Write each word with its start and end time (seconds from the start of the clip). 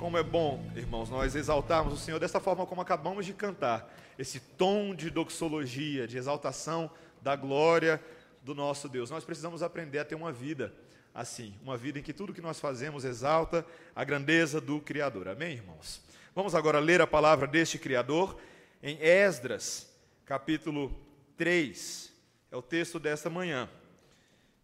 Como 0.00 0.16
é 0.16 0.22
bom, 0.22 0.64
irmãos, 0.74 1.10
nós 1.10 1.34
exaltarmos 1.34 1.92
o 1.92 1.96
Senhor 1.98 2.18
dessa 2.18 2.40
forma 2.40 2.64
como 2.64 2.80
acabamos 2.80 3.26
de 3.26 3.34
cantar, 3.34 3.94
esse 4.18 4.40
tom 4.40 4.94
de 4.94 5.10
doxologia, 5.10 6.08
de 6.08 6.16
exaltação 6.16 6.90
da 7.20 7.36
glória 7.36 8.02
do 8.42 8.54
nosso 8.54 8.88
Deus. 8.88 9.10
Nós 9.10 9.26
precisamos 9.26 9.62
aprender 9.62 9.98
a 9.98 10.04
ter 10.06 10.14
uma 10.14 10.32
vida 10.32 10.72
assim, 11.12 11.54
uma 11.62 11.76
vida 11.76 11.98
em 11.98 12.02
que 12.02 12.14
tudo 12.14 12.32
que 12.32 12.40
nós 12.40 12.58
fazemos 12.58 13.04
exalta 13.04 13.62
a 13.94 14.02
grandeza 14.02 14.58
do 14.58 14.80
Criador. 14.80 15.28
Amém, 15.28 15.52
irmãos? 15.52 16.00
Vamos 16.34 16.54
agora 16.54 16.78
ler 16.78 17.02
a 17.02 17.06
palavra 17.06 17.46
deste 17.46 17.78
Criador 17.78 18.40
em 18.82 18.96
Esdras, 19.02 19.86
capítulo 20.24 20.98
3. 21.36 22.10
É 22.50 22.56
o 22.56 22.62
texto 22.62 22.98
desta 22.98 23.28
manhã. 23.28 23.68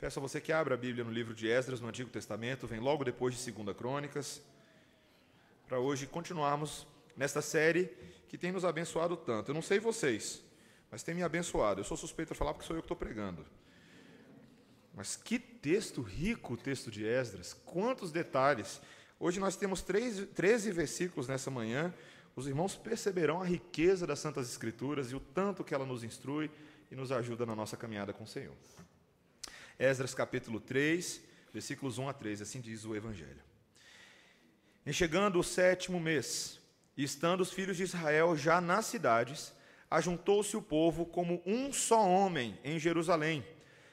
Peço 0.00 0.18
a 0.18 0.22
você 0.22 0.40
que 0.40 0.50
abra 0.50 0.76
a 0.76 0.78
Bíblia 0.78 1.04
no 1.04 1.12
livro 1.12 1.34
de 1.34 1.46
Esdras, 1.46 1.78
no 1.78 1.88
Antigo 1.88 2.08
Testamento, 2.08 2.66
vem 2.66 2.80
logo 2.80 3.04
depois 3.04 3.34
de 3.34 3.52
2 3.52 3.76
Crônicas 3.76 4.40
para 5.66 5.80
hoje 5.80 6.06
continuarmos 6.06 6.86
nesta 7.16 7.42
série 7.42 7.86
que 8.28 8.38
tem 8.38 8.52
nos 8.52 8.64
abençoado 8.64 9.16
tanto. 9.16 9.50
Eu 9.50 9.54
não 9.54 9.62
sei 9.62 9.80
vocês, 9.80 10.42
mas 10.90 11.02
tem 11.02 11.14
me 11.14 11.22
abençoado. 11.22 11.80
Eu 11.80 11.84
sou 11.84 11.96
suspeito 11.96 12.32
de 12.32 12.38
falar 12.38 12.54
porque 12.54 12.66
sou 12.66 12.76
eu 12.76 12.82
que 12.82 12.86
estou 12.86 12.96
pregando. 12.96 13.44
Mas 14.94 15.16
que 15.16 15.38
texto 15.38 16.00
rico 16.02 16.54
o 16.54 16.56
texto 16.56 16.90
de 16.90 17.04
Esdras, 17.04 17.52
quantos 17.52 18.12
detalhes. 18.12 18.80
Hoje 19.18 19.40
nós 19.40 19.56
temos 19.56 19.82
13 19.82 20.70
versículos 20.72 21.28
nessa 21.28 21.50
manhã. 21.50 21.92
Os 22.34 22.46
irmãos 22.46 22.76
perceberão 22.76 23.42
a 23.42 23.44
riqueza 23.44 24.06
das 24.06 24.18
Santas 24.18 24.48
Escrituras 24.48 25.10
e 25.10 25.16
o 25.16 25.20
tanto 25.20 25.64
que 25.64 25.74
ela 25.74 25.84
nos 25.84 26.04
instrui 26.04 26.50
e 26.90 26.94
nos 26.94 27.10
ajuda 27.10 27.44
na 27.44 27.56
nossa 27.56 27.76
caminhada 27.76 28.12
com 28.12 28.24
o 28.24 28.26
Senhor. 28.26 28.54
Esdras 29.78 30.14
capítulo 30.14 30.60
3, 30.60 31.20
versículos 31.52 31.98
1 31.98 32.08
a 32.08 32.12
3, 32.12 32.42
assim 32.42 32.60
diz 32.60 32.84
o 32.84 32.94
Evangelho. 32.94 33.45
Em 34.86 34.92
chegando 34.92 35.40
o 35.40 35.42
sétimo 35.42 35.98
mês, 35.98 36.60
e 36.96 37.02
estando 37.02 37.40
os 37.40 37.50
filhos 37.50 37.76
de 37.76 37.82
Israel 37.82 38.36
já 38.36 38.60
nas 38.60 38.86
cidades, 38.86 39.52
ajuntou-se 39.90 40.56
o 40.56 40.62
povo 40.62 41.04
como 41.04 41.42
um 41.44 41.72
só 41.72 42.08
homem 42.08 42.56
em 42.62 42.78
Jerusalém. 42.78 43.44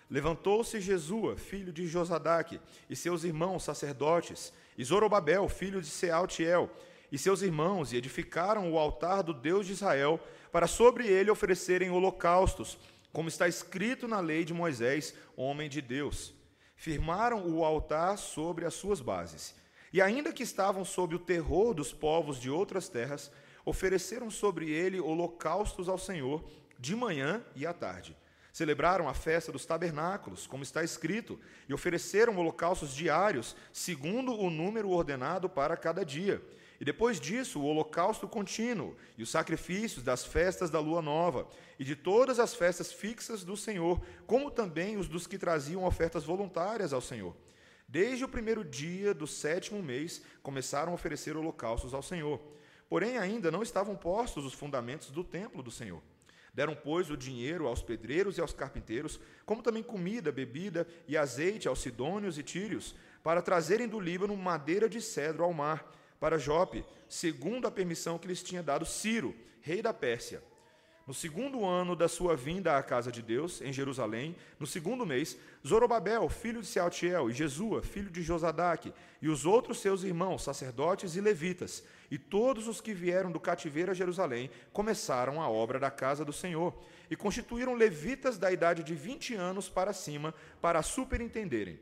Levantou-se 0.08 0.80
Jesua, 0.80 1.36
filho 1.36 1.74
de 1.74 1.88
Josadaque, 1.88 2.62
e 2.88 2.96
seus 2.96 3.24
irmãos 3.24 3.64
sacerdotes, 3.64 4.54
e 4.78 4.84
Zorobabel, 4.84 5.50
filho 5.50 5.82
de 5.82 5.88
Sealtiel, 5.88 6.70
e 7.12 7.18
seus 7.18 7.42
irmãos, 7.42 7.92
e 7.92 7.98
edificaram 7.98 8.72
o 8.72 8.78
altar 8.78 9.24
do 9.24 9.34
Deus 9.34 9.66
de 9.66 9.74
Israel, 9.74 10.20
para 10.52 10.68
sobre 10.68 11.08
ele 11.08 11.32
oferecerem 11.32 11.90
holocaustos, 11.90 12.78
como 13.12 13.30
está 13.30 13.48
escrito 13.48 14.08
na 14.08 14.20
lei 14.20 14.46
de 14.46 14.54
Moisés, 14.54 15.16
homem 15.36 15.68
de 15.68 15.82
Deus. 15.82 16.36
Firmaram 16.76 17.48
o 17.52 17.66
altar 17.66 18.16
sobre 18.20 18.64
as 18.64 18.76
suas 18.76 19.02
bases 19.02 19.63
e 19.94 20.02
ainda 20.02 20.34
que 20.34 20.42
estavam 20.42 20.84
sob 20.84 21.16
o 21.16 21.20
terror 21.20 21.76
dos 21.76 21.94
povos 21.94 22.42
de 22.42 22.50
outras 22.50 22.90
terras, 22.90 23.32
ofereceram 23.64 24.32
sobre 24.32 24.70
ele 24.70 25.00
holocaustos 25.00 25.88
ao 25.88 26.00
Senhor 26.00 26.44
de 26.80 26.96
manhã 26.96 27.46
e 27.56 27.66
à 27.66 27.72
tarde. 27.72 28.18
Celebraram 28.52 29.08
a 29.08 29.14
festa 29.14 29.52
dos 29.52 29.66
tabernáculos, 29.66 30.46
como 30.48 30.64
está 30.64 30.84
escrito, 30.84 31.40
e 31.70 31.74
ofereceram 31.74 32.38
holocaustos 32.38 32.94
diários, 32.94 33.56
segundo 33.72 34.34
o 34.34 34.50
número 34.50 34.90
ordenado 34.90 35.48
para 35.48 35.78
cada 35.78 36.04
dia. 36.04 36.44
E 36.80 36.86
depois 36.86 37.20
disso, 37.20 37.60
o 37.62 37.66
holocausto 37.66 38.28
contínuo 38.28 38.96
e 39.18 39.24
os 39.24 39.30
sacrifícios 39.30 40.04
das 40.04 40.26
festas 40.26 40.70
da 40.70 40.80
lua 40.80 41.02
nova 41.02 41.48
e 41.80 41.84
de 41.84 41.96
todas 41.96 42.40
as 42.40 42.54
festas 42.54 42.92
fixas 42.92 43.44
do 43.44 43.56
Senhor, 43.56 44.02
como 44.28 44.52
também 44.52 44.98
os 44.98 45.08
dos 45.08 45.26
que 45.26 45.38
traziam 45.38 45.86
ofertas 45.86 46.24
voluntárias 46.24 46.94
ao 46.94 47.02
Senhor. 47.02 47.36
Desde 47.88 48.24
o 48.26 48.30
primeiro 48.30 48.64
dia 48.64 49.14
do 49.14 49.28
sétimo 49.28 49.82
mês, 49.84 50.22
começaram 50.42 50.92
a 50.92 50.96
oferecer 50.96 51.38
holocaustos 51.38 51.94
ao 51.94 52.02
Senhor. 52.02 52.42
Porém, 52.90 53.18
ainda 53.18 53.52
não 53.52 53.64
estavam 53.64 53.96
postos 53.96 54.46
os 54.46 54.54
fundamentos 54.54 55.12
do 55.12 55.24
templo 55.24 55.64
do 55.64 55.72
Senhor. 55.72 56.02
Deram, 56.54 56.76
pois, 56.76 57.10
o 57.10 57.18
dinheiro 57.18 57.68
aos 57.68 57.82
pedreiros 57.82 58.38
e 58.38 58.42
aos 58.42 58.54
carpinteiros, 58.54 59.20
como 59.46 59.64
também 59.64 59.82
comida, 59.82 60.32
bebida 60.32 60.88
e 61.08 61.18
azeite 61.18 61.68
aos 61.68 61.82
sidônios 61.82 62.38
e 62.38 62.44
tírios, 62.44 62.96
para 63.24 63.42
trazerem 63.42 63.88
do 63.88 64.00
Líbano 64.00 64.38
madeira 64.38 64.88
de 64.88 65.02
cedro 65.02 65.44
ao 65.44 65.54
mar, 65.54 65.92
para 66.20 66.38
Jope, 66.38 66.86
segundo 67.10 67.68
a 67.68 67.72
permissão 67.72 68.20
que 68.20 68.28
lhes 68.28 68.44
tinha 68.44 68.62
dado 68.62 68.86
Ciro, 68.86 69.36
rei 69.62 69.82
da 69.82 69.94
Pérsia. 69.94 70.44
No 71.06 71.14
segundo 71.14 71.66
ano 71.66 71.98
da 71.98 72.08
sua 72.08 72.34
vinda 72.34 72.78
à 72.78 72.82
casa 72.82 73.12
de 73.12 73.22
Deus, 73.22 73.62
em 73.62 73.74
Jerusalém, 73.74 74.38
no 74.58 74.66
segundo 74.66 75.06
mês, 75.06 75.38
Zorobabel, 75.68 76.30
filho 76.30 76.62
de 76.62 76.68
Sealtiel, 76.68 77.30
e 77.30 77.34
Jesua, 77.34 77.84
filho 77.84 78.10
de 78.10 78.22
Josadaque, 78.22 78.94
e 79.22 79.28
os 79.28 79.46
outros 79.46 79.80
seus 79.80 80.04
irmãos, 80.04 80.44
sacerdotes 80.44 81.18
e 81.18 81.22
levitas, 81.22 81.84
e 82.10 82.18
todos 82.18 82.70
os 82.70 82.80
que 82.80 82.94
vieram 82.94 83.34
do 83.34 83.40
cativeiro 83.40 83.92
a 83.92 83.94
Jerusalém, 83.94 84.50
começaram 84.72 85.42
a 85.42 85.50
obra 85.50 85.78
da 85.78 85.92
casa 85.92 86.24
do 86.24 86.32
Senhor, 86.32 86.74
e 87.12 87.18
constituíram 87.18 87.74
levitas 87.74 88.38
da 88.38 88.50
idade 88.50 88.82
de 88.82 88.96
vinte 88.96 89.36
anos 89.36 89.68
para 89.68 89.92
cima, 89.92 90.34
para 90.62 90.82
superintenderem. 90.82 91.82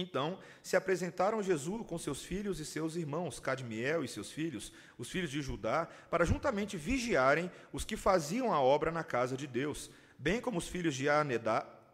Então 0.00 0.38
se 0.62 0.76
apresentaram 0.76 1.42
Jesus 1.42 1.84
com 1.84 1.98
seus 1.98 2.22
filhos 2.22 2.60
e 2.60 2.64
seus 2.64 2.94
irmãos, 2.94 3.40
Cadmiel 3.40 4.04
e 4.04 4.08
seus 4.08 4.30
filhos, 4.30 4.72
os 4.96 5.10
filhos 5.10 5.28
de 5.28 5.42
Judá, 5.42 5.88
para 6.08 6.24
juntamente 6.24 6.76
vigiarem 6.76 7.50
os 7.72 7.84
que 7.84 7.96
faziam 7.96 8.52
a 8.52 8.60
obra 8.60 8.92
na 8.92 9.02
casa 9.02 9.36
de 9.36 9.48
Deus, 9.48 9.90
bem 10.16 10.40
como 10.40 10.58
os 10.58 10.68
filhos 10.68 10.94
de 10.94 11.06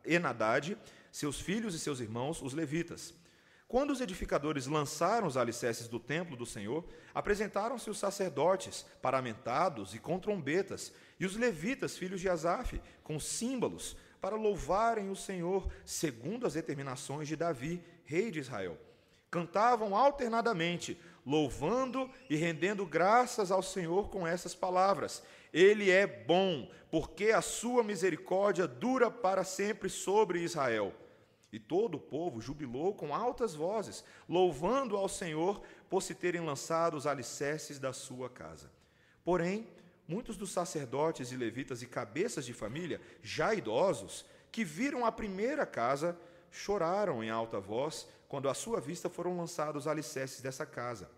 Enadade, 0.05 0.77
seus 1.11 1.41
filhos 1.41 1.75
e 1.75 1.79
seus 1.79 1.99
irmãos, 1.99 2.43
os 2.43 2.53
levitas. 2.53 3.15
Quando 3.67 3.91
os 3.91 4.03
edificadores 4.03 4.67
lançaram 4.67 5.27
os 5.27 5.39
alicerces 5.39 5.89
do 5.89 5.99
templo 5.99 6.37
do 6.37 6.45
Senhor, 6.45 6.87
apresentaram-se 7.15 7.89
os 7.89 7.99
sacerdotes, 7.99 8.85
paramentados 9.01 9.95
e 9.95 9.99
com 9.99 10.19
trombetas, 10.19 10.93
e 11.19 11.25
os 11.25 11.37
levitas, 11.37 11.97
filhos 11.97 12.21
de 12.21 12.29
Asaf, 12.29 12.79
com 13.03 13.19
símbolos, 13.19 13.97
para 14.21 14.37
louvarem 14.37 15.11
o 15.11 15.17
Senhor, 15.17 15.71
segundo 15.85 16.47
as 16.47 16.55
determinações 16.55 17.29
de 17.29 17.37
Davi, 17.37 17.83
rei 18.05 18.31
de 18.31 18.41
Israel. 18.41 18.79
Cantavam 19.31 19.97
alternadamente, 19.97 21.01
louvando 21.27 22.11
e 22.31 22.37
rendendo 22.37 22.87
graças 22.87 23.51
ao 23.51 23.63
Senhor 23.63 24.09
com 24.09 24.27
essas 24.27 24.55
palavras: 24.55 25.23
Ele 25.53 25.91
é 25.91 26.07
bom, 26.07 26.71
porque 26.91 27.31
a 27.31 27.43
sua 27.43 27.83
misericórdia 27.83 28.67
dura 28.67 29.11
para 29.11 29.45
sempre 29.45 29.89
sobre 29.89 30.41
Israel. 30.41 30.95
E 31.53 31.59
todo 31.59 31.95
o 31.95 32.01
povo 32.01 32.41
jubilou 32.41 32.95
com 32.95 33.15
altas 33.15 33.55
vozes, 33.55 34.05
louvando 34.29 34.97
ao 34.97 35.09
Senhor 35.09 35.63
por 35.89 36.03
se 36.03 36.13
terem 36.13 36.41
lançado 36.41 36.97
os 36.97 37.07
alicerces 37.07 37.79
da 37.79 37.93
sua 37.93 38.29
casa. 38.29 38.71
Porém, 39.25 39.69
muitos 40.09 40.37
dos 40.37 40.51
sacerdotes 40.51 41.31
e 41.31 41.37
levitas 41.37 41.81
e 41.81 41.87
cabeças 41.87 42.45
de 42.45 42.53
família, 42.53 43.01
já 43.23 43.55
idosos, 43.55 44.25
que 44.51 44.65
viram 44.65 45.07
a 45.07 45.13
primeira 45.13 45.65
casa, 45.65 46.19
choraram 46.55 47.23
em 47.23 47.31
alta 47.31 47.59
voz 47.59 48.07
quando 48.29 48.49
à 48.49 48.55
sua 48.55 48.81
vista 48.81 49.11
foram 49.11 49.37
lançados 49.37 49.83
os 49.83 49.89
alicerces 49.89 50.41
dessa 50.41 50.65
casa. 50.65 51.11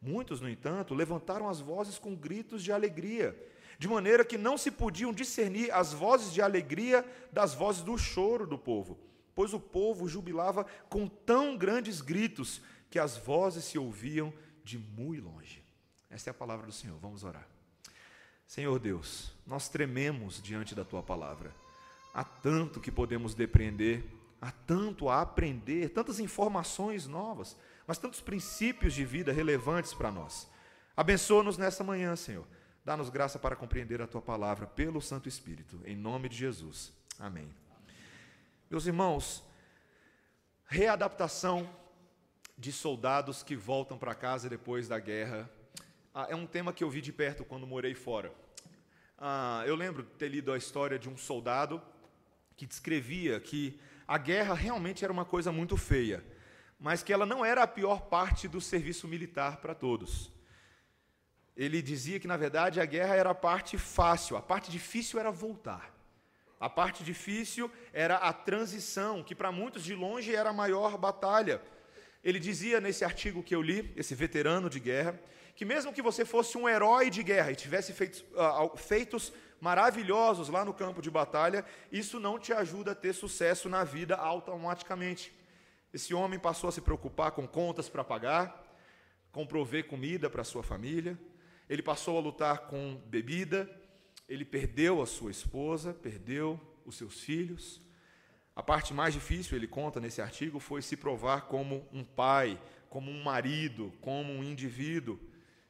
Muitos, 0.00 0.40
no 0.40 0.48
entanto, 0.48 0.94
levantaram 0.94 1.48
as 1.48 1.60
vozes 1.60 1.98
com 1.98 2.14
gritos 2.14 2.62
de 2.62 2.70
alegria, 2.70 3.34
de 3.78 3.88
maneira 3.88 4.24
que 4.24 4.36
não 4.36 4.58
se 4.58 4.70
podiam 4.70 5.12
discernir 5.12 5.72
as 5.72 5.94
vozes 5.94 6.32
de 6.32 6.42
alegria 6.42 7.04
das 7.32 7.54
vozes 7.54 7.82
do 7.82 7.96
choro 7.96 8.46
do 8.46 8.58
povo, 8.58 8.98
pois 9.34 9.54
o 9.54 9.60
povo 9.60 10.06
jubilava 10.06 10.64
com 10.90 11.08
tão 11.08 11.56
grandes 11.56 12.02
gritos 12.02 12.60
que 12.90 12.98
as 12.98 13.16
vozes 13.16 13.64
se 13.64 13.78
ouviam 13.78 14.32
de 14.62 14.78
muito 14.78 15.24
longe. 15.24 15.64
Esta 16.10 16.30
é 16.30 16.32
a 16.32 16.34
palavra 16.34 16.66
do 16.66 16.72
Senhor. 16.72 16.98
Vamos 17.00 17.24
orar. 17.24 17.48
Senhor 18.46 18.78
Deus, 18.78 19.32
nós 19.46 19.68
trememos 19.68 20.40
diante 20.40 20.74
da 20.74 20.84
tua 20.84 21.02
palavra. 21.02 21.52
Há 22.12 22.22
tanto 22.22 22.80
que 22.80 22.92
podemos 22.92 23.34
depreender, 23.34 24.04
há 24.44 24.50
tanto 24.50 25.08
a 25.08 25.22
aprender, 25.22 25.88
tantas 25.88 26.20
informações 26.20 27.06
novas, 27.06 27.56
mas 27.86 27.96
tantos 27.96 28.20
princípios 28.20 28.92
de 28.92 29.02
vida 29.02 29.32
relevantes 29.32 29.94
para 29.94 30.10
nós. 30.10 30.50
Abençoa-nos 30.94 31.56
nessa 31.56 31.82
manhã, 31.82 32.14
Senhor. 32.14 32.46
Dá-nos 32.84 33.08
graça 33.08 33.38
para 33.38 33.56
compreender 33.56 34.02
a 34.02 34.06
tua 34.06 34.20
palavra 34.20 34.66
pelo 34.66 35.00
Santo 35.00 35.30
Espírito, 35.30 35.80
em 35.86 35.96
nome 35.96 36.28
de 36.28 36.36
Jesus. 36.36 36.92
Amém. 37.18 37.48
Meus 38.70 38.84
irmãos, 38.84 39.42
readaptação 40.66 41.66
de 42.58 42.70
soldados 42.70 43.42
que 43.42 43.56
voltam 43.56 43.96
para 43.96 44.14
casa 44.14 44.46
depois 44.50 44.86
da 44.88 44.98
guerra 44.98 45.50
ah, 46.12 46.26
é 46.28 46.36
um 46.36 46.46
tema 46.46 46.70
que 46.70 46.84
eu 46.84 46.90
vi 46.90 47.00
de 47.00 47.14
perto 47.14 47.46
quando 47.46 47.66
morei 47.66 47.94
fora. 47.94 48.30
Ah, 49.16 49.64
eu 49.66 49.74
lembro 49.74 50.02
de 50.02 50.10
ter 50.10 50.28
lido 50.28 50.52
a 50.52 50.58
história 50.58 50.98
de 50.98 51.08
um 51.08 51.16
soldado 51.16 51.80
que 52.56 52.66
descrevia 52.66 53.40
que 53.40 53.80
a 54.06 54.18
guerra 54.18 54.54
realmente 54.54 55.04
era 55.04 55.12
uma 55.12 55.24
coisa 55.24 55.50
muito 55.50 55.76
feia, 55.76 56.24
mas 56.78 57.02
que 57.02 57.12
ela 57.12 57.24
não 57.24 57.44
era 57.44 57.62
a 57.62 57.66
pior 57.66 58.02
parte 58.02 58.46
do 58.46 58.60
serviço 58.60 59.08
militar 59.08 59.56
para 59.58 59.74
todos. 59.74 60.32
Ele 61.56 61.80
dizia 61.80 62.18
que, 62.18 62.26
na 62.26 62.36
verdade, 62.36 62.80
a 62.80 62.84
guerra 62.84 63.14
era 63.14 63.30
a 63.30 63.34
parte 63.34 63.78
fácil, 63.78 64.36
a 64.36 64.42
parte 64.42 64.70
difícil 64.70 65.18
era 65.20 65.30
voltar. 65.30 65.94
A 66.58 66.68
parte 66.68 67.04
difícil 67.04 67.70
era 67.92 68.16
a 68.16 68.32
transição, 68.32 69.22
que 69.22 69.34
para 69.34 69.52
muitos 69.52 69.84
de 69.84 69.94
longe 69.94 70.34
era 70.34 70.50
a 70.50 70.52
maior 70.52 70.96
batalha. 70.98 71.60
ele 72.22 72.38
dizia 72.38 72.80
nesse 72.80 73.04
artigo 73.04 73.42
que 73.42 73.54
eu 73.54 73.60
li, 73.60 73.92
esse 73.96 74.14
veterano 74.14 74.70
de 74.70 74.80
guerra, 74.80 75.20
que 75.54 75.64
mesmo 75.64 75.92
que 75.92 76.00
você 76.02 76.24
fosse 76.24 76.56
um 76.56 76.68
herói 76.68 77.10
de 77.10 77.22
guerra 77.22 77.52
e 77.52 77.56
tivesse 77.56 77.92
feitos, 77.92 78.24
uh, 78.32 78.76
feitos 78.76 79.32
maravilhosos 79.64 80.50
lá 80.50 80.62
no 80.62 80.74
campo 80.74 81.00
de 81.00 81.10
batalha, 81.10 81.64
isso 81.90 82.20
não 82.20 82.38
te 82.38 82.52
ajuda 82.52 82.92
a 82.92 82.94
ter 82.94 83.14
sucesso 83.14 83.66
na 83.66 83.82
vida 83.82 84.14
automaticamente. 84.14 85.32
Esse 85.90 86.12
homem 86.12 86.38
passou 86.38 86.68
a 86.68 86.72
se 86.72 86.82
preocupar 86.82 87.30
com 87.30 87.48
contas 87.48 87.88
para 87.88 88.04
pagar, 88.04 88.62
com 89.32 89.46
prover 89.46 89.86
comida 89.86 90.28
para 90.28 90.44
sua 90.44 90.62
família, 90.62 91.18
ele 91.66 91.82
passou 91.82 92.18
a 92.18 92.20
lutar 92.20 92.66
com 92.66 93.00
bebida, 93.06 93.58
ele 94.28 94.44
perdeu 94.44 95.00
a 95.00 95.06
sua 95.06 95.30
esposa, 95.30 95.94
perdeu 95.94 96.60
os 96.84 96.98
seus 96.98 97.20
filhos. 97.20 97.80
A 98.54 98.62
parte 98.62 98.92
mais 98.92 99.14
difícil, 99.14 99.56
ele 99.56 99.66
conta 99.66 99.98
nesse 99.98 100.20
artigo, 100.20 100.60
foi 100.60 100.82
se 100.82 100.94
provar 100.94 101.46
como 101.46 101.88
um 101.90 102.04
pai, 102.04 102.60
como 102.90 103.10
um 103.10 103.22
marido, 103.22 103.94
como 104.02 104.30
um 104.30 104.44
indivíduo. 104.44 105.18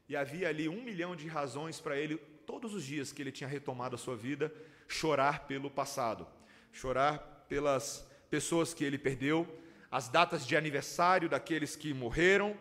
E 0.08 0.16
havia 0.16 0.48
ali 0.48 0.68
um 0.68 0.82
milhão 0.82 1.14
de 1.14 1.28
razões 1.28 1.80
para 1.80 1.96
ele, 1.96 2.20
todos 2.46 2.74
os 2.74 2.84
dias 2.84 3.12
que 3.12 3.22
ele 3.22 3.32
tinha 3.32 3.48
retomado 3.48 3.94
a 3.94 3.98
sua 3.98 4.16
vida, 4.16 4.52
chorar 4.88 5.46
pelo 5.46 5.70
passado, 5.70 6.26
chorar 6.72 7.18
pelas 7.48 8.06
pessoas 8.30 8.74
que 8.74 8.84
ele 8.84 8.98
perdeu, 8.98 9.46
as 9.90 10.08
datas 10.08 10.46
de 10.46 10.56
aniversário 10.56 11.28
daqueles 11.28 11.76
que 11.76 11.94
morreram, 11.94 12.56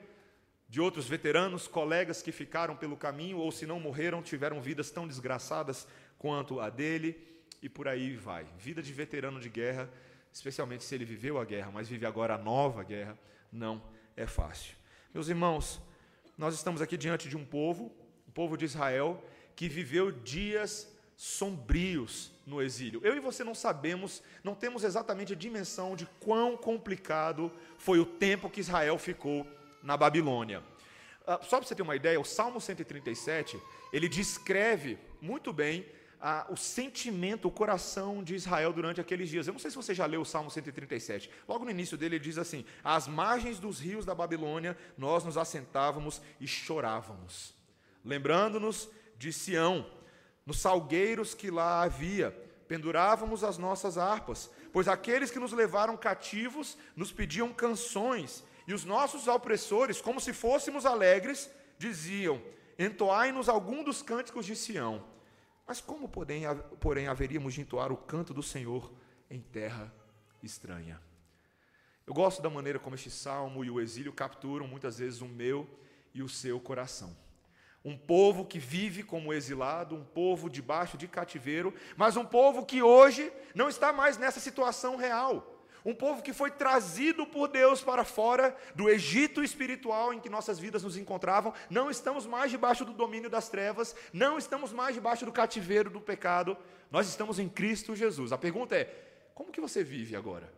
de 0.70 0.82
outros 0.82 1.08
veteranos, 1.08 1.68
colegas 1.68 2.22
que 2.22 2.32
ficaram 2.32 2.76
pelo 2.76 2.98
caminho 2.98 3.38
ou 3.38 3.52
se 3.52 3.66
não 3.66 3.80
morreram, 3.80 4.22
tiveram 4.22 4.62
vidas 4.62 4.90
tão 4.90 5.08
desgraçadas 5.08 5.88
quanto 6.18 6.60
a 6.60 6.70
dele, 6.70 7.16
e 7.62 7.70
por 7.70 7.88
aí 7.88 8.16
vai. 8.16 8.46
Vida 8.58 8.82
de 8.82 8.92
veterano 8.92 9.40
de 9.40 9.50
guerra, 9.50 9.90
especialmente 10.32 10.84
se 10.84 10.94
ele 10.96 11.06
viveu 11.06 11.40
a 11.40 11.46
guerra, 11.46 11.72
mas 11.72 11.88
vive 11.88 12.06
agora 12.06 12.36
a 12.36 12.38
nova 12.38 12.84
guerra, 12.84 13.18
não 13.52 13.82
é 14.16 14.26
fácil. 14.26 14.76
Meus 15.14 15.30
irmãos, 15.30 15.82
nós 16.38 16.56
estamos 16.56 16.82
aqui 16.82 16.98
diante 16.98 17.30
de 17.30 17.38
um 17.38 17.46
povo, 17.46 17.96
o 18.28 18.32
povo 18.32 18.58
de 18.58 18.66
Israel, 18.66 19.24
que 19.56 19.68
viveu 19.70 20.12
dias 20.12 20.88
sombrios 21.16 22.32
no 22.46 22.62
exílio. 22.62 23.00
Eu 23.04 23.16
e 23.16 23.20
você 23.20 23.44
não 23.44 23.56
sabemos, 23.56 24.22
não 24.44 24.54
temos 24.54 24.84
exatamente 24.84 25.34
a 25.34 25.36
dimensão 25.36 25.96
de 25.96 26.06
quão 26.20 26.58
complicado 26.58 27.52
foi 27.78 28.00
o 28.00 28.06
tempo 28.06 28.50
que 28.50 28.60
Israel 28.60 28.98
ficou 28.98 29.48
na 29.82 29.96
Babilônia. 29.96 30.62
Uh, 31.22 31.40
só 31.46 31.58
para 31.58 31.68
você 31.68 31.76
ter 31.76 31.82
uma 31.82 31.96
ideia, 31.96 32.20
o 32.20 32.26
Salmo 32.26 32.60
137, 32.60 33.58
ele 33.94 34.10
descreve 34.10 34.98
muito 35.22 35.54
bem 35.54 35.86
uh, 36.20 36.52
o 36.52 36.58
sentimento, 36.58 37.48
o 37.48 37.52
coração 37.52 38.22
de 38.22 38.36
Israel 38.36 38.74
durante 38.74 39.00
aqueles 39.00 39.30
dias. 39.30 39.48
Eu 39.48 39.54
não 39.54 39.60
sei 39.60 39.72
se 39.72 39.78
você 39.78 39.94
já 39.94 40.06
leu 40.06 40.22
o 40.22 40.26
Salmo 40.26 40.52
137. 40.52 41.30
Logo 41.48 41.64
no 41.64 41.72
início 41.72 41.98
dele, 41.98 42.16
ele 42.16 42.24
diz 42.26 42.38
assim: 42.38 42.66
Às 42.84 43.08
margens 43.08 43.60
dos 43.60 43.80
rios 43.80 44.06
da 44.06 44.14
Babilônia, 44.14 44.78
nós 44.98 45.24
nos 45.24 45.38
assentávamos 45.38 46.22
e 46.42 46.48
chorávamos, 46.48 47.54
lembrando-nos 48.04 48.90
de 49.24 49.32
Sião, 49.32 49.90
nos 50.46 50.60
salgueiros 50.60 51.34
que 51.34 51.50
lá 51.50 51.82
havia, 51.82 52.32
pendurávamos 52.68 53.44
as 53.44 53.58
nossas 53.58 53.98
harpas, 53.98 54.50
pois 54.74 54.88
aqueles 54.88 55.32
que 55.32 55.40
nos 55.40 55.54
levaram 55.54 55.96
cativos 55.96 56.78
nos 56.96 57.12
pediam 57.12 57.54
canções 57.54 58.44
e 58.68 58.74
os 58.74 58.84
nossos 58.84 59.28
opressores, 59.28 60.02
como 60.02 60.20
se 60.20 60.34
fôssemos 60.34 60.86
alegres, 60.86 61.50
diziam: 61.78 62.42
Entoai-nos 62.78 63.48
algum 63.48 63.84
dos 63.84 64.02
cânticos 64.02 64.46
de 64.46 64.56
Sião. 64.56 65.06
Mas 65.66 65.80
como, 65.80 66.10
porém, 66.10 66.44
porém, 66.82 67.08
haveríamos 67.08 67.54
de 67.54 67.62
entoar 67.62 67.92
o 67.92 67.98
canto 67.98 68.34
do 68.34 68.44
Senhor 68.44 68.92
em 69.30 69.40
terra 69.40 69.94
estranha? 70.42 71.02
Eu 72.06 72.14
gosto 72.14 72.42
da 72.42 72.50
maneira 72.50 72.80
como 72.80 72.96
este 72.96 73.10
salmo 73.10 73.64
e 73.64 73.70
o 73.70 73.80
exílio 73.80 74.12
capturam 74.12 74.68
muitas 74.68 74.98
vezes 74.98 75.22
o 75.22 75.28
meu 75.28 75.70
e 76.14 76.22
o 76.22 76.28
seu 76.28 76.60
coração. 76.60 77.23
Um 77.86 77.98
povo 77.98 78.46
que 78.46 78.60
vive 78.60 79.04
como 79.04 79.34
exilado, 79.34 79.96
um 79.96 80.04
povo 80.04 80.50
debaixo 80.50 80.98
de 80.98 81.08
cativeiro, 81.08 81.74
mas 81.98 82.16
um 82.16 82.24
povo 82.24 82.66
que 82.66 82.82
hoje 82.82 83.32
não 83.54 83.68
está 83.68 83.92
mais 83.92 84.18
nessa 84.18 84.40
situação 84.40 84.96
real. 84.96 85.54
Um 85.86 85.94
povo 85.94 86.24
que 86.24 86.32
foi 86.32 86.50
trazido 86.50 87.26
por 87.26 87.50
Deus 87.50 87.82
para 87.84 88.06
fora 88.06 88.56
do 88.74 88.90
Egito 88.90 89.44
espiritual 89.44 90.14
em 90.14 90.20
que 90.20 90.30
nossas 90.30 90.58
vidas 90.58 90.82
nos 90.84 90.96
encontravam. 90.96 91.54
Não 91.70 91.92
estamos 91.92 92.26
mais 92.26 92.50
debaixo 92.52 92.86
do 92.86 92.94
domínio 92.94 93.30
das 93.30 93.50
trevas, 93.50 93.94
não 94.14 94.38
estamos 94.38 94.72
mais 94.72 94.96
debaixo 94.96 95.26
do 95.26 95.32
cativeiro 95.32 95.90
do 95.90 96.00
pecado. 96.00 96.58
Nós 96.90 97.10
estamos 97.10 97.38
em 97.38 97.50
Cristo 97.50 97.96
Jesus. 97.96 98.32
A 98.32 98.38
pergunta 98.38 98.78
é: 98.78 98.86
como 99.36 99.52
que 99.52 99.60
você 99.60 99.84
vive 99.84 100.16
agora? 100.16 100.50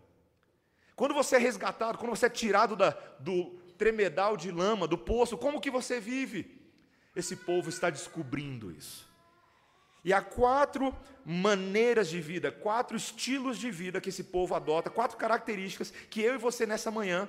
Quando 0.96 1.16
você 1.16 1.38
é 1.38 1.40
resgatado, 1.40 1.98
quando 1.98 2.12
você 2.12 2.28
é 2.28 2.30
tirado 2.30 2.76
da, 2.76 2.92
do 3.20 3.46
tremedal 3.78 4.38
de 4.38 4.52
lama, 4.52 4.88
do 4.88 4.98
poço, 4.98 5.38
como 5.38 5.60
que 5.60 5.72
você 5.72 6.00
vive? 6.00 6.55
Esse 7.16 7.36
povo 7.36 7.70
está 7.70 7.90
descobrindo 7.90 8.72
isso. 8.72 9.08
E 10.04 10.14
há 10.14 10.22
quatro 10.22 10.96
maneiras 11.26 12.08
de 12.08 12.22
vida, 12.22 12.52
quatro 12.52 12.96
estilos 12.96 13.58
de 13.58 13.72
vida 13.72 14.00
que 14.00 14.10
esse 14.10 14.26
povo 14.26 14.54
adota, 14.54 14.90
quatro 14.90 15.18
características 15.18 15.90
que 15.90 16.22
eu 16.22 16.36
e 16.36 16.38
você 16.38 16.66
nessa 16.66 16.92
manhã 16.92 17.28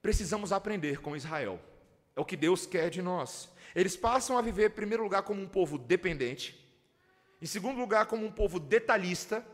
precisamos 0.00 0.50
aprender 0.50 1.00
com 1.02 1.14
Israel. 1.14 1.60
É 2.16 2.20
o 2.20 2.24
que 2.24 2.36
Deus 2.36 2.64
quer 2.64 2.88
de 2.88 3.02
nós. 3.02 3.50
Eles 3.74 3.96
passam 3.96 4.38
a 4.38 4.42
viver, 4.42 4.70
em 4.70 4.74
primeiro 4.74 5.02
lugar, 5.02 5.22
como 5.22 5.42
um 5.42 5.48
povo 5.48 5.76
dependente, 5.76 6.58
em 7.40 7.46
segundo 7.46 7.78
lugar, 7.78 8.06
como 8.06 8.26
um 8.26 8.32
povo 8.32 8.58
detalhista, 8.58 9.46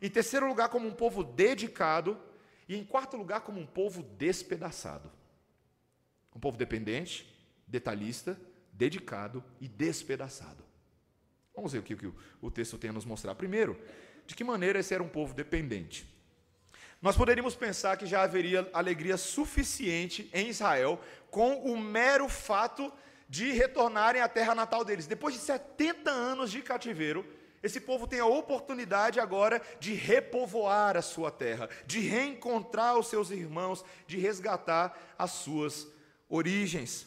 em 0.00 0.10
terceiro 0.10 0.46
lugar, 0.46 0.68
como 0.68 0.88
um 0.88 0.92
povo 0.92 1.22
dedicado, 1.22 2.18
e 2.68 2.76
em 2.76 2.84
quarto 2.84 3.16
lugar, 3.16 3.42
como 3.42 3.60
um 3.60 3.66
povo 3.66 4.02
despedaçado. 4.02 5.10
Um 6.34 6.40
povo 6.40 6.56
dependente, 6.56 7.30
detalhista, 7.66 8.38
dedicado 8.74 9.42
e 9.60 9.68
despedaçado. 9.68 10.64
Vamos 11.54 11.72
ver 11.72 11.78
o 11.78 11.82
que, 11.82 12.12
o 12.42 12.50
texto 12.50 12.76
tem 12.76 12.90
a 12.90 12.92
nos 12.92 13.04
mostrar. 13.04 13.34
Primeiro, 13.34 13.80
de 14.26 14.34
que 14.34 14.42
maneira 14.42 14.80
esse 14.80 14.92
era 14.92 15.02
um 15.02 15.08
povo 15.08 15.32
dependente. 15.34 16.12
Nós 17.00 17.16
poderíamos 17.16 17.54
pensar 17.54 17.96
que 17.96 18.06
já 18.06 18.22
haveria 18.22 18.68
alegria 18.72 19.16
suficiente 19.16 20.28
em 20.32 20.48
Israel 20.48 21.00
com 21.30 21.54
o 21.70 21.78
mero 21.78 22.28
fato 22.28 22.92
de 23.28 23.52
retornarem 23.52 24.22
à 24.22 24.28
terra 24.28 24.54
natal 24.54 24.84
deles. 24.84 25.06
Depois 25.06 25.34
de 25.34 25.40
70 25.40 26.10
anos 26.10 26.50
de 26.50 26.62
cativeiro, 26.62 27.24
esse 27.62 27.80
povo 27.80 28.06
tem 28.06 28.20
a 28.20 28.26
oportunidade 28.26 29.20
agora 29.20 29.60
de 29.80 29.94
repovoar 29.94 30.96
a 30.96 31.02
sua 31.02 31.30
terra, 31.30 31.68
de 31.86 32.00
reencontrar 32.00 32.98
os 32.98 33.08
seus 33.08 33.30
irmãos, 33.30 33.84
de 34.06 34.18
resgatar 34.18 35.14
as 35.18 35.30
suas 35.30 35.86
origens. 36.28 37.06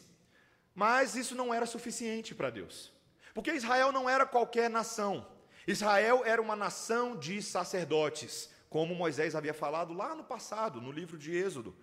Mas 0.78 1.16
isso 1.16 1.34
não 1.34 1.52
era 1.52 1.66
suficiente 1.66 2.36
para 2.36 2.50
Deus. 2.50 2.92
Porque 3.34 3.50
Israel 3.50 3.90
não 3.90 4.08
era 4.08 4.24
qualquer 4.24 4.70
nação. 4.70 5.26
Israel 5.66 6.22
era 6.24 6.40
uma 6.40 6.54
nação 6.54 7.16
de 7.16 7.42
sacerdotes, 7.42 8.48
como 8.70 8.94
Moisés 8.94 9.34
havia 9.34 9.52
falado 9.52 9.92
lá 9.92 10.14
no 10.14 10.22
passado, 10.22 10.80
no 10.80 10.92
livro 10.92 11.18
de 11.18 11.36
Êxodo. 11.36 11.76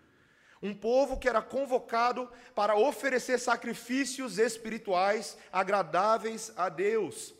Um 0.62 0.74
povo 0.74 1.20
que 1.20 1.28
era 1.28 1.42
convocado 1.42 2.32
para 2.56 2.78
oferecer 2.78 3.38
sacrifícios 3.38 4.38
espirituais 4.38 5.38
agradáveis 5.52 6.54
a 6.56 6.70
Deus. 6.70 7.36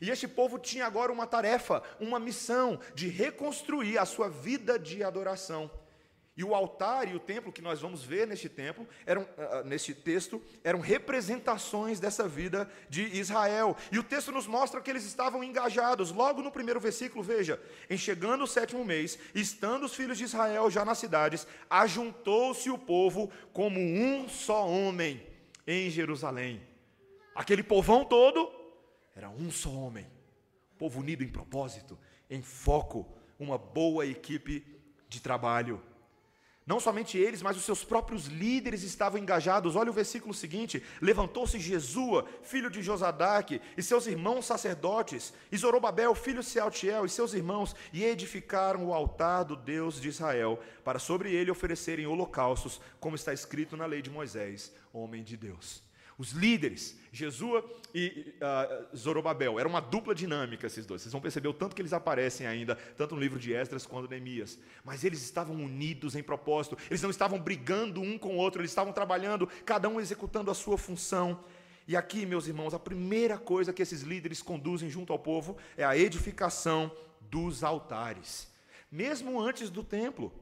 E 0.00 0.10
este 0.10 0.28
povo 0.28 0.60
tinha 0.60 0.86
agora 0.86 1.10
uma 1.10 1.26
tarefa, 1.26 1.82
uma 1.98 2.20
missão 2.20 2.78
de 2.94 3.08
reconstruir 3.08 3.98
a 3.98 4.04
sua 4.04 4.28
vida 4.28 4.78
de 4.78 5.02
adoração. 5.02 5.68
E 6.36 6.42
o 6.42 6.52
altar 6.52 7.06
e 7.06 7.14
o 7.14 7.20
templo 7.20 7.52
que 7.52 7.62
nós 7.62 7.80
vamos 7.80 8.02
ver 8.02 8.26
neste 8.26 8.48
templo, 8.48 8.88
eram, 9.06 9.22
uh, 9.22 9.64
neste 9.64 9.94
texto, 9.94 10.42
eram 10.64 10.80
representações 10.80 12.00
dessa 12.00 12.26
vida 12.26 12.68
de 12.88 13.02
Israel. 13.16 13.76
E 13.92 14.00
o 14.00 14.02
texto 14.02 14.32
nos 14.32 14.46
mostra 14.46 14.80
que 14.80 14.90
eles 14.90 15.04
estavam 15.04 15.44
engajados. 15.44 16.10
Logo 16.10 16.42
no 16.42 16.50
primeiro 16.50 16.80
versículo, 16.80 17.22
veja: 17.22 17.62
em 17.88 17.96
chegando 17.96 18.42
o 18.42 18.48
sétimo 18.48 18.84
mês, 18.84 19.16
estando 19.32 19.84
os 19.84 19.94
filhos 19.94 20.18
de 20.18 20.24
Israel 20.24 20.68
já 20.70 20.84
nas 20.84 20.98
cidades, 20.98 21.46
ajuntou-se 21.70 22.68
o 22.68 22.78
povo 22.78 23.30
como 23.52 23.78
um 23.78 24.28
só 24.28 24.68
homem 24.68 25.24
em 25.64 25.88
Jerusalém. 25.88 26.60
Aquele 27.32 27.62
povão 27.62 28.04
todo 28.04 28.50
era 29.14 29.30
um 29.30 29.52
só 29.52 29.70
homem, 29.70 30.06
povo 30.76 30.98
unido 30.98 31.22
em 31.22 31.28
propósito, 31.28 31.96
em 32.28 32.42
foco, 32.42 33.06
uma 33.38 33.56
boa 33.56 34.04
equipe 34.04 34.66
de 35.08 35.20
trabalho. 35.20 35.80
Não 36.66 36.80
somente 36.80 37.18
eles, 37.18 37.42
mas 37.42 37.58
os 37.58 37.64
seus 37.64 37.84
próprios 37.84 38.26
líderes 38.26 38.82
estavam 38.82 39.20
engajados. 39.20 39.76
Olha 39.76 39.90
o 39.90 39.94
versículo 39.94 40.32
seguinte: 40.32 40.82
Levantou-se 41.00 41.58
Jesua, 41.58 42.26
filho 42.42 42.70
de 42.70 42.82
Josadaque, 42.82 43.60
e 43.76 43.82
seus 43.82 44.06
irmãos 44.06 44.46
sacerdotes, 44.46 45.34
e 45.52 45.56
Zorobabel, 45.58 46.14
filho 46.14 46.40
de 46.40 46.46
Sealtiel, 46.46 47.04
e 47.04 47.10
seus 47.10 47.34
irmãos, 47.34 47.76
e 47.92 48.02
edificaram 48.02 48.86
o 48.86 48.94
altar 48.94 49.44
do 49.44 49.56
Deus 49.56 50.00
de 50.00 50.08
Israel, 50.08 50.58
para 50.82 50.98
sobre 50.98 51.34
ele 51.34 51.50
oferecerem 51.50 52.06
holocaustos, 52.06 52.80
como 52.98 53.14
está 53.14 53.34
escrito 53.34 53.76
na 53.76 53.84
lei 53.84 54.00
de 54.00 54.08
Moisés, 54.08 54.72
homem 54.90 55.22
de 55.22 55.36
Deus. 55.36 55.82
Os 56.16 56.30
líderes, 56.30 56.98
Jesua 57.10 57.64
e 57.92 58.34
uh, 58.40 58.96
Zorobabel, 58.96 59.58
era 59.58 59.68
uma 59.68 59.80
dupla 59.80 60.14
dinâmica 60.14 60.66
esses 60.66 60.86
dois. 60.86 61.02
Vocês 61.02 61.12
vão 61.12 61.20
perceber 61.20 61.48
o 61.48 61.52
tanto 61.52 61.74
que 61.74 61.82
eles 61.82 61.92
aparecem 61.92 62.46
ainda, 62.46 62.76
tanto 62.96 63.14
no 63.14 63.20
livro 63.20 63.38
de 63.38 63.52
Esdras 63.52 63.84
quanto 63.84 64.08
Neemias. 64.08 64.58
Mas 64.84 65.04
eles 65.04 65.22
estavam 65.22 65.56
unidos 65.56 66.14
em 66.14 66.22
propósito, 66.22 66.78
eles 66.88 67.02
não 67.02 67.10
estavam 67.10 67.40
brigando 67.40 68.00
um 68.00 68.16
com 68.16 68.36
o 68.36 68.36
outro, 68.36 68.60
eles 68.60 68.70
estavam 68.70 68.92
trabalhando, 68.92 69.48
cada 69.64 69.88
um 69.88 70.00
executando 70.00 70.50
a 70.50 70.54
sua 70.54 70.78
função. 70.78 71.42
E 71.86 71.96
aqui, 71.96 72.24
meus 72.24 72.46
irmãos, 72.46 72.72
a 72.72 72.78
primeira 72.78 73.36
coisa 73.36 73.72
que 73.72 73.82
esses 73.82 74.02
líderes 74.02 74.40
conduzem 74.40 74.88
junto 74.88 75.12
ao 75.12 75.18
povo 75.18 75.56
é 75.76 75.84
a 75.84 75.96
edificação 75.96 76.90
dos 77.20 77.64
altares, 77.64 78.48
mesmo 78.90 79.40
antes 79.40 79.68
do 79.68 79.82
templo. 79.82 80.32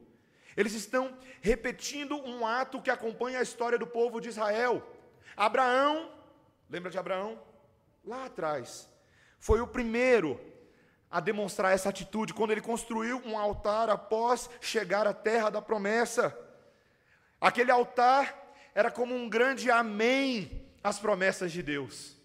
Eles 0.55 0.73
estão 0.73 1.17
repetindo 1.41 2.15
um 2.15 2.45
ato 2.45 2.81
que 2.81 2.91
acompanha 2.91 3.39
a 3.39 3.41
história 3.43 3.77
do 3.77 3.87
povo 3.87 4.21
de 4.21 4.29
Israel. 4.29 4.87
Abraão, 5.35 6.11
lembra 6.69 6.91
de 6.91 6.97
Abraão? 6.97 7.39
Lá 8.05 8.25
atrás, 8.25 8.89
foi 9.39 9.61
o 9.61 9.67
primeiro 9.67 10.39
a 11.09 11.19
demonstrar 11.19 11.73
essa 11.73 11.89
atitude 11.89 12.33
quando 12.33 12.51
ele 12.51 12.61
construiu 12.61 13.21
um 13.25 13.37
altar 13.37 13.89
após 13.89 14.49
chegar 14.59 15.05
à 15.05 15.13
terra 15.13 15.49
da 15.49 15.61
promessa. 15.61 16.35
Aquele 17.39 17.71
altar 17.71 18.35
era 18.73 18.89
como 18.89 19.13
um 19.13 19.29
grande 19.29 19.69
amém 19.69 20.65
as 20.83 20.99
promessas 20.99 21.51
de 21.51 21.61
Deus. 21.61 22.17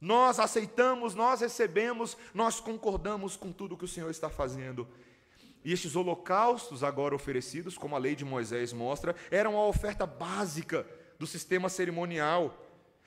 Nós 0.00 0.38
aceitamos, 0.38 1.14
nós 1.14 1.40
recebemos, 1.40 2.16
nós 2.32 2.60
concordamos 2.60 3.36
com 3.36 3.50
tudo 3.50 3.76
que 3.76 3.84
o 3.84 3.88
Senhor 3.88 4.10
está 4.10 4.30
fazendo. 4.30 4.86
E 5.64 5.72
estes 5.72 5.96
holocaustos 5.96 6.84
agora 6.84 7.14
oferecidos, 7.14 7.76
como 7.76 7.96
a 7.96 7.98
lei 7.98 8.14
de 8.14 8.24
Moisés 8.24 8.72
mostra, 8.72 9.16
eram 9.30 9.56
a 9.56 9.66
oferta 9.66 10.06
básica 10.06 10.86
do 11.18 11.26
sistema 11.26 11.68
cerimonial, 11.68 12.62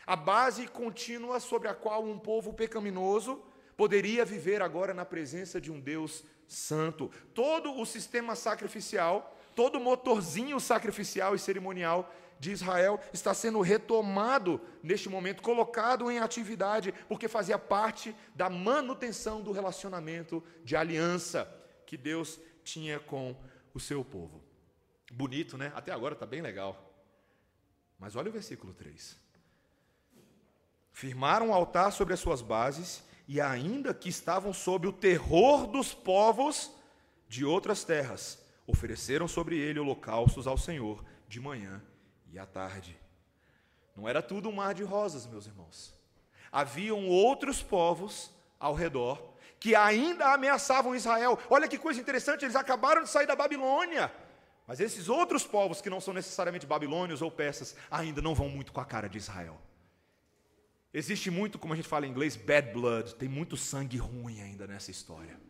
a 0.06 0.16
base 0.16 0.68
contínua 0.68 1.40
sobre 1.40 1.68
a 1.68 1.74
qual 1.74 2.04
um 2.04 2.18
povo 2.18 2.54
pecaminoso 2.54 3.44
poderia 3.78 4.26
viver 4.26 4.62
agora 4.62 4.94
na 4.94 5.06
presença 5.06 5.62
de 5.62 5.72
um 5.72 5.80
Deus 5.80 6.24
santo. 6.48 7.12
Todo 7.34 7.80
o 7.80 7.86
sistema 7.86 8.36
sacrificial, 8.36 9.38
todo 9.56 9.78
o 9.78 9.80
motorzinho 9.82 10.60
sacrificial 10.60 11.36
e 11.36 11.40
cerimonial 11.40 12.12
de 12.40 12.52
Israel 12.52 13.00
está 13.14 13.34
sendo 13.34 13.62
retomado 13.62 14.60
neste 14.82 15.10
momento, 15.10 15.44
colocado 15.44 16.10
em 16.10 16.20
atividade, 16.20 16.94
porque 17.08 17.28
fazia 17.28 17.60
parte 17.60 18.16
da 18.34 18.50
manutenção 18.50 19.42
do 19.42 19.52
relacionamento 19.52 20.44
de 20.64 20.76
aliança 20.76 21.48
que 21.86 21.98
Deus 21.98 22.40
tinha 22.64 23.00
com 23.00 23.36
o 23.74 23.80
seu 23.80 24.04
povo. 24.04 24.42
Bonito, 25.12 25.58
né? 25.58 25.72
Até 25.76 25.92
agora 25.92 26.14
está 26.14 26.26
bem 26.26 26.42
legal. 26.42 26.89
Mas 28.00 28.16
olha 28.16 28.30
o 28.30 28.34
versículo 28.34 28.74
3. 28.74 29.18
Firmaram 30.92 31.50
o 31.50 31.54
altar 31.54 31.92
sobre 31.92 32.14
as 32.14 32.20
suas 32.20 32.42
bases, 32.42 33.04
e 33.28 33.40
ainda 33.40 33.94
que 33.94 34.10
estavam 34.10 34.54
sob 34.54 34.88
o 34.88 34.94
terror 34.94 35.68
dos 35.68 35.94
povos 35.94 36.72
de 37.28 37.46
outras 37.46 37.84
terras, 37.84 38.44
ofereceram 38.66 39.28
sobre 39.28 39.58
ele 39.58 39.80
holocaustos 39.80 40.48
ao 40.48 40.58
Senhor 40.58 41.04
de 41.28 41.40
manhã 41.40 41.82
e 42.32 42.40
à 42.40 42.46
tarde. 42.46 43.00
Não 43.96 44.08
era 44.08 44.22
tudo 44.22 44.50
um 44.50 44.54
mar 44.54 44.74
de 44.74 44.84
rosas, 44.84 45.28
meus 45.28 45.46
irmãos. 45.46 45.94
Haviam 46.52 47.08
outros 47.08 47.62
povos 47.62 48.32
ao 48.60 48.74
redor 48.74 49.36
que 49.60 49.76
ainda 49.76 50.34
ameaçavam 50.34 50.96
Israel. 50.96 51.38
Olha 51.50 51.68
que 51.68 51.78
coisa 51.78 52.00
interessante, 52.00 52.46
eles 52.46 52.56
acabaram 52.56 53.04
de 53.04 53.10
sair 53.10 53.28
da 53.28 53.36
Babilônia. 53.36 54.12
Mas 54.70 54.80
esses 54.80 55.10
outros 55.10 55.44
povos 55.48 55.82
que 55.82 55.90
não 55.90 56.00
são 56.00 56.14
necessariamente 56.14 56.68
babilônios 56.68 57.24
ou 57.24 57.32
persas 57.32 57.76
ainda 57.90 58.22
não 58.22 58.36
vão 58.36 58.48
muito 58.48 58.72
com 58.72 58.80
a 58.80 58.86
cara 58.86 59.10
de 59.10 59.18
Israel. 59.18 59.60
Existe 60.94 61.32
muito, 61.32 61.58
como 61.58 61.74
a 61.74 61.76
gente 61.76 61.88
fala 61.88 62.06
em 62.06 62.12
inglês, 62.12 62.36
bad 62.36 62.72
blood, 62.72 63.16
tem 63.16 63.28
muito 63.28 63.58
sangue 63.58 63.98
ruim 63.98 64.44
ainda 64.44 64.68
nessa 64.68 64.92
história. 64.92 65.42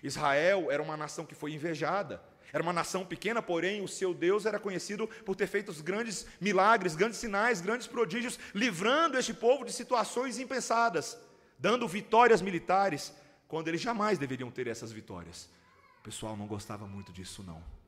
Israel 0.00 0.70
era 0.70 0.80
uma 0.80 0.96
nação 0.96 1.26
que 1.26 1.34
foi 1.34 1.52
invejada. 1.52 2.22
Era 2.52 2.62
uma 2.62 2.72
nação 2.72 3.04
pequena, 3.04 3.42
porém 3.42 3.82
o 3.82 3.88
seu 3.88 4.14
Deus 4.14 4.46
era 4.46 4.60
conhecido 4.60 5.08
por 5.26 5.34
ter 5.34 5.48
feito 5.48 5.72
grandes 5.82 6.24
milagres, 6.40 6.94
grandes 6.94 7.18
sinais, 7.18 7.60
grandes 7.60 7.88
prodígios, 7.88 8.38
livrando 8.54 9.18
este 9.18 9.34
povo 9.34 9.64
de 9.64 9.72
situações 9.72 10.38
impensadas, 10.38 11.18
dando 11.58 11.88
vitórias 11.88 12.40
militares, 12.40 13.12
quando 13.48 13.66
eles 13.66 13.80
jamais 13.80 14.20
deveriam 14.20 14.52
ter 14.52 14.68
essas 14.68 14.92
vitórias. 14.92 15.50
O 15.98 16.04
pessoal 16.04 16.36
não 16.36 16.46
gostava 16.46 16.86
muito 16.86 17.12
disso, 17.12 17.42
não. 17.42 17.81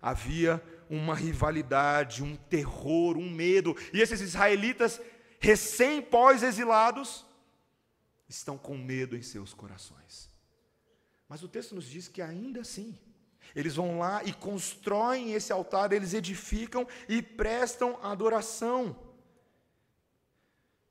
Havia 0.00 0.62
uma 0.88 1.14
rivalidade, 1.14 2.22
um 2.22 2.34
terror, 2.34 3.16
um 3.16 3.30
medo, 3.30 3.76
e 3.92 4.00
esses 4.00 4.20
israelitas, 4.20 5.00
recém-pós-exilados, 5.38 7.24
estão 8.28 8.58
com 8.58 8.76
medo 8.76 9.16
em 9.16 9.22
seus 9.22 9.54
corações. 9.54 10.30
Mas 11.28 11.42
o 11.42 11.48
texto 11.48 11.74
nos 11.74 11.88
diz 11.88 12.08
que 12.08 12.20
ainda 12.20 12.60
assim, 12.60 12.98
eles 13.54 13.76
vão 13.76 13.98
lá 13.98 14.22
e 14.24 14.32
constroem 14.32 15.32
esse 15.32 15.52
altar, 15.52 15.92
eles 15.92 16.12
edificam 16.12 16.86
e 17.08 17.22
prestam 17.22 17.98
adoração. 18.02 18.96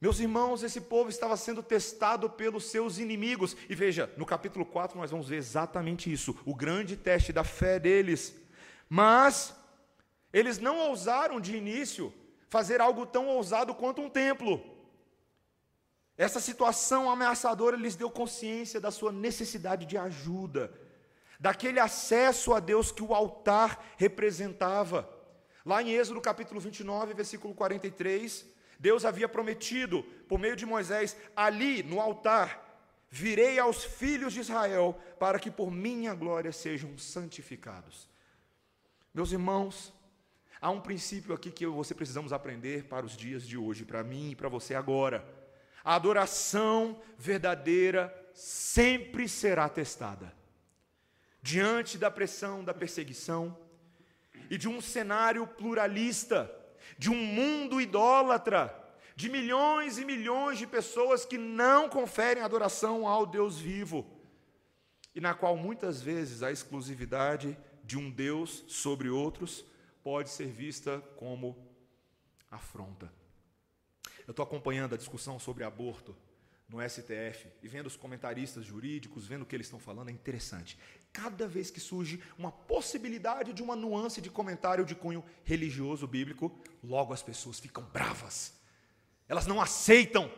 Meus 0.01 0.22
irmãos, 0.22 0.63
esse 0.63 0.80
povo 0.80 1.10
estava 1.10 1.36
sendo 1.36 1.62
testado 1.62 2.30
pelos 2.30 2.66
seus 2.66 3.00
inimigos. 3.00 3.56
E 3.68 3.75
veja, 3.75 4.10
no 4.16 4.25
capítulo 4.25 4.66
4 4.66 4.98
nós 4.98 5.12
vamos 5.12 5.28
ver 5.28 5.36
exatamente 5.36 6.12
isso, 6.12 6.38
o 6.46 6.56
grande 6.56 6.96
teste 6.96 7.34
da 7.34 7.44
fé 7.44 7.78
deles. 7.78 8.34
Mas 8.89 9.55
eles 10.34 10.58
não 10.58 10.79
ousaram 10.79 11.39
de 11.39 11.55
início 11.55 12.12
fazer 12.50 12.81
algo 12.81 13.05
tão 13.05 13.27
ousado 13.27 13.75
quanto 13.75 14.01
um 14.01 14.10
templo. 14.10 14.60
Essa 16.17 16.39
situação 16.39 17.10
ameaçadora 17.10 17.77
lhes 17.77 17.96
deu 17.96 18.10
consciência 18.10 18.81
da 18.81 18.91
sua 18.91 19.12
necessidade 19.12 19.86
de 19.86 19.98
ajuda 19.98 20.74
daquele 21.39 21.79
acesso 21.79 22.53
a 22.53 22.60
Deus 22.60 22.91
que 22.91 23.01
o 23.01 23.13
altar 23.13 23.93
representava. 23.98 25.10
Lá 25.65 25.81
em 25.81 25.91
Êxodo 25.91 26.19
capítulo 26.19 26.60
29, 26.60 27.13
versículo 27.13 27.53
43, 27.53 28.46
Deus 28.77 29.05
havia 29.05 29.29
prometido, 29.29 30.03
por 30.27 30.38
meio 30.38 30.55
de 30.55 30.65
Moisés, 30.65 31.15
ali 31.36 31.81
no 31.84 32.01
altar, 32.01 32.65
virei 33.10 33.58
aos 33.58 33.84
filhos 33.84 34.34
de 34.34 34.41
Israel, 34.41 35.00
para 35.17 35.39
que 35.39 35.50
por 35.50 35.72
minha 35.72 36.13
glória 36.13 36.51
sejam 36.51 36.98
santificados. 36.98 38.09
Meus 39.13 39.32
irmãos, 39.32 39.94
há 40.62 40.70
um 40.70 40.80
princípio 40.80 41.34
aqui 41.34 41.50
que 41.51 41.66
você 41.66 41.96
precisamos 41.96 42.32
aprender 42.32 42.86
para 42.86 43.06
os 43.06 43.18
dias 43.18 43.48
de 43.48 43.58
hoje, 43.58 43.84
para 43.84 44.04
mim 44.04 44.32
e 44.32 44.36
para 44.36 44.50
você 44.50 44.75
agora. 44.75 45.28
A 45.84 45.96
adoração 45.96 47.01
verdadeira 47.18 48.13
sempre 48.34 49.28
será 49.28 49.68
testada 49.68 50.38
diante 51.42 51.98
da 51.98 52.12
pressão 52.12 52.63
da 52.63 52.74
perseguição 52.74 53.58
e 54.50 54.58
de 54.58 54.68
um 54.68 54.82
cenário 54.82 55.48
pluralista, 55.48 56.51
de 56.98 57.10
um 57.10 57.16
mundo 57.16 57.80
idólatra, 57.80 58.75
de 59.16 59.30
milhões 59.30 59.98
e 59.98 60.06
milhões 60.06 60.58
de 60.58 60.68
pessoas 60.68 61.25
que 61.25 61.38
não 61.38 61.89
conferem 61.89 62.44
adoração 62.44 63.08
ao 63.08 63.25
Deus 63.25 63.58
vivo, 63.58 64.06
e 65.13 65.22
na 65.22 65.34
qual 65.34 65.56
muitas 65.56 66.01
vezes 66.01 66.44
a 66.44 66.51
exclusividade 66.51 67.58
de 67.89 67.98
um 67.98 68.12
Deus 68.12 68.63
sobre 68.67 69.10
outros 69.10 69.65
pode 70.03 70.29
ser 70.29 70.46
vista 70.46 71.00
como 71.15 71.58
afronta. 72.51 73.12
Eu 74.27 74.31
estou 74.31 74.43
acompanhando 74.43 74.93
a 74.93 74.98
discussão 74.98 75.39
sobre 75.39 75.63
aborto 75.63 76.15
no 76.67 76.88
STF 76.88 77.48
e 77.63 77.67
vendo 77.67 77.88
os 77.88 77.96
comentaristas 77.96 78.63
jurídicos, 78.63 79.25
vendo 79.25 79.41
o 79.41 79.46
que 79.46 79.55
eles 79.55 79.65
estão 79.65 79.79
falando, 79.79 80.10
é 80.10 80.12
interessante. 80.12 80.77
Cada 81.12 81.48
vez 81.48 81.72
que 81.72 81.79
surge 81.79 82.22
uma 82.38 82.51
possibilidade 82.51 83.53
de 83.53 83.63
uma 83.63 83.75
nuance 83.75 84.22
de 84.22 84.29
comentário 84.29 84.86
de 84.86 84.93
cunho 84.93 85.25
religioso 85.43 86.05
bíblico, 86.05 86.55
logo 86.84 87.12
as 87.12 87.24
pessoas 87.24 87.60
ficam 87.60 87.84
bravas. 87.86 88.53
Elas 89.27 89.48
não 89.48 89.60
aceitam. 89.60 90.31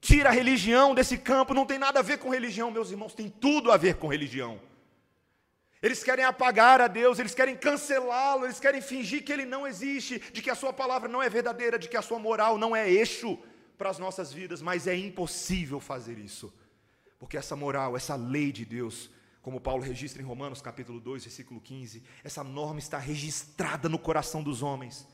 Tira 0.00 0.30
a 0.30 0.32
religião 0.32 0.96
desse 0.96 1.16
campo, 1.16 1.54
não 1.54 1.64
tem 1.64 1.78
nada 1.78 2.00
a 2.00 2.02
ver 2.02 2.18
com 2.18 2.28
religião, 2.28 2.72
meus 2.72 2.90
irmãos, 2.90 3.14
tem 3.14 3.30
tudo 3.30 3.70
a 3.70 3.76
ver 3.76 3.98
com 3.98 4.08
religião. 4.08 4.60
Eles 5.82 6.04
querem 6.04 6.24
apagar 6.24 6.80
a 6.80 6.86
Deus, 6.86 7.18
eles 7.18 7.34
querem 7.34 7.56
cancelá-lo, 7.56 8.44
eles 8.44 8.60
querem 8.60 8.80
fingir 8.80 9.24
que 9.24 9.32
ele 9.32 9.44
não 9.44 9.66
existe, 9.66 10.20
de 10.32 10.40
que 10.40 10.48
a 10.48 10.54
sua 10.54 10.72
palavra 10.72 11.08
não 11.08 11.20
é 11.20 11.28
verdadeira, 11.28 11.78
de 11.78 11.88
que 11.88 11.96
a 11.96 12.02
sua 12.02 12.20
moral 12.20 12.56
não 12.56 12.74
é 12.74 12.88
eixo 12.88 13.36
para 13.76 13.90
as 13.90 13.98
nossas 13.98 14.32
vidas, 14.32 14.62
mas 14.62 14.86
é 14.86 14.94
impossível 14.94 15.80
fazer 15.80 16.18
isso. 16.18 16.54
Porque 17.18 17.36
essa 17.36 17.56
moral, 17.56 17.96
essa 17.96 18.14
lei 18.14 18.52
de 18.52 18.64
Deus, 18.64 19.10
como 19.42 19.60
Paulo 19.60 19.82
registra 19.82 20.22
em 20.22 20.24
Romanos 20.24 20.62
capítulo 20.62 21.00
2, 21.00 21.24
versículo 21.24 21.60
15, 21.60 22.02
essa 22.22 22.44
norma 22.44 22.78
está 22.78 22.96
registrada 22.96 23.88
no 23.88 23.98
coração 23.98 24.40
dos 24.40 24.62
homens. 24.62 25.08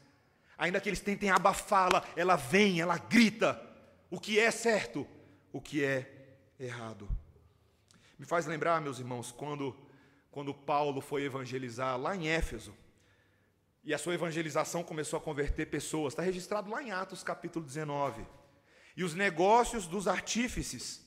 Ainda 0.59 0.81
que 0.83 0.89
eles 0.89 1.01
tentem 1.01 1.31
abafá-la, 1.31 2.05
ela 2.15 2.37
vem, 2.37 2.79
ela 2.79 2.99
grita 2.99 3.59
o 4.11 4.21
que 4.21 4.39
é 4.39 4.51
certo, 4.51 5.07
o 5.51 5.63
que 5.63 5.83
é 5.83 6.37
errado. 6.61 7.09
Me 8.19 8.27
faz 8.27 8.45
lembrar, 8.45 8.83
meus 8.83 8.99
irmãos, 8.99 9.33
quando, 9.33 9.75
quando 10.39 10.55
Paulo 10.55 11.01
foi 11.01 11.25
evangelizar 11.25 11.99
lá 11.99 12.15
em 12.15 12.29
Éfeso, 12.29 12.73
e 13.83 13.93
a 13.93 13.99
sua 13.99 14.15
evangelização 14.15 14.85
começou 14.85 15.17
a 15.17 15.21
converter 15.21 15.67
pessoas. 15.67 16.13
Está 16.13 16.23
registrado 16.23 16.71
lá 16.71 16.81
em 16.81 16.93
Atos 16.93 17.25
capítulo 17.25 17.65
19. 17.65 18.25
E 18.97 19.03
os 19.03 19.17
negócios 19.17 19.89
dos 19.89 20.07
artífices, 20.07 21.05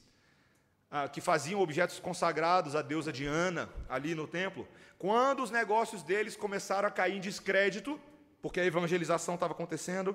ah, 0.89 1.07
que 1.07 1.21
faziam 1.21 1.61
objetos 1.61 1.97
consagrados 1.97 2.75
à 2.75 2.81
deusa 2.81 3.09
Diana, 3.09 3.69
ali 3.87 4.13
no 4.13 4.27
templo, 4.27 4.67
quando 4.97 5.41
os 5.41 5.49
negócios 5.49 6.03
deles 6.03 6.35
começaram 6.35 6.89
a 6.89 6.91
cair 6.91 7.15
em 7.15 7.21
descrédito, 7.21 7.97
porque 8.41 8.59
a 8.59 8.65
evangelização 8.65 9.35
estava 9.35 9.53
acontecendo, 9.53 10.13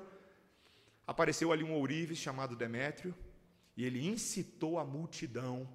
apareceu 1.06 1.52
ali 1.52 1.64
um 1.64 1.72
ourives 1.72 2.18
chamado 2.18 2.54
Demétrio, 2.54 3.14
e 3.78 3.82
ele 3.82 4.06
incitou 4.06 4.78
a 4.78 4.84
multidão 4.84 5.66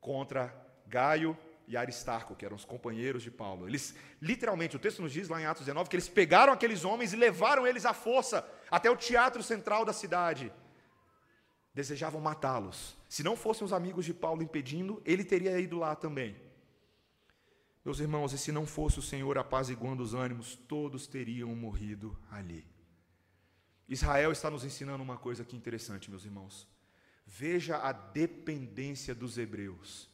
contra 0.00 0.54
Gaio 0.86 1.36
e 1.70 1.76
Aristarco, 1.76 2.34
que 2.34 2.44
eram 2.44 2.56
os 2.56 2.64
companheiros 2.64 3.22
de 3.22 3.30
Paulo. 3.30 3.68
Eles, 3.68 3.94
literalmente, 4.20 4.74
o 4.74 4.78
texto 4.78 5.00
nos 5.00 5.12
diz 5.12 5.28
lá 5.28 5.40
em 5.40 5.46
Atos 5.46 5.64
19 5.64 5.88
que 5.88 5.94
eles 5.94 6.08
pegaram 6.08 6.52
aqueles 6.52 6.84
homens 6.84 7.12
e 7.12 7.16
levaram 7.16 7.64
eles 7.64 7.86
à 7.86 7.94
força 7.94 8.44
até 8.68 8.90
o 8.90 8.96
teatro 8.96 9.40
central 9.40 9.84
da 9.84 9.92
cidade. 9.92 10.52
Desejavam 11.72 12.20
matá-los. 12.20 12.96
Se 13.08 13.22
não 13.22 13.36
fossem 13.36 13.64
os 13.64 13.72
amigos 13.72 14.04
de 14.04 14.12
Paulo 14.12 14.42
impedindo, 14.42 15.00
ele 15.06 15.22
teria 15.22 15.60
ido 15.60 15.78
lá 15.78 15.94
também. 15.94 16.36
Meus 17.84 18.00
irmãos, 18.00 18.32
e 18.32 18.38
se 18.38 18.50
não 18.50 18.66
fosse 18.66 18.98
o 18.98 19.02
Senhor 19.02 19.38
apaziguando 19.38 20.02
os 20.02 20.12
ânimos, 20.12 20.56
todos 20.56 21.06
teriam 21.06 21.54
morrido 21.54 22.18
ali. 22.32 22.66
Israel 23.88 24.32
está 24.32 24.50
nos 24.50 24.64
ensinando 24.64 25.04
uma 25.04 25.16
coisa 25.16 25.44
aqui 25.44 25.56
interessante, 25.56 26.10
meus 26.10 26.24
irmãos. 26.24 26.66
Veja 27.24 27.76
a 27.76 27.92
dependência 27.92 29.14
dos 29.14 29.38
hebreus 29.38 30.09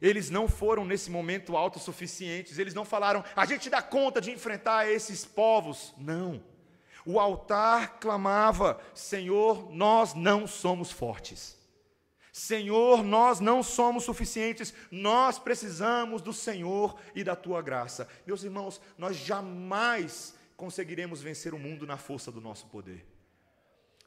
eles 0.00 0.30
não 0.30 0.48
foram 0.48 0.84
nesse 0.84 1.10
momento 1.10 1.56
autossuficientes, 1.56 2.58
eles 2.58 2.74
não 2.74 2.84
falaram, 2.84 3.24
a 3.36 3.44
gente 3.44 3.68
dá 3.68 3.82
conta 3.82 4.20
de 4.20 4.30
enfrentar 4.30 4.90
esses 4.90 5.24
povos. 5.24 5.92
Não. 5.98 6.42
O 7.04 7.18
altar 7.18 7.98
clamava: 7.98 8.80
Senhor, 8.94 9.70
nós 9.72 10.14
não 10.14 10.46
somos 10.46 10.90
fortes. 10.90 11.58
Senhor, 12.32 13.02
nós 13.02 13.40
não 13.40 13.62
somos 13.62 14.04
suficientes, 14.04 14.72
nós 14.90 15.38
precisamos 15.38 16.22
do 16.22 16.32
Senhor 16.32 16.98
e 17.14 17.24
da 17.24 17.34
tua 17.34 17.60
graça. 17.60 18.08
Meus 18.24 18.44
irmãos, 18.44 18.80
nós 18.96 19.16
jamais 19.16 20.34
conseguiremos 20.56 21.20
vencer 21.20 21.52
o 21.52 21.58
mundo 21.58 21.86
na 21.86 21.96
força 21.96 22.30
do 22.30 22.40
nosso 22.40 22.66
poder. 22.68 23.04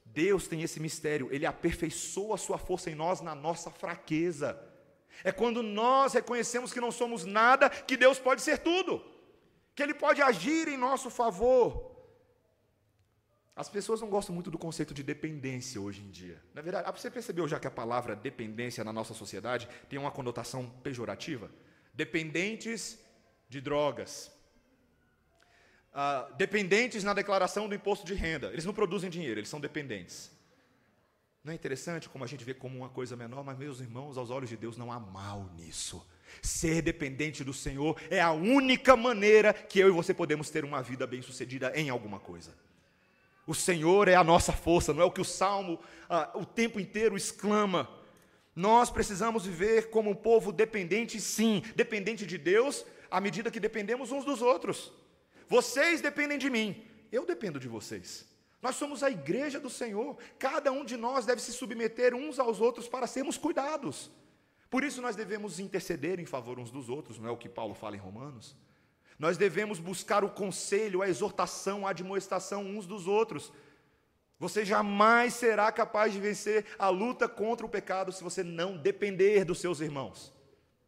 Deus 0.06 0.48
tem 0.48 0.62
esse 0.62 0.80
mistério, 0.80 1.28
ele 1.32 1.46
aperfeiçoa 1.46 2.36
a 2.36 2.38
sua 2.38 2.58
força 2.58 2.90
em 2.90 2.96
nós 2.96 3.20
na 3.20 3.36
nossa 3.36 3.70
fraqueza. 3.72 4.60
É 5.24 5.32
quando 5.32 5.62
nós 5.62 6.14
reconhecemos 6.14 6.72
que 6.72 6.80
não 6.80 6.92
somos 6.92 7.26
nada, 7.26 7.70
que 7.70 7.98
Deus 7.98 8.20
pode 8.20 8.42
ser 8.42 8.60
tudo, 8.60 9.04
que 9.76 9.84
Ele 9.84 9.94
pode 9.94 10.22
agir 10.22 10.68
em 10.68 10.78
nosso 10.78 11.10
favor. 11.10 11.92
As 13.56 13.70
pessoas 13.70 14.02
não 14.02 14.10
gostam 14.10 14.34
muito 14.34 14.50
do 14.50 14.58
conceito 14.58 14.94
de 14.94 15.04
dependência 15.04 15.80
hoje 15.80 16.02
em 16.02 16.10
dia. 16.10 16.42
Na 16.54 16.62
verdade, 16.62 16.92
você 17.00 17.12
percebeu 17.12 17.48
já 17.48 17.60
que 17.60 17.68
a 17.68 17.72
palavra 17.72 18.16
dependência 18.16 18.84
na 18.84 18.92
nossa 18.92 19.14
sociedade 19.14 19.70
tem 19.88 20.00
uma 20.00 20.10
conotação 20.10 20.68
pejorativa? 20.82 21.52
Dependentes 21.94 22.98
de 23.48 23.62
drogas. 23.62 24.32
Uh, 25.94 26.34
dependentes 26.34 27.04
na 27.04 27.14
declaração 27.14 27.70
do 27.70 27.76
imposto 27.76 28.04
de 28.04 28.16
renda. 28.16 28.48
Eles 28.48 28.66
não 28.66 28.74
produzem 28.74 29.12
dinheiro, 29.12 29.40
eles 29.40 29.50
são 29.50 29.60
dependentes. 29.60 30.32
Não 31.44 31.52
é 31.52 31.56
interessante 31.56 32.08
como 32.08 32.24
a 32.24 32.28
gente 32.28 32.46
vê 32.46 32.54
como 32.54 32.78
uma 32.78 32.88
coisa 32.88 33.18
menor, 33.18 33.44
mas, 33.44 33.58
meus 33.58 33.82
irmãos, 33.82 34.18
aos 34.18 34.30
olhos 34.30 34.50
de 34.50 34.56
Deus 34.56 34.78
não 34.78 34.90
há 34.90 34.98
mal 34.98 35.50
nisso. 35.58 36.02
Ser 36.42 36.82
dependente 36.82 37.44
do 37.44 37.54
Senhor 37.54 38.00
é 38.10 38.22
a 38.22 38.32
única 38.32 38.96
maneira 38.96 39.52
que 39.54 39.78
eu 39.78 39.90
e 39.90 39.92
você 39.92 40.14
podemos 40.14 40.50
ter 40.50 40.64
uma 40.64 40.82
vida 40.82 41.06
bem-sucedida 41.06 41.74
em 41.76 41.90
alguma 41.90 42.18
coisa. 42.18 42.56
O 43.46 43.54
Senhor 43.54 44.08
é 44.08 44.16
a 44.16 44.24
nossa 44.24 44.54
força, 44.54 44.94
não 44.94 45.02
é 45.02 45.06
o 45.06 45.12
que 45.12 45.20
o 45.20 45.26
salmo 45.26 45.82
ah, 46.10 46.32
o 46.34 46.46
tempo 46.46 46.80
inteiro 46.80 47.18
exclama. 47.18 47.90
Nós 48.56 48.90
precisamos 48.90 49.46
viver 49.46 49.90
como 49.90 50.12
um 50.12 50.16
povo 50.16 50.50
dependente, 50.50 51.20
sim, 51.20 51.62
dependente 51.76 52.26
de 52.26 52.38
Deus, 52.38 52.86
à 53.12 53.20
medida 53.20 53.52
que 53.52 53.60
dependemos 53.60 54.14
uns 54.14 54.24
dos 54.24 54.42
outros. 54.42 54.94
Vocês 55.50 56.00
dependem 56.00 56.38
de 56.38 56.50
mim, 56.50 56.86
eu 57.12 57.26
dependo 57.26 57.60
de 57.60 57.68
vocês. 57.68 58.33
Nós 58.64 58.78
somos 58.78 59.04
a 59.04 59.12
igreja 59.12 59.60
do 59.60 59.70
Senhor. 59.70 60.18
Cada 60.40 60.72
um 60.72 60.86
de 60.86 60.96
nós 60.96 61.26
deve 61.26 61.42
se 61.42 61.52
submeter 61.52 62.16
uns 62.16 62.40
aos 62.40 62.62
outros 62.62 62.88
para 62.88 63.06
sermos 63.06 63.38
cuidados. 63.38 64.10
Por 64.70 64.86
isso 64.86 65.02
nós 65.02 65.18
devemos 65.18 65.60
interceder 65.60 66.18
em 66.18 66.26
favor 66.26 66.58
uns 66.58 66.72
dos 66.72 66.88
outros, 66.88 67.20
não 67.20 67.28
é 67.28 67.32
o 67.32 67.38
que 67.38 67.50
Paulo 67.50 67.76
fala 67.76 67.98
em 67.98 68.00
Romanos? 68.00 68.56
Nós 69.20 69.38
devemos 69.38 69.80
buscar 69.80 70.24
o 70.24 70.30
conselho, 70.30 71.02
a 71.02 71.10
exortação, 71.10 71.86
a 71.86 71.90
admoestação 71.90 72.66
uns 72.66 72.88
dos 72.88 73.06
outros. 73.06 73.52
Você 74.40 74.64
jamais 74.64 75.34
será 75.34 75.70
capaz 75.70 76.14
de 76.14 76.22
vencer 76.22 76.66
a 76.80 76.88
luta 76.88 77.28
contra 77.28 77.66
o 77.66 77.70
pecado 77.70 78.14
se 78.14 78.24
você 78.24 78.44
não 78.44 78.78
depender 78.78 79.44
dos 79.44 79.60
seus 79.60 79.82
irmãos. 79.82 80.34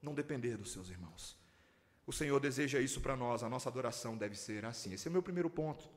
Não 0.02 0.14
depender 0.14 0.56
dos 0.56 0.72
seus 0.72 0.90
irmãos. 0.90 1.38
O 2.08 2.14
Senhor 2.14 2.40
deseja 2.40 2.80
isso 2.80 3.02
para 3.02 3.18
nós, 3.18 3.44
a 3.44 3.50
nossa 3.50 3.68
adoração 3.68 4.16
deve 4.16 4.36
ser 4.36 4.64
assim. 4.64 4.94
Esse 4.94 5.08
é 5.08 5.10
o 5.10 5.14
meu 5.14 5.22
primeiro 5.22 5.50
ponto. 5.50 5.90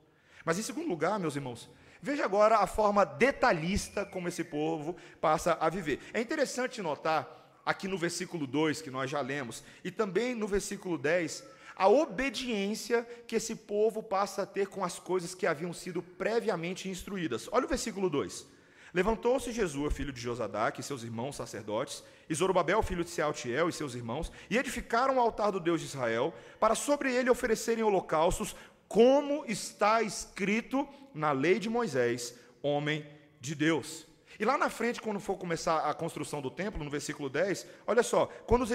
Mas 0.49 0.57
em 0.57 0.63
segundo 0.63 0.87
lugar, 0.87 1.19
meus 1.19 1.35
irmãos, 1.35 1.69
veja 2.01 2.25
agora 2.25 2.57
a 2.57 2.65
forma 2.65 3.05
detalhista 3.05 4.03
como 4.03 4.27
esse 4.27 4.43
povo 4.43 4.95
passa 5.21 5.55
a 5.61 5.69
viver. 5.69 5.99
É 6.11 6.19
interessante 6.19 6.81
notar, 6.81 7.61
aqui 7.63 7.87
no 7.87 7.99
versículo 7.99 8.47
2, 8.47 8.81
que 8.81 8.89
nós 8.89 9.11
já 9.11 9.21
lemos, 9.21 9.63
e 9.83 9.91
também 9.91 10.33
no 10.33 10.47
versículo 10.47 10.97
10, 10.97 11.43
a 11.75 11.87
obediência 11.87 13.07
que 13.27 13.35
esse 13.35 13.55
povo 13.55 14.01
passa 14.01 14.41
a 14.41 14.45
ter 14.47 14.65
com 14.65 14.83
as 14.83 14.97
coisas 14.97 15.35
que 15.35 15.45
haviam 15.45 15.71
sido 15.71 16.01
previamente 16.01 16.89
instruídas. 16.89 17.47
Olha 17.51 17.65
o 17.65 17.69
versículo 17.69 18.09
2. 18.09 18.47
Levantou-se 18.91 19.51
Jesus, 19.51 19.93
filho 19.93 20.11
de 20.11 20.19
Josadac, 20.19 20.79
e 20.79 20.83
seus 20.83 21.03
irmãos 21.03 21.35
sacerdotes, 21.35 22.03
e 22.27 22.33
Zorobabel, 22.33 22.81
filho 22.81 23.03
de 23.03 23.11
Sealtiel, 23.11 23.69
e 23.69 23.73
seus 23.73 23.93
irmãos, 23.93 24.31
e 24.49 24.57
edificaram 24.57 25.17
o 25.17 25.19
altar 25.19 25.51
do 25.51 25.59
Deus 25.59 25.79
de 25.79 25.87
Israel, 25.87 26.33
para 26.59 26.73
sobre 26.73 27.13
ele 27.13 27.29
oferecerem 27.29 27.83
holocaustos, 27.83 28.55
como 28.89 29.45
está 29.45 30.01
escrito 30.01 30.85
na 31.13 31.31
lei 31.31 31.59
de 31.59 31.69
Moisés, 31.69 32.33
homem 32.61 33.05
de 33.39 33.53
Deus. 33.53 34.09
E 34.39 34.45
lá 34.45 34.57
na 34.57 34.69
frente, 34.69 35.01
quando 35.01 35.19
for 35.19 35.37
começar 35.37 35.89
a 35.89 35.93
construção 35.93 36.41
do 36.41 36.49
templo, 36.49 36.83
no 36.83 36.89
versículo 36.89 37.29
10, 37.29 37.67
olha 37.85 38.01
só: 38.01 38.25
quando 38.47 38.65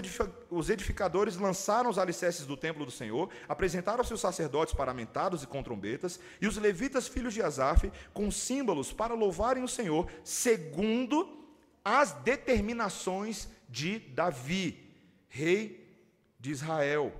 os 0.50 0.70
edificadores 0.70 1.36
lançaram 1.36 1.90
os 1.90 1.98
alicerces 1.98 2.46
do 2.46 2.56
templo 2.56 2.84
do 2.84 2.92
Senhor, 2.92 3.28
apresentaram 3.48 4.04
seus 4.04 4.20
sacerdotes 4.20 4.74
paramentados 4.74 5.42
e 5.42 5.46
com 5.46 5.62
trombetas, 5.62 6.20
e 6.40 6.46
os 6.46 6.58
levitas, 6.58 7.08
filhos 7.08 7.34
de 7.34 7.42
Asaf, 7.42 7.90
com 8.12 8.30
símbolos 8.30 8.92
para 8.92 9.14
louvarem 9.14 9.64
o 9.64 9.68
Senhor, 9.68 10.08
segundo 10.22 11.44
as 11.84 12.12
determinações 12.12 13.48
de 13.68 13.98
Davi, 13.98 14.94
rei 15.28 15.98
de 16.38 16.52
Israel. 16.52 17.12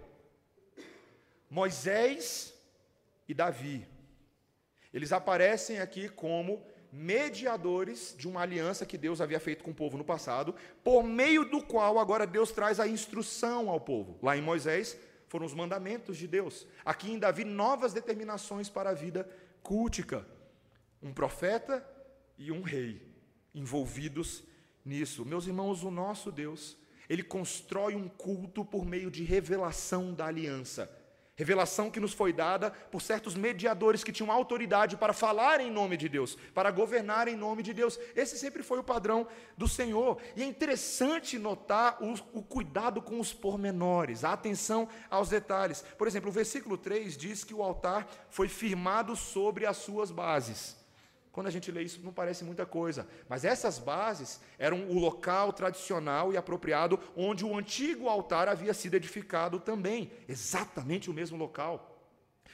Moisés 1.51 2.54
e 3.29 3.35
Davi. 3.35 3.87
Eles 4.93 5.13
aparecem 5.13 5.81
aqui 5.81 6.09
como 6.09 6.65
mediadores 6.93 8.15
de 8.17 8.29
uma 8.29 8.43
aliança 8.43 8.87
que 8.87 8.97
Deus 8.97 9.21
havia 9.21 9.41
feito 9.41 9.65
com 9.65 9.73
o 9.73 9.75
povo 9.75 9.99
no 9.99 10.05
passado, 10.05 10.55
por 10.85 11.03
meio 11.03 11.45
do 11.45 11.61
qual 11.61 11.99
agora 11.99 12.27
Deus 12.27 12.53
traz 12.53 12.79
a 12.79 12.87
instrução 12.87 13.69
ao 13.69 13.81
povo. 13.81 14.17
Lá 14.23 14.37
em 14.37 14.43
Moisés 14.43 14.97
foram 15.27 15.45
os 15.45 15.55
mandamentos 15.55 16.17
de 16.17 16.29
Deus. 16.29 16.67
Aqui 16.85 17.11
em 17.11 17.19
Davi, 17.19 17.45
novas 17.45 17.93
determinações 17.93 18.69
para 18.69 18.91
a 18.91 18.95
vida 18.95 19.29
cultica. 19.63 20.25
Um 21.03 21.13
profeta 21.13 21.85
e 22.39 22.53
um 22.53 22.63
rei 22.63 23.03
envolvidos 23.53 24.45
nisso. 24.85 25.25
Meus 25.25 25.49
irmãos, 25.49 25.83
o 25.83 25.91
nosso 25.91 26.31
Deus, 26.31 26.77
ele 27.09 27.25
constrói 27.25 27.97
um 27.97 28.09
culto 28.09 28.65
por 28.65 28.87
meio 28.87 29.11
de 29.11 29.25
revelação 29.25 30.15
da 30.15 30.27
aliança. 30.27 30.89
Revelação 31.37 31.91
que 31.91 31.99
nos 31.99 32.13
foi 32.13 32.33
dada 32.33 32.71
por 32.71 33.03
certos 33.03 33.35
mediadores 33.35 34.05
que 34.05 34.13
tinham 34.13 34.31
autoridade 34.31 34.97
para 34.97 35.13
falar 35.13 35.61
em 35.61 35.69
nome 35.69 35.97
de 35.97 36.09
Deus, 36.09 36.37
para 36.55 36.71
governar 36.71 37.27
em 37.27 37.35
nome 37.35 37.61
de 37.61 37.73
Deus. 37.73 37.99
Esse 38.15 38.39
sempre 38.39 38.63
foi 38.63 38.79
o 38.79 38.85
padrão 38.85 39.27
do 39.59 39.67
Senhor. 39.67 40.19
E 40.37 40.43
é 40.45 40.47
interessante 40.47 41.37
notar 41.37 41.99
o, 42.01 42.15
o 42.33 42.43
cuidado 42.43 43.03
com 43.03 43.19
os 43.19 43.33
pormenores, 43.33 44.23
a 44.23 44.33
atenção 44.33 44.89
aos 45.11 45.29
detalhes. 45.29 45.85
Por 45.99 46.07
exemplo, 46.07 46.31
o 46.31 46.33
versículo 46.33 46.79
3 46.79 47.17
diz 47.17 47.43
que 47.43 47.55
o 47.55 47.63
altar 47.65 48.07
foi 48.31 48.47
firmado 48.47 49.17
sobre 49.17 49.67
as 49.67 49.79
suas 49.79 50.13
bases. 50.13 50.84
Quando 51.35 51.49
a 51.49 51.51
gente 51.51 51.73
lê 51.73 51.83
isso, 51.83 52.01
não 52.01 52.13
parece 52.13 52.45
muita 52.45 52.65
coisa, 52.65 53.09
mas 53.29 53.45
essas 53.45 53.77
bases 53.77 54.41
eram 54.57 54.89
o 54.89 55.01
local 55.01 55.53
tradicional 55.53 56.33
e 56.33 56.37
apropriado 56.37 56.97
onde 57.17 57.45
o 57.45 57.59
antigo 57.59 58.09
altar 58.09 58.47
havia 58.47 58.73
sido 58.73 58.95
edificado 58.95 59.59
também, 59.59 60.13
exatamente 60.29 61.11
o 61.11 61.13
mesmo 61.13 61.37
local. 61.37 61.99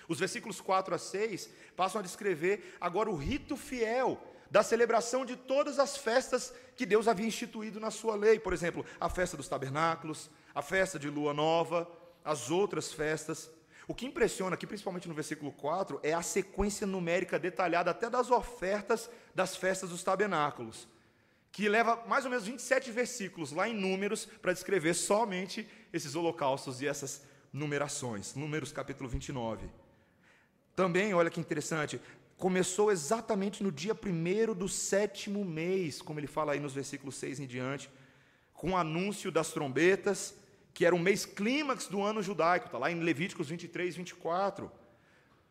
Os 0.09 0.19
versículos 0.19 0.62
4 0.62 0.95
a 0.95 0.99
6 0.99 1.51
passam 1.77 1.99
a 1.99 2.03
descrever 2.03 2.75
agora 2.81 3.11
o 3.11 3.16
rito 3.16 3.55
fiel 3.55 4.19
da 4.51 4.62
celebração 4.62 5.27
de 5.27 5.37
todas 5.37 5.79
as 5.79 5.99
festas 5.99 6.51
que 6.75 6.87
Deus 6.87 7.07
havia 7.07 7.27
instituído 7.27 7.79
na 7.79 7.90
sua 7.90 8.16
lei, 8.16 8.40
por 8.40 8.55
exemplo, 8.55 8.83
a 8.99 9.11
festa 9.11 9.37
dos 9.37 9.47
tabernáculos, 9.47 10.31
a 10.55 10.62
festa 10.62 10.99
de 10.99 11.11
lua 11.11 11.35
nova, 11.35 11.87
as 12.25 12.51
outras 12.51 12.90
festas. 12.90 13.51
O 13.90 13.94
que 13.94 14.07
impressiona 14.07 14.55
aqui, 14.55 14.68
principalmente 14.68 15.09
no 15.09 15.14
versículo 15.14 15.50
4, 15.50 15.98
é 16.05 16.14
a 16.14 16.22
sequência 16.22 16.87
numérica 16.87 17.40
detalhada 17.40 17.90
até 17.90 18.09
das 18.09 18.31
ofertas 18.31 19.11
das 19.35 19.57
festas 19.57 19.90
dos 19.90 20.05
tabernáculos, 20.05 20.87
que 21.50 21.68
leva 21.68 22.00
mais 22.07 22.24
ou 22.24 22.31
menos 22.31 22.46
27 22.46 22.92
versículos 22.92 23.50
lá 23.50 23.68
em 23.68 23.74
Números 23.74 24.26
para 24.26 24.53
descrever 24.53 24.94
somente 24.94 25.68
esses 25.92 26.14
holocaustos 26.14 26.81
e 26.81 26.87
essas 26.87 27.24
numerações. 27.53 28.37
Números 28.37 28.70
capítulo 28.70 29.09
29. 29.09 29.68
Também, 30.76 31.12
olha 31.12 31.29
que 31.29 31.40
interessante, 31.40 32.00
começou 32.37 32.92
exatamente 32.92 33.61
no 33.61 33.72
dia 33.72 33.92
primeiro 33.92 34.55
do 34.55 34.68
sétimo 34.68 35.44
mês, 35.44 36.00
como 36.00 36.20
ele 36.20 36.29
fala 36.29 36.53
aí 36.53 36.61
nos 36.61 36.74
versículos 36.74 37.16
6 37.16 37.40
em 37.40 37.46
diante, 37.46 37.90
com 38.55 38.70
o 38.70 38.76
anúncio 38.76 39.33
das 39.33 39.50
trombetas 39.50 40.37
que 40.72 40.85
era 40.85 40.94
o 40.94 40.98
mês 40.98 41.26
clímax 41.26 41.87
do 41.87 42.02
ano 42.02 42.22
judaico, 42.22 42.66
está 42.66 42.78
lá 42.78 42.90
em 42.90 43.00
Levíticos 43.00 43.48
23, 43.48 43.96
24. 43.96 44.70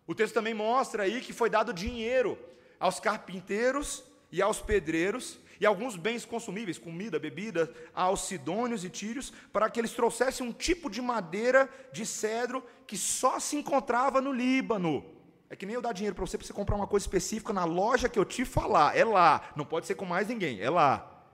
O 0.08 0.16
texto 0.16 0.34
também 0.34 0.54
mostra 0.54 1.04
aí 1.04 1.22
que 1.22 1.34
foi 1.34 1.50
dado 1.50 1.74
dinheiro 1.74 2.38
aos 2.80 3.00
carpinteiros 3.00 4.04
e 4.32 4.42
aos 4.42 4.62
pedreiros 4.62 5.40
e 5.60 5.66
alguns 5.66 5.98
bens 5.98 6.26
consumíveis, 6.26 6.78
comida, 6.78 7.20
bebida, 7.20 7.72
aos 7.94 8.22
sidônios 8.22 8.86
e 8.86 8.90
tírios, 8.90 9.32
para 9.52 9.70
que 9.70 9.80
eles 9.80 9.92
trouxessem 9.92 10.48
um 10.48 10.54
tipo 10.54 10.90
de 10.90 11.02
madeira 11.02 11.70
de 11.92 12.06
cedro 12.06 12.64
que 12.88 12.98
só 12.98 13.40
se 13.40 13.58
encontrava 13.58 14.22
no 14.22 14.32
Líbano. 14.32 15.06
É 15.50 15.56
que 15.56 15.66
nem 15.66 15.76
eu 15.76 15.82
dar 15.82 15.94
dinheiro 15.94 16.16
para 16.16 16.26
você 16.26 16.38
para 16.38 16.48
você 16.48 16.54
comprar 16.54 16.76
uma 16.76 16.88
coisa 16.88 17.04
específica 17.04 17.52
na 17.52 17.66
loja 17.66 18.08
que 18.08 18.18
eu 18.18 18.24
te 18.24 18.46
falar. 18.46 18.96
É 18.96 19.04
lá. 19.04 19.52
Não 19.56 19.66
pode 19.66 19.88
ser 19.88 19.96
com 19.96 20.06
mais 20.06 20.28
ninguém. 20.28 20.62
É 20.62 20.70
lá. 20.70 21.26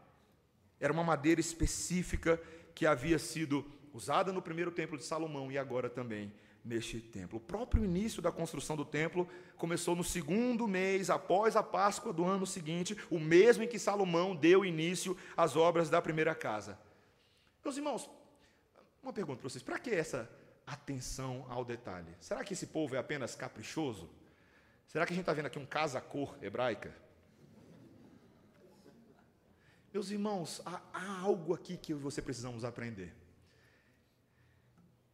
Era 0.80 0.92
uma 0.92 1.04
madeira 1.04 1.40
específica 1.40 2.42
que 2.76 2.86
havia 2.86 3.18
sido 3.18 3.66
usada 3.94 4.34
no 4.34 4.42
primeiro 4.42 4.70
templo 4.70 4.98
de 4.98 5.06
Salomão 5.06 5.50
e 5.50 5.58
agora 5.58 5.90
também 5.90 6.32
neste 6.64 7.00
templo. 7.00 7.38
O 7.38 7.42
próprio 7.42 7.86
início 7.86 8.22
da 8.22 8.32
construção 8.32 8.76
do 8.76 8.84
templo 8.84 9.28
começou 9.56 9.96
no 9.96 10.04
segundo 10.04 10.68
mês 10.68 11.10
após 11.10 11.56
a 11.56 11.64
Páscoa 11.64 12.12
do 12.12 12.26
ano 12.26 12.46
seguinte, 12.46 12.98
o 13.10 13.20
mesmo 13.20 13.64
em 13.64 13.68
que 13.68 13.80
Salomão 13.80 14.36
deu 14.36 14.66
início 14.66 15.16
às 15.38 15.56
obras 15.56 15.90
da 15.90 16.02
primeira 16.02 16.36
casa. 16.36 16.78
Meus 17.64 17.78
irmãos, 17.78 18.10
uma 19.02 19.14
pergunta 19.14 19.40
para 19.40 19.50
vocês: 19.50 19.64
para 19.64 19.80
que 19.80 19.92
essa 19.92 20.30
atenção 20.68 21.46
ao 21.48 21.64
detalhe? 21.64 22.14
Será 22.20 22.44
que 22.44 22.54
esse 22.54 22.68
povo 22.68 22.96
é 22.96 22.98
apenas 22.98 23.36
caprichoso? 23.36 24.10
Será 24.88 25.06
que 25.06 25.14
a 25.14 25.16
gente 25.16 25.24
está 25.24 25.34
vendo 25.34 25.46
aqui 25.46 25.60
um 25.60 25.66
casa-cor 25.66 26.36
hebraica? 26.42 27.05
Meus 29.96 30.12
irmãos, 30.12 30.62
há, 30.66 30.82
há 30.92 31.20
algo 31.22 31.54
aqui 31.54 31.78
que 31.78 31.94
você 31.94 32.22
precisamos 32.22 32.66
aprender 32.66 33.16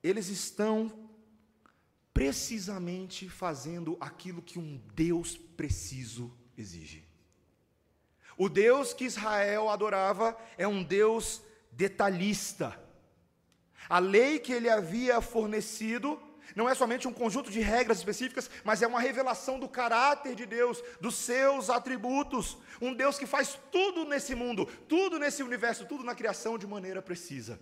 eles 0.04 0.28
estão 0.28 0.91
precisamente 2.12 3.30
fazendo 3.30 3.96
aquilo 4.00 4.41
que 4.41 4.58
um 4.58 4.82
Deus 4.96 5.38
preciso 5.38 6.36
exige. 6.58 7.08
O 8.36 8.50
Deus 8.50 8.91
que 8.91 9.06
Israel 9.06 9.70
adorava 9.70 10.36
é 10.58 10.67
um 10.67 10.84
Deus 10.84 11.44
detalhista. 11.72 12.76
A 13.88 14.00
lei 14.00 14.39
que 14.39 14.52
ele 14.52 14.67
havia 14.67 15.22
fornecido 15.22 16.20
não 16.55 16.67
é 16.67 16.75
somente 16.75 17.07
um 17.07 17.13
conjunto 17.13 17.51
de 17.51 17.59
regras 17.59 17.99
específicas, 17.99 18.49
mas 18.63 18.81
é 18.81 18.87
uma 18.87 18.99
revelação 18.99 19.59
do 19.59 19.69
caráter 19.69 20.35
de 20.35 20.45
Deus, 20.45 20.83
dos 20.99 21.15
seus 21.15 21.69
atributos. 21.69 22.57
Um 22.81 22.93
Deus 22.93 23.17
que 23.17 23.25
faz 23.25 23.59
tudo 23.71 24.05
nesse 24.05 24.35
mundo, 24.35 24.65
tudo 24.87 25.17
nesse 25.19 25.43
universo, 25.43 25.85
tudo 25.85 26.03
na 26.03 26.15
criação 26.15 26.57
de 26.57 26.67
maneira 26.67 27.01
precisa. 27.01 27.59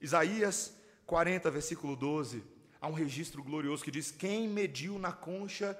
Isaías 0.00 0.74
40, 1.06 1.50
versículo 1.50 1.96
12, 1.96 2.42
há 2.80 2.88
um 2.88 2.94
registro 2.94 3.42
glorioso 3.42 3.84
que 3.84 3.90
diz: 3.90 4.10
Quem 4.10 4.48
mediu 4.48 4.98
na 4.98 5.12
concha 5.12 5.78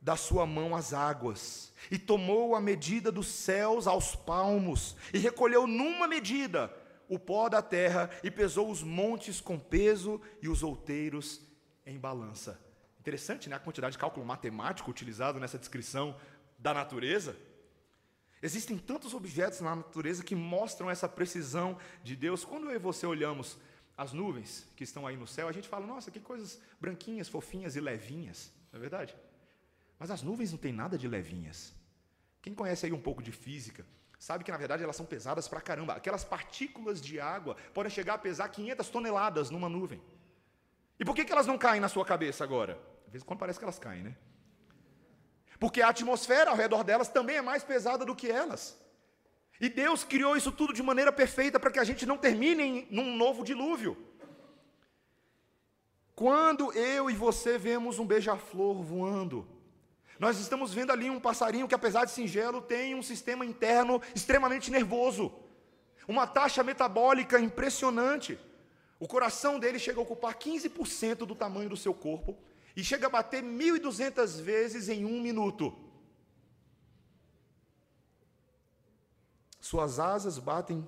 da 0.00 0.16
sua 0.16 0.46
mão 0.46 0.74
as 0.74 0.94
águas, 0.94 1.72
e 1.90 1.98
tomou 1.98 2.54
a 2.54 2.60
medida 2.60 3.12
dos 3.12 3.26
céus 3.26 3.86
aos 3.86 4.16
palmos, 4.16 4.96
e 5.12 5.18
recolheu 5.18 5.66
numa 5.66 6.08
medida 6.08 6.74
o 7.10 7.18
pó 7.18 7.48
da 7.48 7.60
terra, 7.60 8.08
e 8.22 8.30
pesou 8.30 8.70
os 8.70 8.84
montes 8.84 9.40
com 9.40 9.58
peso 9.58 10.20
e 10.40 10.48
os 10.48 10.62
outeiros 10.62 11.42
em 11.84 11.98
balança. 11.98 12.58
Interessante, 13.00 13.48
né? 13.48 13.56
A 13.56 13.58
quantidade 13.58 13.92
de 13.92 13.98
cálculo 13.98 14.24
matemático 14.24 14.88
utilizado 14.88 15.40
nessa 15.40 15.58
descrição 15.58 16.16
da 16.56 16.72
natureza. 16.72 17.36
Existem 18.40 18.78
tantos 18.78 19.12
objetos 19.12 19.60
na 19.60 19.74
natureza 19.74 20.22
que 20.22 20.36
mostram 20.36 20.88
essa 20.88 21.08
precisão 21.08 21.76
de 22.04 22.14
Deus. 22.14 22.44
Quando 22.44 22.70
eu 22.70 22.76
e 22.76 22.78
você 22.78 23.04
olhamos 23.06 23.58
as 23.96 24.12
nuvens 24.12 24.66
que 24.76 24.84
estão 24.84 25.04
aí 25.04 25.16
no 25.16 25.26
céu, 25.26 25.48
a 25.48 25.52
gente 25.52 25.68
fala, 25.68 25.86
nossa, 25.86 26.12
que 26.12 26.20
coisas 26.20 26.60
branquinhas, 26.80 27.28
fofinhas 27.28 27.74
e 27.74 27.80
levinhas, 27.80 28.52
não 28.70 28.78
é 28.78 28.80
verdade? 28.80 29.16
Mas 29.98 30.12
as 30.12 30.22
nuvens 30.22 30.52
não 30.52 30.58
têm 30.58 30.72
nada 30.72 30.96
de 30.96 31.08
levinhas. 31.08 31.74
Quem 32.40 32.54
conhece 32.54 32.86
aí 32.86 32.92
um 32.92 33.00
pouco 33.00 33.20
de 33.20 33.32
física, 33.32 33.84
sabe 34.20 34.44
que 34.44 34.52
na 34.52 34.58
verdade 34.58 34.84
elas 34.84 34.94
são 34.94 35.06
pesadas 35.06 35.48
pra 35.48 35.62
caramba. 35.62 35.94
Aquelas 35.94 36.22
partículas 36.22 37.00
de 37.00 37.18
água 37.18 37.56
podem 37.72 37.90
chegar 37.90 38.14
a 38.14 38.18
pesar 38.18 38.48
500 38.50 38.88
toneladas 38.90 39.48
numa 39.50 39.68
nuvem. 39.68 40.00
E 40.98 41.04
por 41.06 41.16
que, 41.16 41.24
que 41.24 41.32
elas 41.32 41.46
não 41.46 41.56
caem 41.56 41.80
na 41.80 41.88
sua 41.88 42.04
cabeça 42.04 42.44
agora? 42.44 42.78
Às 43.06 43.12
vezes 43.12 43.26
quando 43.26 43.40
parece 43.40 43.58
que 43.58 43.64
elas 43.64 43.78
caem, 43.78 44.02
né? 44.02 44.14
Porque 45.58 45.80
a 45.80 45.88
atmosfera 45.88 46.50
ao 46.50 46.56
redor 46.56 46.84
delas 46.84 47.08
também 47.08 47.36
é 47.36 47.42
mais 47.42 47.64
pesada 47.64 48.04
do 48.04 48.14
que 48.14 48.30
elas. 48.30 48.78
E 49.58 49.70
Deus 49.70 50.04
criou 50.04 50.36
isso 50.36 50.52
tudo 50.52 50.74
de 50.74 50.82
maneira 50.82 51.10
perfeita 51.10 51.58
para 51.58 51.70
que 51.70 51.78
a 51.78 51.84
gente 51.84 52.04
não 52.04 52.18
termine 52.18 52.62
em, 52.62 52.88
num 52.90 53.16
novo 53.16 53.42
dilúvio. 53.42 53.96
Quando 56.14 56.70
eu 56.74 57.08
e 57.10 57.14
você 57.14 57.56
vemos 57.56 57.98
um 57.98 58.06
beija-flor 58.06 58.82
voando, 58.82 59.48
nós 60.20 60.38
estamos 60.38 60.74
vendo 60.74 60.90
ali 60.92 61.08
um 61.08 61.18
passarinho 61.18 61.66
que, 61.66 61.74
apesar 61.74 62.04
de 62.04 62.10
singelo, 62.10 62.60
tem 62.60 62.94
um 62.94 63.02
sistema 63.02 63.42
interno 63.42 64.02
extremamente 64.14 64.70
nervoso, 64.70 65.32
uma 66.06 66.26
taxa 66.26 66.62
metabólica 66.62 67.40
impressionante. 67.40 68.38
O 68.98 69.08
coração 69.08 69.58
dele 69.58 69.78
chega 69.78 69.98
a 69.98 70.02
ocupar 70.02 70.34
15% 70.34 71.24
do 71.24 71.34
tamanho 71.34 71.70
do 71.70 71.76
seu 71.76 71.94
corpo 71.94 72.36
e 72.76 72.84
chega 72.84 73.06
a 73.06 73.10
bater 73.10 73.42
1.200 73.42 74.42
vezes 74.42 74.90
em 74.90 75.06
um 75.06 75.22
minuto. 75.22 75.74
Suas 79.58 79.98
asas 79.98 80.38
batem 80.38 80.86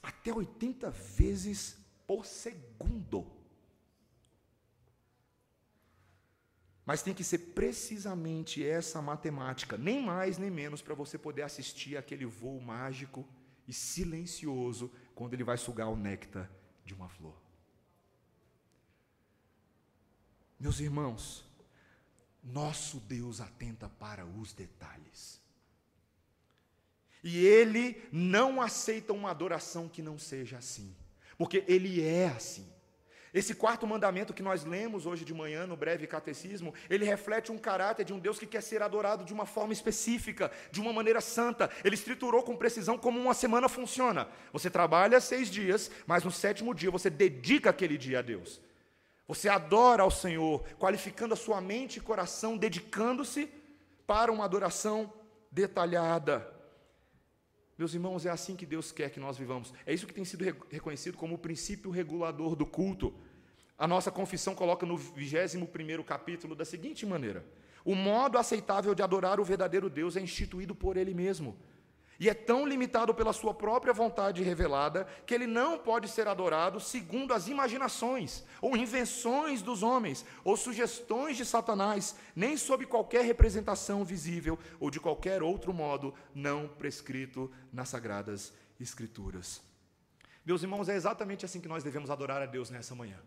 até 0.00 0.32
80 0.32 0.88
vezes 0.88 1.78
por 2.06 2.24
segundo. 2.24 3.35
Mas 6.86 7.02
tem 7.02 7.12
que 7.12 7.24
ser 7.24 7.38
precisamente 7.38 8.64
essa 8.64 9.02
matemática, 9.02 9.76
nem 9.76 10.00
mais 10.00 10.38
nem 10.38 10.50
menos, 10.50 10.80
para 10.80 10.94
você 10.94 11.18
poder 11.18 11.42
assistir 11.42 11.96
aquele 11.96 12.24
voo 12.24 12.60
mágico 12.60 13.28
e 13.66 13.72
silencioso 13.72 14.92
quando 15.12 15.34
ele 15.34 15.42
vai 15.42 15.56
sugar 15.56 15.88
o 15.88 15.96
néctar 15.96 16.48
de 16.84 16.94
uma 16.94 17.08
flor. 17.08 17.36
Meus 20.60 20.78
irmãos, 20.78 21.44
nosso 22.40 23.00
Deus 23.00 23.40
atenta 23.40 23.88
para 23.88 24.24
os 24.24 24.52
detalhes. 24.52 25.40
E 27.22 27.36
ele 27.44 28.00
não 28.12 28.62
aceita 28.62 29.12
uma 29.12 29.32
adoração 29.32 29.88
que 29.88 30.00
não 30.00 30.16
seja 30.16 30.58
assim, 30.58 30.94
porque 31.36 31.64
ele 31.66 32.00
é 32.00 32.28
assim. 32.28 32.75
Esse 33.36 33.54
quarto 33.54 33.86
mandamento 33.86 34.32
que 34.32 34.42
nós 34.42 34.64
lemos 34.64 35.04
hoje 35.04 35.22
de 35.22 35.34
manhã 35.34 35.66
no 35.66 35.76
breve 35.76 36.06
catecismo, 36.06 36.72
ele 36.88 37.04
reflete 37.04 37.52
um 37.52 37.58
caráter 37.58 38.02
de 38.02 38.14
um 38.14 38.18
Deus 38.18 38.38
que 38.38 38.46
quer 38.46 38.62
ser 38.62 38.80
adorado 38.80 39.26
de 39.26 39.34
uma 39.34 39.44
forma 39.44 39.74
específica, 39.74 40.50
de 40.70 40.80
uma 40.80 40.90
maneira 40.90 41.20
santa. 41.20 41.70
Ele 41.84 41.96
estruturou 41.96 42.42
com 42.42 42.56
precisão 42.56 42.96
como 42.96 43.20
uma 43.20 43.34
semana 43.34 43.68
funciona. 43.68 44.26
Você 44.54 44.70
trabalha 44.70 45.20
seis 45.20 45.50
dias, 45.50 45.90
mas 46.06 46.24
no 46.24 46.30
sétimo 46.30 46.74
dia 46.74 46.90
você 46.90 47.10
dedica 47.10 47.68
aquele 47.68 47.98
dia 47.98 48.20
a 48.20 48.22
Deus. 48.22 48.58
Você 49.28 49.50
adora 49.50 50.02
ao 50.02 50.10
Senhor, 50.10 50.64
qualificando 50.78 51.34
a 51.34 51.36
sua 51.36 51.60
mente 51.60 51.98
e 51.98 52.00
coração, 52.00 52.56
dedicando-se 52.56 53.50
para 54.06 54.32
uma 54.32 54.46
adoração 54.46 55.12
detalhada. 55.52 56.56
Meus 57.76 57.92
irmãos, 57.92 58.24
é 58.24 58.30
assim 58.30 58.56
que 58.56 58.64
Deus 58.64 58.90
quer 58.90 59.10
que 59.10 59.20
nós 59.20 59.36
vivamos. 59.36 59.74
É 59.84 59.92
isso 59.92 60.06
que 60.06 60.14
tem 60.14 60.24
sido 60.24 60.42
reconhecido 60.70 61.18
como 61.18 61.34
o 61.34 61.38
princípio 61.38 61.90
regulador 61.90 62.56
do 62.56 62.64
culto. 62.64 63.12
A 63.78 63.86
nossa 63.86 64.10
confissão 64.10 64.54
coloca 64.54 64.86
no 64.86 64.96
21 64.96 66.02
capítulo 66.02 66.54
da 66.54 66.64
seguinte 66.64 67.04
maneira: 67.04 67.44
O 67.84 67.94
modo 67.94 68.38
aceitável 68.38 68.94
de 68.94 69.02
adorar 69.02 69.38
o 69.38 69.44
verdadeiro 69.44 69.90
Deus 69.90 70.16
é 70.16 70.20
instituído 70.20 70.74
por 70.74 70.96
Ele 70.96 71.12
mesmo. 71.12 71.56
E 72.18 72.30
é 72.30 72.34
tão 72.34 72.66
limitado 72.66 73.14
pela 73.14 73.32
sua 73.32 73.52
própria 73.52 73.92
vontade 73.92 74.42
revelada 74.42 75.06
que 75.26 75.34
ele 75.34 75.46
não 75.46 75.78
pode 75.78 76.08
ser 76.08 76.26
adorado 76.26 76.80
segundo 76.80 77.34
as 77.34 77.46
imaginações 77.46 78.42
ou 78.60 78.74
invenções 78.74 79.60
dos 79.60 79.82
homens 79.82 80.24
ou 80.42 80.56
sugestões 80.56 81.36
de 81.36 81.44
Satanás, 81.44 82.16
nem 82.34 82.56
sob 82.56 82.86
qualquer 82.86 83.22
representação 83.22 84.02
visível 84.02 84.58
ou 84.80 84.90
de 84.90 84.98
qualquer 84.98 85.42
outro 85.42 85.74
modo 85.74 86.14
não 86.34 86.66
prescrito 86.66 87.52
nas 87.70 87.90
sagradas 87.90 88.50
escrituras. 88.80 89.60
Meus 90.44 90.62
irmãos, 90.62 90.88
é 90.88 90.94
exatamente 90.94 91.44
assim 91.44 91.60
que 91.60 91.68
nós 91.68 91.84
devemos 91.84 92.08
adorar 92.08 92.40
a 92.40 92.46
Deus 92.46 92.70
nessa 92.70 92.94
manhã. 92.94 93.18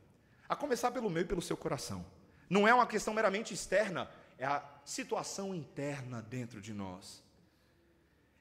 A 0.50 0.56
começar 0.56 0.92
pelo 0.92 1.10
meu 1.10 1.22
e 1.22 1.26
pelo 1.26 1.42
seu 1.42 1.56
coração. 1.56 2.04
Não 2.50 2.68
é 2.68 2.74
uma 2.74 2.88
questão 2.88 3.14
meramente 3.14 3.54
externa, 3.54 4.10
é 4.40 4.46
a 4.46 4.64
situação 4.84 5.54
interna 5.54 6.22
dentro 6.24 6.60
de 6.60 6.74
nós. 6.74 7.24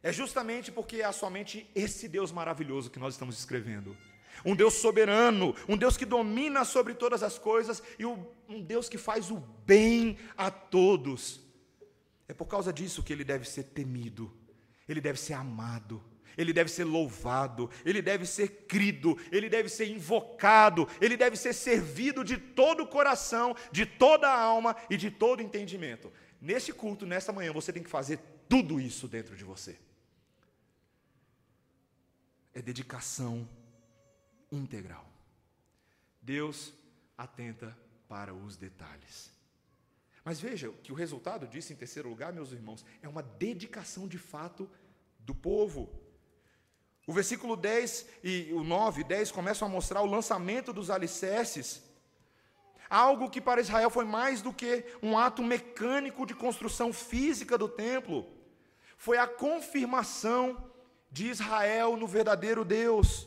É 0.03 0.11
justamente 0.11 0.73
porque 0.73 1.03
é 1.03 1.12
somente 1.12 1.71
esse 1.75 2.09
Deus 2.09 2.33
maravilhoso 2.33 2.90
que 2.90 2.99
nós 2.99 3.14
estamos 3.14 3.38
escrevendo. 3.38 3.94
Um 4.44 4.55
Deus 4.55 4.75
soberano, 4.75 5.55
um 5.68 5.77
Deus 5.77 5.97
que 5.97 6.07
domina 6.07 6.64
sobre 6.64 6.94
todas 6.94 7.23
as 7.23 7.38
coisas 7.38 7.83
e 7.99 8.07
um 8.07 8.62
Deus 8.62 8.88
que 8.88 8.97
faz 8.97 9.31
o 9.31 9.37
bem 9.66 10.16
a 10.37 10.51
todos. 10.51 11.40
É 12.29 12.33
por 12.33 12.47
causa 12.47 12.73
disso 12.73 13.03
que 13.03 13.12
ele 13.12 13.25
deve 13.25 13.44
ser 13.49 13.64
temido, 13.64 14.33
ele 14.88 15.01
deve 15.01 15.18
ser 15.18 15.35
amado, 15.35 16.03
ele 16.38 16.53
deve 16.53 16.70
ser 16.70 16.85
louvado, 16.85 17.68
ele 17.85 18.01
deve 18.01 18.24
ser 18.24 18.66
crido, 18.66 19.18
ele 19.33 19.48
deve 19.48 19.68
ser 19.68 19.88
invocado, 19.88 20.88
ele 21.01 21.16
deve 21.16 21.37
ser 21.37 21.53
servido 21.53 22.24
de 22.24 22.38
todo 22.38 22.85
o 22.85 22.87
coração, 22.87 23.57
de 23.72 23.85
toda 23.85 24.29
a 24.29 24.40
alma 24.40 24.77
e 24.88 24.96
de 24.96 25.11
todo 25.11 25.42
entendimento. 25.42 26.12
Neste 26.40 26.72
culto, 26.72 27.05
nesta 27.05 27.33
manhã, 27.33 27.53
você 27.53 27.72
tem 27.72 27.83
que 27.83 27.90
fazer 27.90 28.20
tudo 28.48 28.81
isso 28.81 29.09
dentro 29.09 29.37
de 29.37 29.42
você. 29.42 29.77
É 32.55 32.62
dedicação 32.62 33.46
integral. 34.51 35.07
Deus 36.22 36.72
atenta 37.16 37.77
para 38.09 38.33
os 38.33 38.57
detalhes. 38.57 39.31
Mas 40.24 40.40
veja 40.40 40.70
que 40.83 40.92
o 40.92 40.94
resultado 40.94 41.48
disso, 41.48 41.72
em 41.72 41.77
terceiro 41.77 42.09
lugar, 42.09 42.33
meus 42.33 42.53
irmãos, 42.53 42.85
é 43.03 43.09
uma 43.09 43.22
dedicação 43.22 44.07
de 44.07 44.18
fato 44.18 44.70
do 45.18 45.35
povo. 45.35 45.90
O 47.09 47.12
versículo 47.14 47.57
10 47.57 48.05
e 48.23 48.53
o 48.53 48.62
9 48.62 49.01
e 49.01 49.05
10 49.05 49.33
começam 49.33 49.66
a 49.66 49.71
mostrar 49.71 50.03
o 50.03 50.07
lançamento 50.07 50.75
dos 50.75 50.90
alicerces. 50.90 51.83
Algo 52.90 53.31
que 53.31 53.40
para 53.40 53.62
Israel 53.62 53.88
foi 53.88 54.05
mais 54.05 54.42
do 54.42 54.53
que 54.53 54.85
um 55.03 55.16
ato 55.16 55.42
mecânico 55.42 56.27
de 56.27 56.35
construção 56.35 56.92
física 56.92 57.57
do 57.57 57.66
templo. 57.66 58.27
Foi 58.99 59.16
a 59.16 59.27
confirmação 59.27 60.62
de 61.11 61.31
Israel 61.31 61.97
no 61.97 62.07
verdadeiro 62.07 62.62
Deus. 62.62 63.27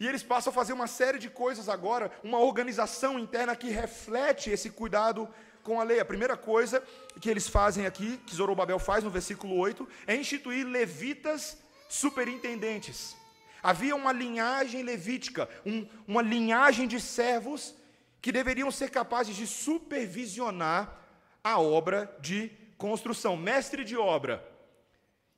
E 0.00 0.08
eles 0.08 0.24
passam 0.24 0.50
a 0.50 0.54
fazer 0.54 0.72
uma 0.72 0.88
série 0.88 1.20
de 1.20 1.30
coisas 1.30 1.68
agora, 1.68 2.10
uma 2.24 2.40
organização 2.40 3.16
interna 3.16 3.54
que 3.54 3.70
reflete 3.70 4.50
esse 4.50 4.70
cuidado 4.70 5.28
com 5.62 5.80
a 5.80 5.84
lei. 5.84 6.00
A 6.00 6.04
primeira 6.04 6.36
coisa 6.36 6.82
que 7.20 7.30
eles 7.30 7.46
fazem 7.46 7.86
aqui, 7.86 8.18
que 8.26 8.34
Zorobabel 8.34 8.80
faz 8.80 9.04
no 9.04 9.10
versículo 9.10 9.56
8, 9.56 9.88
é 10.04 10.16
instituir 10.16 10.66
levitas 10.66 11.64
superintendentes. 11.88 13.16
Havia 13.62 13.96
uma 13.96 14.12
linhagem 14.12 14.82
levítica, 14.82 15.48
um, 15.64 15.86
uma 16.06 16.22
linhagem 16.22 16.86
de 16.86 17.00
servos 17.00 17.74
que 18.20 18.32
deveriam 18.32 18.70
ser 18.70 18.90
capazes 18.90 19.36
de 19.36 19.46
supervisionar 19.46 21.00
a 21.42 21.60
obra 21.60 22.16
de 22.20 22.50
construção, 22.76 23.36
mestre 23.36 23.84
de 23.84 23.96
obra. 23.96 24.46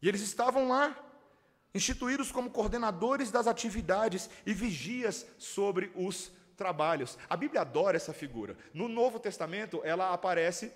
E 0.01 0.09
eles 0.09 0.21
estavam 0.21 0.69
lá, 0.69 0.97
instituídos 1.75 2.33
como 2.33 2.51
coordenadores 2.51 3.31
das 3.31 3.47
atividades 3.47 4.29
e 4.47 4.55
vigias 4.55 5.27
sobre 5.39 5.93
os 5.95 6.33
trabalhos. 6.57 7.19
A 7.29 7.37
Bíblia 7.37 7.61
adora 7.61 7.97
essa 7.97 8.13
figura. 8.13 8.57
No 8.75 8.89
Novo 8.89 9.21
Testamento, 9.21 9.81
ela 9.85 10.13
aparece 10.13 10.73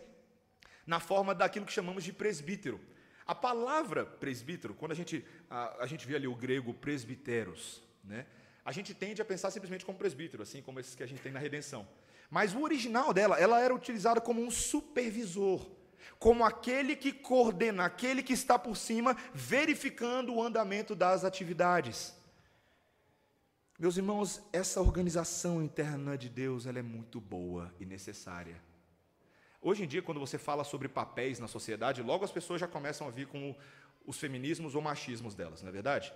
na 0.86 1.00
forma 1.00 1.34
daquilo 1.34 1.66
que 1.66 1.72
chamamos 1.72 2.04
de 2.04 2.12
presbítero. 2.12 2.80
A 3.32 3.34
palavra 3.34 4.04
presbítero, 4.04 4.74
quando 4.74 4.92
a 4.92 4.94
gente, 4.94 5.24
a, 5.48 5.84
a 5.84 5.86
gente 5.86 6.06
vê 6.06 6.16
ali 6.16 6.28
o 6.28 6.34
grego 6.34 6.74
presbiteros, 6.74 7.82
né, 8.04 8.26
a 8.62 8.70
gente 8.72 8.92
tende 8.92 9.22
a 9.22 9.24
pensar 9.24 9.50
simplesmente 9.50 9.86
como 9.86 9.96
presbítero, 9.96 10.42
assim 10.42 10.60
como 10.60 10.78
esses 10.78 10.94
que 10.94 11.02
a 11.02 11.06
gente 11.06 11.22
tem 11.22 11.32
na 11.32 11.38
redenção. 11.38 11.88
Mas 12.28 12.54
o 12.54 12.60
original 12.60 13.10
dela, 13.14 13.40
ela 13.40 13.58
era 13.58 13.74
utilizada 13.74 14.20
como 14.20 14.42
um 14.42 14.50
supervisor, 14.50 15.66
como 16.18 16.44
aquele 16.44 16.94
que 16.94 17.10
coordena, 17.10 17.86
aquele 17.86 18.22
que 18.22 18.34
está 18.34 18.58
por 18.58 18.76
cima, 18.76 19.16
verificando 19.32 20.34
o 20.34 20.42
andamento 20.42 20.94
das 20.94 21.24
atividades. 21.24 22.14
Meus 23.78 23.96
irmãos, 23.96 24.42
essa 24.52 24.78
organização 24.78 25.62
interna 25.62 26.18
de 26.18 26.28
Deus, 26.28 26.66
ela 26.66 26.80
é 26.80 26.82
muito 26.82 27.18
boa 27.18 27.72
e 27.80 27.86
necessária. 27.86 28.60
Hoje 29.64 29.84
em 29.84 29.86
dia, 29.86 30.02
quando 30.02 30.18
você 30.18 30.36
fala 30.36 30.64
sobre 30.64 30.88
papéis 30.88 31.38
na 31.38 31.46
sociedade, 31.46 32.02
logo 32.02 32.24
as 32.24 32.32
pessoas 32.32 32.60
já 32.60 32.66
começam 32.66 33.06
a 33.06 33.10
vir 33.10 33.28
com 33.28 33.54
os 34.04 34.18
feminismos 34.18 34.74
ou 34.74 34.82
machismos 34.82 35.36
delas, 35.36 35.62
não 35.62 35.68
é 35.68 35.72
verdade? 35.72 36.12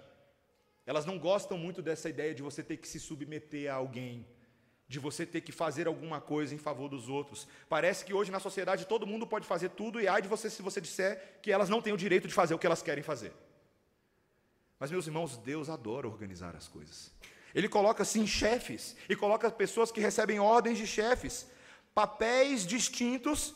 Elas 0.85 1.07
não 1.07 1.17
gostam 1.17 1.57
muito 1.57 1.81
dessa 1.81 2.09
ideia 2.09 2.35
de 2.35 2.43
você 2.43 2.61
ter 2.61 2.77
que 2.77 2.89
se 2.89 2.99
submeter 2.99 3.73
a 3.73 3.77
alguém, 3.77 4.27
de 4.89 4.99
você 4.99 5.25
ter 5.25 5.43
que 5.43 5.53
fazer 5.53 5.87
alguma 5.87 6.21
coisa 6.21 6.57
em 6.57 6.59
favor 6.59 6.89
dos 6.89 7.09
outros. 7.09 7.47
Parece 7.69 8.05
que 8.05 8.13
hoje 8.13 8.33
na 8.33 8.41
sociedade 8.41 8.85
todo 8.85 9.07
mundo 9.07 9.25
pode 9.25 9.47
fazer 9.47 9.69
tudo 9.71 10.01
e 10.01 10.09
ai 10.09 10.21
de 10.21 10.29
você 10.29 10.51
se 10.51 10.61
você 10.61 10.81
disser 10.81 11.39
que 11.41 11.53
elas 11.53 11.69
não 11.69 11.81
têm 11.81 11.93
o 11.93 11.97
direito 11.97 12.27
de 12.27 12.35
fazer 12.35 12.55
o 12.55 12.59
que 12.59 12.67
elas 12.67 12.83
querem 12.83 13.05
fazer. 13.05 13.33
Mas, 14.79 14.91
meus 14.91 15.07
irmãos, 15.07 15.37
Deus 15.39 15.69
adora 15.69 16.09
organizar 16.09 16.55
as 16.57 16.67
coisas. 16.67 17.13
Ele 17.55 17.69
coloca, 17.69 18.05
sim, 18.05 18.27
chefes, 18.27 18.97
e 19.09 19.15
coloca 19.15 19.51
pessoas 19.51 19.91
que 19.93 20.01
recebem 20.01 20.41
ordens 20.41 20.77
de 20.79 20.87
chefes 20.87 21.47
papéis 21.97 22.67
distintos 22.67 23.55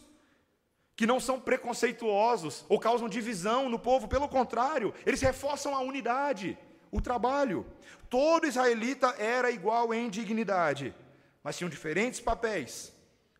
que 0.97 1.07
não 1.07 1.21
são 1.21 1.39
preconceituosos 1.39 2.65
ou 2.71 2.81
causam 2.81 3.07
divisão 3.07 3.69
no 3.69 3.79
povo, 3.79 4.09
pelo 4.09 4.31
contrário, 4.31 4.95
eles 5.05 5.21
reforçam 5.21 5.75
a 5.75 5.81
unidade, 5.81 6.57
o 6.91 7.03
trabalho. 7.03 7.67
Todo 8.09 8.47
israelita 8.47 9.09
era 9.19 9.51
igual 9.51 9.93
em 9.93 10.09
dignidade, 10.09 10.95
mas 11.43 11.59
tinham 11.59 11.69
diferentes 11.69 12.19
papéis, 12.19 12.91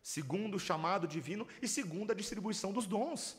segundo 0.03 0.57
o 0.57 0.59
chamado 0.59 1.07
divino 1.07 1.47
e 1.63 1.67
segundo 1.67 2.11
a 2.11 2.15
distribuição 2.15 2.71
dos 2.71 2.85
dons. 2.85 3.35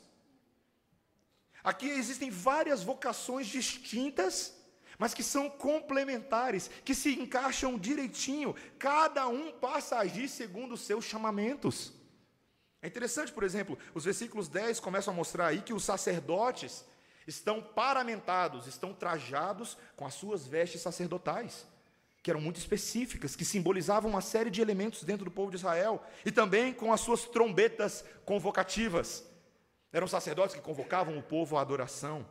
Aqui 1.62 1.88
existem 1.88 2.28
várias 2.28 2.82
vocações 2.82 3.46
distintas 3.46 4.52
mas 5.02 5.12
que 5.12 5.24
são 5.24 5.50
complementares, 5.50 6.70
que 6.84 6.94
se 6.94 7.20
encaixam 7.20 7.76
direitinho, 7.76 8.54
cada 8.78 9.26
um 9.26 9.50
passa 9.50 9.96
a 9.96 10.02
agir 10.02 10.28
segundo 10.28 10.74
os 10.74 10.82
seus 10.82 11.04
chamamentos. 11.04 11.92
É 12.80 12.86
interessante, 12.86 13.32
por 13.32 13.42
exemplo, 13.42 13.76
os 13.96 14.04
versículos 14.04 14.46
10 14.46 14.78
começam 14.78 15.12
a 15.12 15.16
mostrar 15.16 15.48
aí 15.48 15.60
que 15.60 15.74
os 15.74 15.82
sacerdotes 15.82 16.84
estão 17.26 17.60
paramentados, 17.60 18.68
estão 18.68 18.94
trajados 18.94 19.76
com 19.96 20.06
as 20.06 20.14
suas 20.14 20.46
vestes 20.46 20.80
sacerdotais, 20.80 21.66
que 22.22 22.30
eram 22.30 22.40
muito 22.40 22.58
específicas, 22.58 23.34
que 23.34 23.44
simbolizavam 23.44 24.08
uma 24.08 24.20
série 24.20 24.50
de 24.50 24.62
elementos 24.62 25.02
dentro 25.02 25.24
do 25.24 25.32
povo 25.32 25.50
de 25.50 25.56
Israel, 25.56 26.00
e 26.24 26.30
também 26.30 26.72
com 26.72 26.92
as 26.92 27.00
suas 27.00 27.24
trombetas 27.24 28.04
convocativas. 28.24 29.24
Eram 29.92 30.06
sacerdotes 30.06 30.54
que 30.54 30.62
convocavam 30.62 31.18
o 31.18 31.22
povo 31.24 31.56
à 31.56 31.60
adoração. 31.60 32.24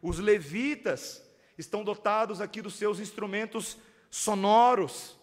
Os 0.00 0.20
levitas 0.20 1.28
estão 1.60 1.84
dotados 1.84 2.40
aqui 2.40 2.60
dos 2.60 2.74
seus 2.74 2.98
instrumentos 2.98 3.76
sonoros 4.10 5.16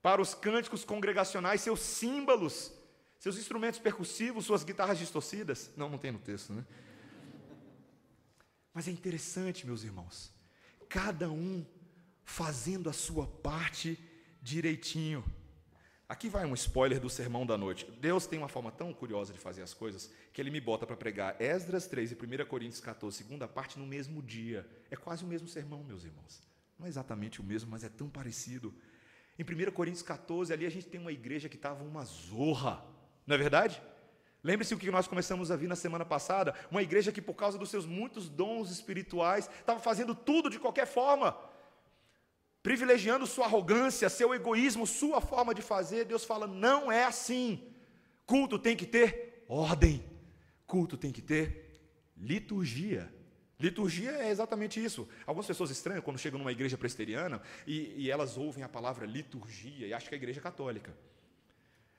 para 0.00 0.22
os 0.22 0.34
cânticos 0.34 0.84
congregacionais, 0.84 1.60
seus 1.60 1.80
símbolos, 1.80 2.72
seus 3.18 3.36
instrumentos 3.36 3.78
percussivos, 3.78 4.46
suas 4.46 4.64
guitarras 4.64 4.98
distorcidas. 4.98 5.70
Não, 5.76 5.88
não 5.88 5.98
tem 5.98 6.12
no 6.12 6.18
texto, 6.18 6.52
né? 6.52 6.64
Mas 8.72 8.86
é 8.86 8.90
interessante, 8.90 9.66
meus 9.66 9.82
irmãos, 9.82 10.32
cada 10.88 11.28
um 11.28 11.66
fazendo 12.24 12.88
a 12.88 12.92
sua 12.92 13.26
parte 13.26 13.98
direitinho. 14.40 15.24
Aqui 16.08 16.30
vai 16.30 16.46
um 16.46 16.54
spoiler 16.54 16.98
do 16.98 17.10
sermão 17.10 17.44
da 17.44 17.58
noite. 17.58 17.84
Deus 18.00 18.26
tem 18.26 18.38
uma 18.38 18.48
forma 18.48 18.72
tão 18.72 18.94
curiosa 18.94 19.30
de 19.30 19.38
fazer 19.38 19.60
as 19.60 19.74
coisas 19.74 20.10
que 20.32 20.40
ele 20.40 20.50
me 20.50 20.58
bota 20.58 20.86
para 20.86 20.96
pregar 20.96 21.36
Esdras 21.38 21.86
3 21.86 22.12
e 22.12 22.14
1 22.14 22.46
Coríntios 22.46 22.80
14, 22.80 23.14
segunda 23.14 23.46
parte, 23.46 23.78
no 23.78 23.86
mesmo 23.86 24.22
dia. 24.22 24.66
É 24.90 24.96
quase 24.96 25.22
o 25.22 25.26
mesmo 25.26 25.46
sermão, 25.46 25.84
meus 25.84 26.04
irmãos. 26.04 26.42
Não 26.78 26.86
é 26.86 26.88
exatamente 26.88 27.42
o 27.42 27.44
mesmo, 27.44 27.70
mas 27.70 27.84
é 27.84 27.90
tão 27.90 28.08
parecido. 28.08 28.72
Em 29.38 29.42
1 29.42 29.70
Coríntios 29.70 30.02
14, 30.02 30.50
ali 30.50 30.64
a 30.64 30.70
gente 30.70 30.86
tem 30.86 30.98
uma 30.98 31.12
igreja 31.12 31.46
que 31.46 31.56
estava 31.56 31.84
uma 31.84 32.06
zorra, 32.06 32.82
não 33.26 33.34
é 33.34 33.38
verdade? 33.38 33.82
Lembre-se 34.42 34.72
o 34.72 34.78
que 34.78 34.90
nós 34.90 35.06
começamos 35.06 35.50
a 35.50 35.56
ver 35.56 35.68
na 35.68 35.76
semana 35.76 36.06
passada: 36.06 36.54
uma 36.70 36.82
igreja 36.82 37.12
que, 37.12 37.20
por 37.20 37.34
causa 37.34 37.58
dos 37.58 37.68
seus 37.68 37.84
muitos 37.84 38.30
dons 38.30 38.70
espirituais, 38.70 39.50
estava 39.60 39.78
fazendo 39.78 40.14
tudo 40.14 40.48
de 40.48 40.58
qualquer 40.58 40.86
forma 40.86 41.36
privilegiando 42.68 43.26
sua 43.26 43.46
arrogância, 43.46 44.10
seu 44.10 44.34
egoísmo, 44.34 44.86
sua 44.86 45.22
forma 45.22 45.54
de 45.54 45.62
fazer, 45.62 46.04
Deus 46.04 46.22
fala: 46.22 46.46
não 46.46 46.92
é 46.92 47.04
assim. 47.04 47.66
Culto 48.26 48.58
tem 48.58 48.76
que 48.76 48.84
ter 48.84 49.42
ordem, 49.48 50.04
culto 50.66 50.94
tem 50.98 51.10
que 51.10 51.22
ter 51.22 51.80
liturgia. 52.14 53.10
Liturgia 53.58 54.10
é 54.10 54.28
exatamente 54.28 54.84
isso. 54.84 55.08
Algumas 55.26 55.46
pessoas 55.46 55.70
estranham 55.70 56.02
quando 56.02 56.18
chegam 56.18 56.38
numa 56.38 56.52
igreja 56.52 56.76
presteriana 56.76 57.40
e, 57.66 57.94
e 57.96 58.10
elas 58.10 58.36
ouvem 58.36 58.62
a 58.62 58.68
palavra 58.68 59.06
liturgia 59.06 59.86
e 59.86 59.94
acham 59.94 60.10
que 60.10 60.14
é 60.14 60.18
a 60.18 60.22
igreja 60.22 60.42
católica. 60.42 60.94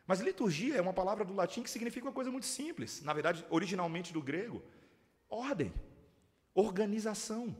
Mas 0.05 0.19
liturgia 0.19 0.75
é 0.75 0.81
uma 0.81 0.93
palavra 0.93 1.25
do 1.25 1.33
latim 1.33 1.63
que 1.63 1.69
significa 1.71 2.05
uma 2.05 2.13
coisa 2.13 2.29
muito 2.29 2.45
simples. 2.45 3.01
Na 3.01 3.11
verdade, 3.11 3.43
originalmente 3.49 4.13
do 4.13 4.21
grego: 4.21 4.61
ordem, 5.27 5.73
organização. 6.53 7.57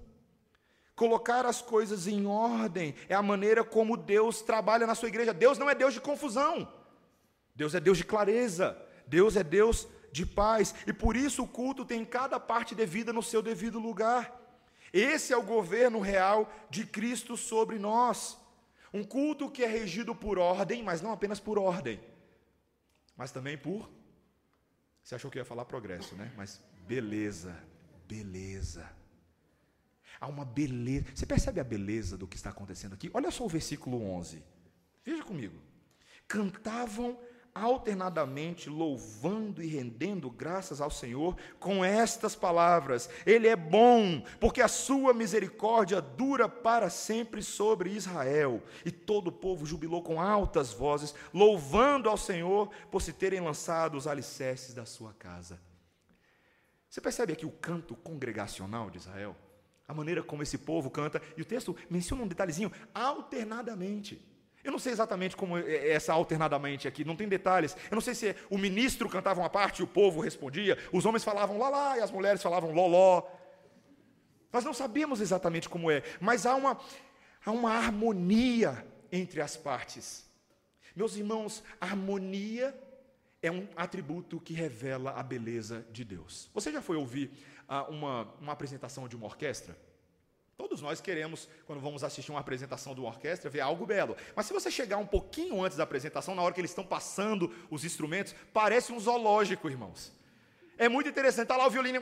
Colocar 1.00 1.46
as 1.46 1.62
coisas 1.62 2.08
em 2.08 2.26
ordem 2.26 2.94
é 3.08 3.16
a 3.16 3.22
maneira 3.22 3.64
como 3.64 3.96
Deus 3.96 4.42
trabalha 4.42 4.86
na 4.86 4.94
sua 4.94 5.08
igreja. 5.08 5.34
Deus 5.34 5.58
não 5.58 5.70
é 5.70 5.74
Deus 5.74 5.94
de 5.94 6.02
confusão. 6.02 6.70
Deus 7.56 7.74
é 7.74 7.80
Deus 7.80 7.98
de 7.98 8.04
clareza. 8.04 8.78
Deus 9.08 9.38
é 9.38 9.42
Deus 9.42 9.88
de 10.12 10.26
paz. 10.26 10.76
E 10.86 10.92
por 10.92 11.16
isso 11.16 11.44
o 11.44 11.48
culto 11.48 11.86
tem 11.86 12.04
cada 12.04 12.38
parte 12.38 12.76
devida 12.76 13.14
no 13.14 13.24
seu 13.24 13.42
devido 13.42 13.80
lugar. 13.80 14.38
Esse 14.92 15.32
é 15.32 15.38
o 15.38 15.42
governo 15.42 16.02
real 16.02 16.52
de 16.70 16.86
Cristo 16.86 17.38
sobre 17.38 17.80
nós. 17.80 18.38
Um 18.94 19.06
culto 19.06 19.50
que 19.50 19.64
é 19.64 19.68
regido 19.68 20.14
por 20.14 20.38
ordem, 20.38 20.84
mas 20.84 21.02
não 21.02 21.14
apenas 21.14 21.40
por 21.40 21.58
ordem, 21.58 21.98
mas 23.16 23.32
também 23.32 23.58
por. 23.58 23.90
Você 25.02 25.16
achou 25.16 25.32
que 25.32 25.38
ia 25.38 25.46
falar 25.46 25.64
progresso, 25.64 26.14
né? 26.16 26.30
Mas 26.36 26.62
beleza, 26.86 27.58
beleza. 28.06 28.99
Há 30.20 30.28
uma 30.28 30.46
beleza. 30.46 31.06
Você 31.16 31.26
percebe 31.26 31.60
a 31.60 31.64
beleza 31.64 32.18
do 32.18 32.28
que 32.28 32.36
está 32.36 32.50
acontecendo 32.50 32.94
aqui? 32.94 33.10
Olha 33.14 33.32
só 33.32 33.46
o 33.46 33.50
versículo 33.50 34.02
11. 34.04 34.44
Veja 35.06 35.24
comigo. 35.24 35.56
Cantavam 36.28 37.18
alternadamente 37.54 38.70
louvando 38.70 39.62
e 39.62 39.68
rendendo 39.68 40.30
graças 40.30 40.80
ao 40.82 40.92
Senhor 40.92 41.36
com 41.60 41.84
estas 41.84 42.36
palavras: 42.36 43.10
Ele 43.26 43.48
é 43.48 43.56
bom, 43.56 44.24
porque 44.40 44.62
a 44.62 44.68
sua 44.68 45.14
misericórdia 45.14 46.02
dura 46.02 46.48
para 46.48 46.90
sempre 46.90 47.42
sobre 47.42 47.92
Israel. 47.92 48.62
E 48.86 48.92
todo 48.92 49.28
o 49.28 49.32
povo 49.32 49.66
jubilou 49.66 50.04
com 50.04 50.22
altas 50.22 50.72
vozes, 50.72 51.14
louvando 51.34 52.10
ao 52.10 52.18
Senhor 52.18 52.70
por 52.92 53.02
se 53.02 53.14
terem 53.14 53.40
lançado 53.40 53.98
os 53.98 54.08
alicerces 54.08 54.74
da 54.74 54.86
sua 54.86 55.14
casa. 55.14 55.60
Você 56.90 57.00
percebe 57.00 57.34
aqui 57.34 57.46
o 57.46 57.52
canto 57.52 57.96
congregacional 57.96 58.90
de 58.90 58.98
Israel? 58.98 59.36
A 59.90 59.94
maneira 59.94 60.22
como 60.22 60.44
esse 60.44 60.56
povo 60.56 60.88
canta, 60.92 61.20
e 61.36 61.42
o 61.42 61.46
texto 61.46 61.76
menciona 61.90 62.22
um 62.22 62.28
detalhezinho, 62.28 62.72
alternadamente. 62.94 64.24
Eu 64.64 64.72
não 64.72 64.78
sei 64.78 64.92
exatamente 64.92 65.36
como 65.36 65.58
é, 65.58 65.62
é 65.62 65.94
essa 65.94 66.14
alternadamente 66.14 66.88
aqui, 66.88 67.04
não 67.04 67.16
tem 67.16 67.28
detalhes. 67.28 67.76
Eu 67.90 67.96
não 67.96 68.02
sei 68.02 68.14
se 68.14 68.36
o 68.52 68.58
ministro 68.58 69.10
cantava 69.10 69.40
uma 69.40 69.50
parte 69.50 69.80
e 69.80 69.84
o 69.84 69.88
povo 69.88 70.22
respondia, 70.22 70.78
os 70.94 71.08
homens 71.08 71.24
falavam 71.24 71.58
lá 71.58 71.70
lá 71.70 71.98
e 71.98 72.02
as 72.02 72.12
mulheres 72.12 72.40
falavam 72.40 72.72
loló. 72.72 73.24
Nós 74.54 74.64
não 74.64 74.76
sabemos 74.76 75.22
exatamente 75.22 75.68
como 75.68 75.90
é, 75.90 76.04
mas 76.22 76.46
há 76.46 76.56
uma, 76.56 76.80
há 77.44 77.50
uma 77.52 77.72
harmonia 77.72 78.86
entre 79.12 79.42
as 79.42 79.58
partes. 79.58 80.30
Meus 80.96 81.16
irmãos, 81.16 81.64
harmonia 81.82 82.80
é 83.42 83.50
um 83.50 83.68
atributo 83.76 84.40
que 84.40 84.54
revela 84.54 85.12
a 85.12 85.24
beleza 85.24 85.84
de 85.92 86.04
Deus. 86.04 86.48
Você 86.54 86.72
já 86.72 86.82
foi 86.82 86.96
ouvir 86.96 87.32
uma, 87.90 88.24
uma 88.40 88.54
apresentação 88.54 89.08
de 89.08 89.16
uma 89.16 89.26
orquestra? 89.26 89.78
Todos 90.58 90.82
nós 90.82 91.00
queremos, 91.00 91.48
quando 91.66 91.80
vamos 91.80 92.04
assistir 92.04 92.32
uma 92.32 92.42
apresentação 92.42 92.94
de 92.94 93.00
uma 93.00 93.08
orquestra, 93.08 93.50
ver 93.50 93.62
algo 93.62 93.86
belo. 93.86 94.18
Mas 94.36 94.46
se 94.46 94.52
você 94.52 94.70
chegar 94.70 94.98
um 94.98 95.06
pouquinho 95.06 95.64
antes 95.64 95.78
da 95.78 95.86
apresentação, 95.86 96.36
na 96.36 96.42
hora 96.42 96.54
que 96.54 96.60
eles 96.60 96.72
estão 96.72 96.86
passando 96.86 97.50
os 97.72 97.86
instrumentos, 97.86 98.36
parece 98.52 98.92
um 98.92 99.00
zoológico, 99.00 99.70
irmãos. 99.70 100.12
É 100.78 100.90
muito 100.90 101.10
interessante. 101.10 101.44
Está 101.44 101.56
lá 101.56 101.66
o 101.66 101.70
violino. 101.70 102.02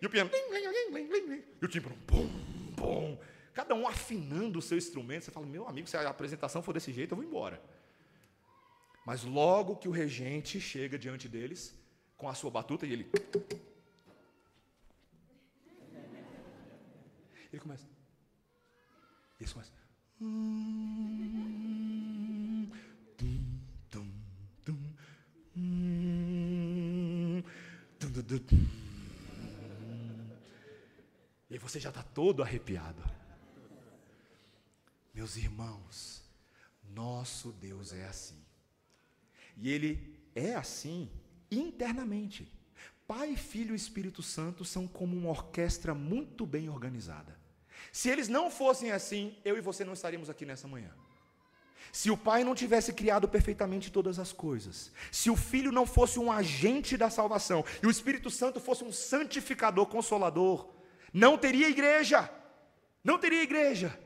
E 0.00 0.06
o 0.06 0.10
piano. 0.10 0.30
E 1.60 1.64
o 1.64 1.68
tímpano. 1.68 1.96
Bum, 2.06 2.28
bum. 2.76 3.18
Cada 3.52 3.74
um 3.74 3.88
afinando 3.88 4.58
o 4.58 4.62
seu 4.62 4.78
instrumento. 4.78 5.24
Você 5.24 5.32
fala, 5.32 5.46
meu 5.46 5.66
amigo, 5.66 5.88
se 5.88 5.96
a 5.96 6.08
apresentação 6.08 6.62
for 6.62 6.72
desse 6.72 6.92
jeito, 6.92 7.12
eu 7.12 7.16
vou 7.16 7.24
embora. 7.24 7.60
Mas 9.04 9.24
logo 9.24 9.76
que 9.76 9.88
o 9.88 9.90
regente 9.90 10.60
chega 10.60 10.96
diante 10.98 11.28
deles, 11.28 11.74
com 12.16 12.28
a 12.28 12.34
sua 12.34 12.50
batuta 12.50 12.86
e 12.86 12.92
ele. 12.92 13.10
Ele 17.52 17.60
começa. 17.60 17.86
Ele 19.40 19.50
começa. 19.50 19.72
E 31.50 31.58
você 31.58 31.78
já 31.78 31.90
está 31.90 32.02
todo 32.02 32.42
arrepiado. 32.42 33.02
Meus 35.14 35.36
irmãos, 35.36 36.24
nosso 36.82 37.52
Deus 37.52 37.92
é 37.92 38.06
assim. 38.06 38.44
E 39.56 39.70
Ele 39.70 40.20
é 40.34 40.54
assim 40.54 41.08
internamente. 41.50 42.50
Pai, 43.06 43.36
Filho 43.36 43.74
e 43.74 43.76
Espírito 43.76 44.22
Santo 44.22 44.64
são 44.64 44.86
como 44.86 45.16
uma 45.16 45.30
orquestra 45.30 45.94
muito 45.94 46.46
bem 46.46 46.68
organizada. 46.68 47.38
Se 47.92 48.08
eles 48.08 48.28
não 48.28 48.50
fossem 48.50 48.90
assim, 48.90 49.36
eu 49.44 49.56
e 49.56 49.60
você 49.60 49.84
não 49.84 49.92
estaríamos 49.92 50.30
aqui 50.30 50.46
nessa 50.46 50.66
manhã. 50.66 50.90
Se 51.92 52.10
o 52.10 52.16
Pai 52.16 52.42
não 52.42 52.54
tivesse 52.54 52.92
criado 52.92 53.28
perfeitamente 53.28 53.92
todas 53.92 54.18
as 54.18 54.32
coisas, 54.32 54.90
se 55.12 55.30
o 55.30 55.36
Filho 55.36 55.70
não 55.70 55.86
fosse 55.86 56.18
um 56.18 56.32
agente 56.32 56.96
da 56.96 57.08
salvação 57.08 57.64
e 57.82 57.86
o 57.86 57.90
Espírito 57.90 58.30
Santo 58.30 58.58
fosse 58.58 58.82
um 58.82 58.90
santificador 58.90 59.86
consolador, 59.86 60.74
não 61.12 61.38
teria 61.38 61.68
igreja. 61.68 62.28
Não 63.04 63.18
teria 63.18 63.42
igreja. 63.42 63.96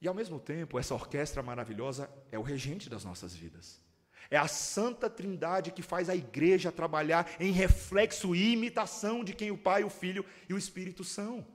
E 0.00 0.08
ao 0.08 0.14
mesmo 0.14 0.38
tempo, 0.38 0.78
essa 0.78 0.94
orquestra 0.94 1.42
maravilhosa 1.42 2.08
é 2.30 2.38
o 2.38 2.42
regente 2.42 2.88
das 2.88 3.04
nossas 3.04 3.34
vidas. 3.34 3.83
É 4.30 4.36
a 4.36 4.48
Santa 4.48 5.08
Trindade 5.10 5.70
que 5.70 5.82
faz 5.82 6.08
a 6.08 6.16
igreja 6.16 6.72
trabalhar 6.72 7.30
em 7.38 7.52
reflexo 7.52 8.34
e 8.34 8.52
imitação 8.52 9.22
de 9.22 9.34
quem 9.34 9.50
o 9.50 9.58
Pai, 9.58 9.84
o 9.84 9.90
Filho 9.90 10.24
e 10.48 10.54
o 10.54 10.58
Espírito 10.58 11.04
são. 11.04 11.46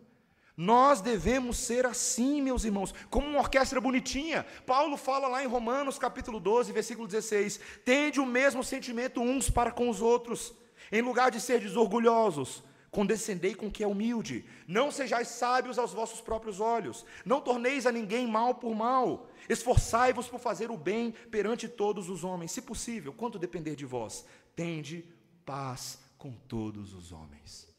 Nós 0.56 1.00
devemos 1.00 1.58
ser 1.58 1.86
assim, 1.86 2.42
meus 2.42 2.66
irmãos, 2.66 2.94
como 3.10 3.26
uma 3.26 3.40
orquestra 3.40 3.80
bonitinha. 3.80 4.46
Paulo 4.66 4.98
fala 4.98 5.28
lá 5.30 5.42
em 5.42 5.48
Romanos 5.48 5.98
capítulo 5.98 6.38
12, 6.38 6.74
versículo 6.74 7.08
16: 7.08 7.62
Tende 7.86 8.20
o 8.20 8.26
mesmo 8.26 8.62
sentimento 8.62 9.22
uns 9.22 9.50
para 9.50 9.72
com 9.72 9.90
os 9.90 10.02
outros, 10.02 10.54
em 10.92 11.02
lugar 11.02 11.32
de 11.32 11.40
ser 11.40 11.62
desorgulhosos, 11.62 12.62
condescendei 12.92 13.54
com 13.54 13.68
o 13.68 13.72
que 13.72 13.84
é 13.84 13.88
humilde. 13.88 14.46
Não 14.68 14.92
sejais 14.92 15.28
sábios 15.28 15.78
aos 15.78 15.94
vossos 15.94 16.22
próprios 16.22 16.60
olhos. 16.60 17.06
Não 17.26 17.42
torneis 17.42 17.86
a 17.86 17.92
ninguém 17.92 18.28
mal 18.28 18.56
por 18.56 18.76
mal. 18.76 19.30
Esforçai-vos 19.48 20.28
por 20.28 20.40
fazer 20.40 20.72
o 20.72 20.78
bem 20.78 21.12
perante 21.32 21.68
todos 21.68 22.10
os 22.10 22.24
homens, 22.24 22.52
se 22.52 22.62
possível, 22.62 23.14
quanto 23.14 23.40
depender 23.40 23.76
de 23.76 23.86
vós. 23.86 24.26
Tende 24.56 25.06
paz 25.46 26.00
com 26.18 26.32
todos 26.32 26.94
os 26.94 27.12
homens. 27.12 27.70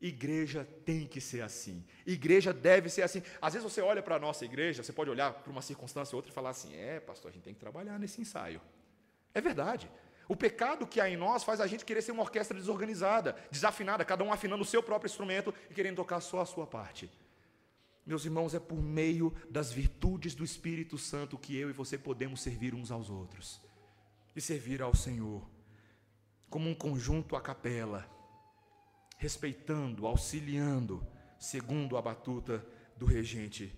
Igreja 0.00 0.66
tem 0.84 1.06
que 1.06 1.20
ser 1.20 1.42
assim. 1.42 1.84
Igreja 2.04 2.52
deve 2.52 2.88
ser 2.88 3.02
assim. 3.02 3.22
Às 3.40 3.54
vezes 3.54 3.70
você 3.70 3.80
olha 3.80 4.02
para 4.02 4.16
a 4.16 4.18
nossa 4.18 4.44
igreja, 4.44 4.82
você 4.82 4.92
pode 4.92 5.08
olhar 5.08 5.32
para 5.32 5.52
uma 5.52 5.62
circunstância 5.62 6.16
ou 6.16 6.18
outra 6.18 6.32
e 6.32 6.34
falar 6.34 6.50
assim: 6.50 6.74
é, 6.74 6.98
pastor, 6.98 7.30
a 7.30 7.32
gente 7.32 7.44
tem 7.44 7.54
que 7.54 7.60
trabalhar 7.60 8.00
nesse 8.00 8.20
ensaio. 8.20 8.60
É 9.32 9.40
verdade. 9.40 9.88
O 10.28 10.36
pecado 10.36 10.86
que 10.86 11.00
há 11.00 11.08
em 11.08 11.16
nós 11.16 11.44
faz 11.44 11.60
a 11.60 11.66
gente 11.66 11.84
querer 11.84 12.02
ser 12.02 12.12
uma 12.12 12.22
orquestra 12.22 12.56
desorganizada, 12.56 13.36
desafinada, 13.50 14.04
cada 14.04 14.22
um 14.24 14.32
afinando 14.32 14.62
o 14.62 14.66
seu 14.66 14.82
próprio 14.82 15.08
instrumento 15.08 15.52
e 15.70 15.74
querendo 15.74 15.96
tocar 15.96 16.20
só 16.20 16.40
a 16.40 16.46
sua 16.46 16.66
parte. 16.66 17.10
Meus 18.04 18.24
irmãos, 18.24 18.54
é 18.54 18.58
por 18.58 18.82
meio 18.82 19.32
das 19.48 19.72
virtudes 19.72 20.34
do 20.34 20.44
Espírito 20.44 20.98
Santo 20.98 21.38
que 21.38 21.56
eu 21.56 21.70
e 21.70 21.72
você 21.72 21.96
podemos 21.96 22.42
servir 22.42 22.74
uns 22.74 22.90
aos 22.90 23.08
outros 23.08 23.60
e 24.34 24.40
servir 24.40 24.82
ao 24.82 24.94
Senhor, 24.94 25.48
como 26.50 26.68
um 26.68 26.74
conjunto 26.74 27.36
a 27.36 27.40
capela, 27.40 28.08
respeitando, 29.18 30.06
auxiliando, 30.06 31.06
segundo 31.38 31.96
a 31.96 32.02
batuta 32.02 32.64
do 32.96 33.06
regente 33.06 33.72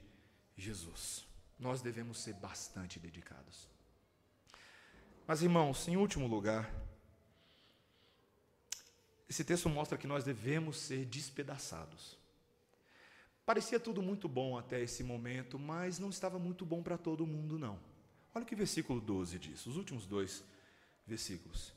Jesus. 0.56 1.26
Nós 1.58 1.82
devemos 1.82 2.22
ser 2.22 2.34
bastante 2.34 2.98
dedicados. 2.98 3.73
Mas, 5.26 5.42
irmãos, 5.42 5.88
em 5.88 5.96
último 5.96 6.26
lugar, 6.26 6.70
esse 9.28 9.42
texto 9.42 9.68
mostra 9.70 9.96
que 9.96 10.06
nós 10.06 10.22
devemos 10.22 10.76
ser 10.76 11.06
despedaçados. 11.06 12.18
Parecia 13.46 13.80
tudo 13.80 14.02
muito 14.02 14.28
bom 14.28 14.58
até 14.58 14.80
esse 14.80 15.02
momento, 15.02 15.58
mas 15.58 15.98
não 15.98 16.10
estava 16.10 16.38
muito 16.38 16.64
bom 16.64 16.82
para 16.82 16.98
todo 16.98 17.26
mundo, 17.26 17.58
não. 17.58 17.78
Olha 18.34 18.42
o 18.42 18.46
que 18.46 18.54
o 18.54 18.58
versículo 18.58 19.00
12 19.00 19.38
diz, 19.38 19.66
os 19.66 19.76
últimos 19.76 20.06
dois 20.06 20.44
versículos. 21.06 21.72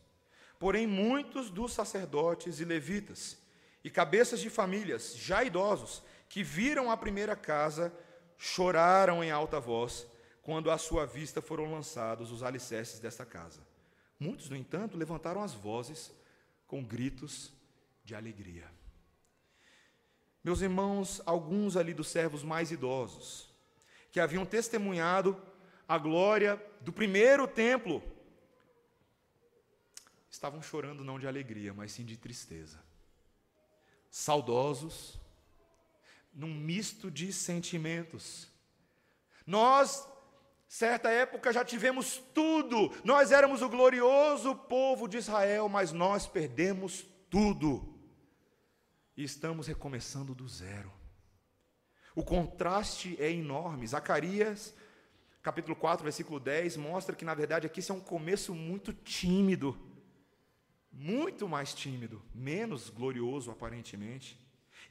Porém, 0.59 0.85
muitos 0.85 1.49
dos 1.49 1.71
sacerdotes 1.71 2.59
e 2.59 2.65
levitas, 2.65 3.37
e 3.83 3.89
cabeças 3.89 4.39
de 4.39 4.49
famílias, 4.49 5.15
já 5.15 5.43
idosos, 5.43 6.03
que 6.27 6.43
viram 6.43 6.91
a 6.91 6.97
primeira 6.97 7.35
casa, 7.35 7.93
choraram 8.37 9.23
em 9.23 9.31
alta 9.31 9.59
voz, 9.59 10.05
quando 10.47 10.71
à 10.71 10.77
sua 10.77 11.05
vista 11.05 11.41
foram 11.41 11.69
lançados 11.69 12.31
os 12.31 12.41
alicerces 12.41 13.01
desta 13.01 13.25
casa. 13.25 13.59
Muitos, 14.17 14.49
no 14.49 14.55
entanto, 14.55 14.95
levantaram 14.95 15.43
as 15.43 15.53
vozes 15.53 16.09
com 16.65 16.81
gritos 16.81 17.51
de 18.05 18.15
alegria. 18.15 18.65
Meus 20.41 20.61
irmãos, 20.61 21.21
alguns 21.25 21.75
ali 21.75 21.93
dos 21.93 22.07
servos 22.07 22.43
mais 22.43 22.71
idosos, 22.71 23.49
que 24.09 24.21
haviam 24.21 24.45
testemunhado 24.45 25.37
a 25.85 25.97
glória 25.97 26.55
do 26.79 26.93
primeiro 26.93 27.45
templo, 27.45 28.01
estavam 30.31 30.61
chorando 30.61 31.03
não 31.03 31.19
de 31.19 31.27
alegria, 31.27 31.73
mas 31.73 31.91
sim 31.91 32.05
de 32.05 32.15
tristeza. 32.15 32.79
saudosos, 34.09 35.19
num 36.33 36.55
misto 36.55 37.11
de 37.11 37.33
sentimentos. 37.33 38.47
Nós, 39.45 40.07
certa 40.67 41.09
época, 41.09 41.53
já 41.53 41.63
tivemos 41.63 42.17
tudo, 42.33 42.91
nós 43.03 43.31
éramos 43.31 43.61
o 43.61 43.69
glorioso 43.69 44.53
povo 44.55 45.07
de 45.07 45.17
Israel, 45.17 45.69
mas 45.69 45.91
nós 45.91 46.27
perdemos 46.27 47.05
tudo 47.29 47.97
e 49.15 49.23
estamos 49.23 49.67
recomeçando 49.67 50.35
do 50.35 50.47
zero. 50.47 50.91
O 52.15 52.23
contraste 52.23 53.15
é 53.19 53.31
enorme. 53.31 53.87
Zacarias, 53.87 54.73
capítulo 55.41 55.75
4, 55.75 56.03
versículo 56.03 56.39
10, 56.39 56.77
mostra 56.77 57.15
que, 57.15 57.23
na 57.23 57.33
verdade, 57.33 57.67
aqui 57.67 57.79
isso 57.79 57.91
é 57.91 57.95
um 57.95 57.99
começo 57.99 58.53
muito 58.55 58.91
tímido. 58.93 59.77
Muito 60.91 61.47
mais 61.47 61.75
tímido, 61.75 62.23
menos 62.33 62.89
glorioso, 62.89 63.51
aparentemente. 63.51 64.39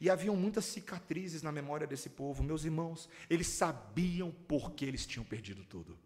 E 0.00 0.10
haviam 0.10 0.36
muitas 0.36 0.64
cicatrizes 0.66 1.42
na 1.42 1.50
memória 1.50 1.86
desse 1.86 2.10
povo. 2.10 2.42
Meus 2.42 2.64
irmãos, 2.64 3.08
eles 3.28 3.48
sabiam 3.48 4.30
por 4.30 4.72
que 4.72 4.84
eles 4.84 5.06
tinham 5.06 5.24
perdido 5.24 5.64
tudo. 5.64 5.98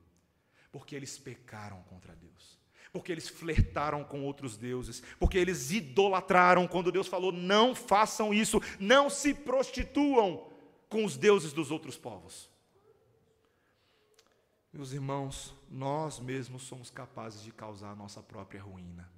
Porque 0.71 0.95
eles 0.95 1.19
pecaram 1.19 1.83
contra 1.83 2.15
Deus 2.15 2.61
porque 2.93 3.13
eles 3.13 3.29
flertaram 3.29 4.03
com 4.03 4.25
outros 4.25 4.57
deuses, 4.57 5.03
porque 5.19 5.39
eles 5.39 5.71
idolatraram 5.71 6.67
quando 6.67 6.91
Deus 6.93 7.07
falou: 7.07 7.31
não 7.33 7.75
façam 7.75 8.35
isso, 8.35 8.61
não 8.79 9.09
se 9.09 9.33
prostituam 9.33 10.51
com 10.89 11.05
os 11.05 11.17
deuses 11.17 11.53
dos 11.53 11.71
outros 11.71 11.97
povos. 11.97 12.51
Meus 14.73 14.93
irmãos, 14.93 15.55
nós 15.69 16.21
mesmos 16.21 16.63
somos 16.63 16.91
capazes 16.91 17.43
de 17.43 17.53
causar 17.53 17.91
a 17.91 17.97
nossa 17.97 18.23
própria 18.23 18.63
ruína. 18.63 19.11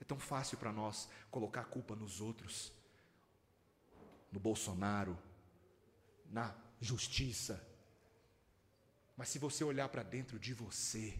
É 0.00 0.04
tão 0.04 0.18
fácil 0.18 0.58
para 0.58 0.72
nós 0.72 1.08
colocar 1.30 1.62
a 1.62 1.64
culpa 1.64 1.94
nos 1.94 2.20
outros, 2.20 2.72
no 4.30 4.40
Bolsonaro, 4.40 5.16
na 6.30 6.54
justiça. 6.80 7.64
Mas 9.16 9.28
se 9.28 9.38
você 9.38 9.64
olhar 9.64 9.88
para 9.88 10.02
dentro 10.02 10.38
de 10.38 10.52
você, 10.52 11.16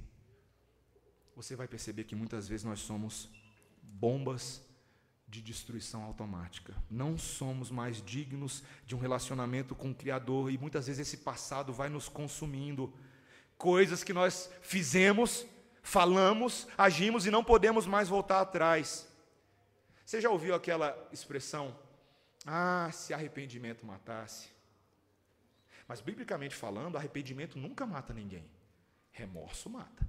você 1.35 1.57
vai 1.57 1.67
perceber 1.67 2.05
que 2.05 2.15
muitas 2.15 2.47
vezes 2.49 2.65
nós 2.65 2.81
somos 2.81 3.29
bombas 3.83 4.63
de 5.29 5.41
destruição 5.43 6.03
automática. 6.03 6.75
Não 6.91 7.19
somos 7.19 7.71
mais 7.71 8.03
dignos 8.03 8.63
de 8.87 8.95
um 8.95 8.99
relacionamento 8.99 9.75
com 9.75 9.91
o 9.91 9.95
Criador 9.95 10.51
e 10.51 10.59
muitas 10.59 10.87
vezes 10.87 11.07
esse 11.07 11.19
passado 11.19 11.73
vai 11.73 11.89
nos 11.89 12.09
consumindo. 12.09 12.93
Coisas 13.59 14.05
que 14.05 14.13
nós 14.13 14.51
fizemos, 14.61 15.47
falamos, 15.83 16.69
agimos 16.77 17.27
e 17.27 17.31
não 17.31 17.43
podemos 17.43 17.87
mais 17.87 18.09
voltar 18.09 18.41
atrás. 18.41 19.09
Você 20.05 20.21
já 20.21 20.31
ouviu 20.31 20.55
aquela 20.55 20.97
expressão? 21.13 21.77
Ah, 22.47 22.89
se 22.93 23.13
arrependimento 23.13 23.85
matasse. 23.85 24.49
Mas, 25.89 26.01
biblicamente 26.01 26.55
falando, 26.55 26.97
arrependimento 26.97 27.59
nunca 27.59 27.85
mata 27.85 28.15
ninguém. 28.15 28.49
Remorso 29.11 29.69
mata. 29.69 30.07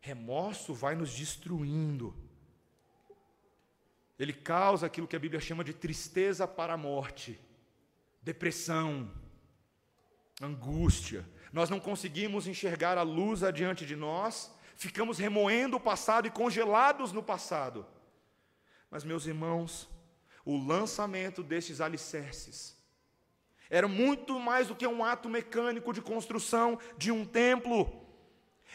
Remorso 0.00 0.72
vai 0.72 0.94
nos 0.94 1.12
destruindo. 1.12 2.16
Ele 4.18 4.32
causa 4.32 4.86
aquilo 4.86 5.08
que 5.08 5.16
a 5.16 5.18
Bíblia 5.18 5.40
chama 5.40 5.64
de 5.64 5.74
tristeza 5.74 6.46
para 6.46 6.74
a 6.74 6.76
morte, 6.76 7.40
depressão, 8.22 9.10
angústia. 10.40 11.26
Nós 11.52 11.68
não 11.68 11.80
conseguimos 11.80 12.46
enxergar 12.46 12.96
a 12.96 13.02
luz 13.02 13.42
adiante 13.42 13.84
de 13.84 13.96
nós, 13.96 14.54
ficamos 14.76 15.18
remoendo 15.18 15.78
o 15.78 15.80
passado 15.80 16.26
e 16.26 16.30
congelados 16.30 17.12
no 17.12 17.22
passado. 17.22 17.86
Mas, 18.90 19.04
meus 19.04 19.26
irmãos, 19.26 19.88
o 20.50 20.66
lançamento 20.66 21.42
destes 21.42 21.80
alicerces 21.80 22.80
era 23.70 23.86
muito 23.86 24.38
mais 24.40 24.66
do 24.66 24.74
que 24.74 24.84
um 24.84 25.04
ato 25.04 25.28
mecânico 25.28 25.92
de 25.92 26.02
construção 26.02 26.76
de 26.98 27.12
um 27.12 27.24
templo. 27.24 28.04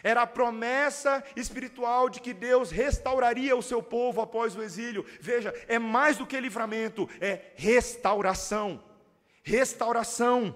Era 0.01 0.21
a 0.21 0.27
promessa 0.27 1.21
espiritual 1.35 2.09
de 2.09 2.21
que 2.21 2.33
Deus 2.33 2.71
restauraria 2.71 3.55
o 3.57 3.61
seu 3.61 3.83
povo 3.83 4.21
após 4.21 4.55
o 4.55 4.63
exílio. 4.63 5.05
Veja, 5.19 5.53
é 5.67 5.77
mais 5.77 6.15
do 6.15 6.25
que 6.25 6.39
livramento, 6.39 7.09
é 7.19 7.51
restauração. 7.55 8.81
Restauração. 9.43 10.55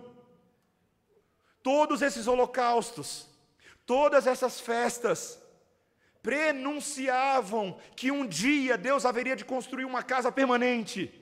Todos 1.61 2.01
esses 2.01 2.25
holocaustos, 2.25 3.27
todas 3.85 4.25
essas 4.25 4.61
festas, 4.61 5.37
prenunciavam 6.21 7.77
que 7.95 8.11
um 8.11 8.25
dia 8.25 8.77
Deus 8.77 9.05
haveria 9.05 9.35
de 9.35 9.45
construir 9.45 9.85
uma 9.85 10.03
casa 10.03 10.31
permanente, 10.31 11.13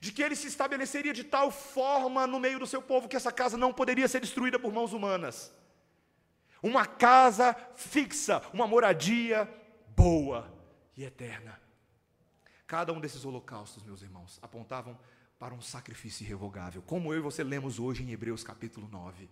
de 0.00 0.12
que 0.12 0.22
ele 0.22 0.36
se 0.36 0.46
estabeleceria 0.46 1.12
de 1.12 1.24
tal 1.24 1.50
forma 1.50 2.26
no 2.26 2.38
meio 2.38 2.58
do 2.58 2.66
seu 2.66 2.80
povo 2.80 3.08
que 3.08 3.16
essa 3.16 3.32
casa 3.32 3.56
não 3.56 3.72
poderia 3.72 4.08
ser 4.08 4.20
destruída 4.20 4.58
por 4.58 4.72
mãos 4.72 4.92
humanas 4.92 5.52
uma 6.62 6.86
casa 6.86 7.54
fixa, 7.74 8.42
uma 8.52 8.66
moradia 8.66 9.48
boa 9.96 10.52
e 10.96 11.04
eterna. 11.04 11.60
Cada 12.66 12.92
um 12.92 13.00
desses 13.00 13.24
holocaustos, 13.24 13.82
meus 13.82 14.02
irmãos, 14.02 14.38
apontavam 14.42 14.98
para 15.38 15.54
um 15.54 15.60
sacrifício 15.60 16.24
irrevogável, 16.24 16.82
como 16.82 17.12
eu 17.12 17.18
e 17.18 17.22
você 17.22 17.44
lemos 17.44 17.78
hoje 17.78 18.02
em 18.02 18.10
Hebreus 18.10 18.42
capítulo 18.42 18.88
9. 18.88 19.30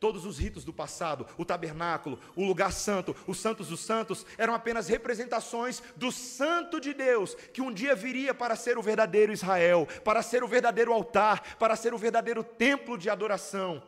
Todos 0.00 0.24
os 0.24 0.38
ritos 0.38 0.64
do 0.64 0.72
passado, 0.72 1.26
o 1.36 1.44
tabernáculo, 1.44 2.18
o 2.34 2.42
lugar 2.42 2.72
santo, 2.72 3.14
os 3.26 3.38
santos 3.38 3.68
dos 3.68 3.80
santos, 3.80 4.24
eram 4.38 4.54
apenas 4.54 4.88
representações 4.88 5.82
do 5.94 6.10
santo 6.10 6.80
de 6.80 6.94
Deus, 6.94 7.34
que 7.52 7.60
um 7.60 7.70
dia 7.70 7.94
viria 7.94 8.32
para 8.32 8.56
ser 8.56 8.78
o 8.78 8.82
verdadeiro 8.82 9.30
Israel, 9.30 9.86
para 10.02 10.22
ser 10.22 10.42
o 10.42 10.48
verdadeiro 10.48 10.90
altar, 10.90 11.56
para 11.58 11.76
ser 11.76 11.92
o 11.92 11.98
verdadeiro 11.98 12.42
templo 12.42 12.96
de 12.96 13.10
adoração. 13.10 13.82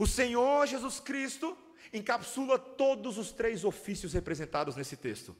O 0.00 0.06
Senhor 0.06 0.66
Jesus 0.66 0.98
Cristo 0.98 1.56
encapsula 1.92 2.58
todos 2.58 3.16
os 3.16 3.30
três 3.30 3.64
ofícios 3.64 4.14
representados 4.14 4.74
nesse 4.74 4.96
texto. 4.96 5.36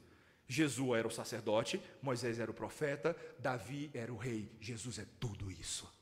Jesus 0.47 0.97
era 0.97 1.07
o 1.07 1.11
sacerdote, 1.11 1.81
Moisés 2.01 2.39
era 2.39 2.49
o 2.49 2.53
profeta, 2.53 3.13
Davi 3.37 3.91
era 3.93 4.13
o 4.13 4.15
rei. 4.15 4.49
Jesus 4.61 4.99
é 4.99 5.05
tudo 5.19 5.51
isso. 5.51 5.93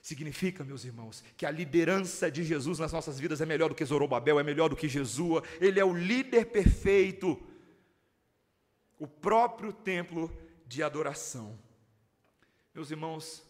Significa, 0.00 0.64
meus 0.64 0.84
irmãos, 0.84 1.22
que 1.36 1.44
a 1.44 1.50
liderança 1.50 2.30
de 2.30 2.42
Jesus 2.42 2.78
nas 2.78 2.92
nossas 2.92 3.20
vidas 3.20 3.40
é 3.40 3.46
melhor 3.46 3.68
do 3.68 3.74
que 3.74 3.84
Zorobabel, 3.84 4.40
é 4.40 4.42
melhor 4.42 4.68
do 4.68 4.76
que 4.76 4.88
Jesus, 4.88 5.42
ele 5.60 5.78
é 5.78 5.84
o 5.84 5.94
líder 5.94 6.46
perfeito, 6.46 7.40
o 8.98 9.06
próprio 9.06 9.72
templo 9.72 10.34
de 10.66 10.82
adoração. 10.82 11.58
Meus 12.74 12.90
irmãos, 12.90 13.42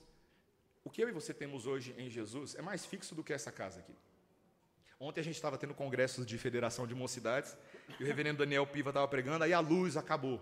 o 0.82 0.90
que 0.90 1.02
eu 1.02 1.08
e 1.08 1.12
você 1.12 1.32
temos 1.32 1.66
hoje 1.66 1.94
em 1.96 2.10
Jesus 2.10 2.56
é 2.56 2.62
mais 2.62 2.84
fixo 2.84 3.14
do 3.14 3.22
que 3.22 3.32
essa 3.32 3.52
casa 3.52 3.80
aqui. 3.80 3.94
Ontem 4.98 5.20
a 5.20 5.24
gente 5.24 5.36
estava 5.36 5.56
tendo 5.56 5.72
congressos 5.72 6.26
de 6.26 6.36
federação 6.36 6.86
de 6.86 6.94
mocidades, 6.94 7.56
e 7.98 8.02
o 8.02 8.06
reverendo 8.06 8.38
Daniel 8.38 8.66
Piva 8.66 8.90
estava 8.90 9.06
pregando, 9.06 9.44
aí 9.44 9.52
a 9.52 9.60
luz 9.60 9.96
acabou. 9.96 10.40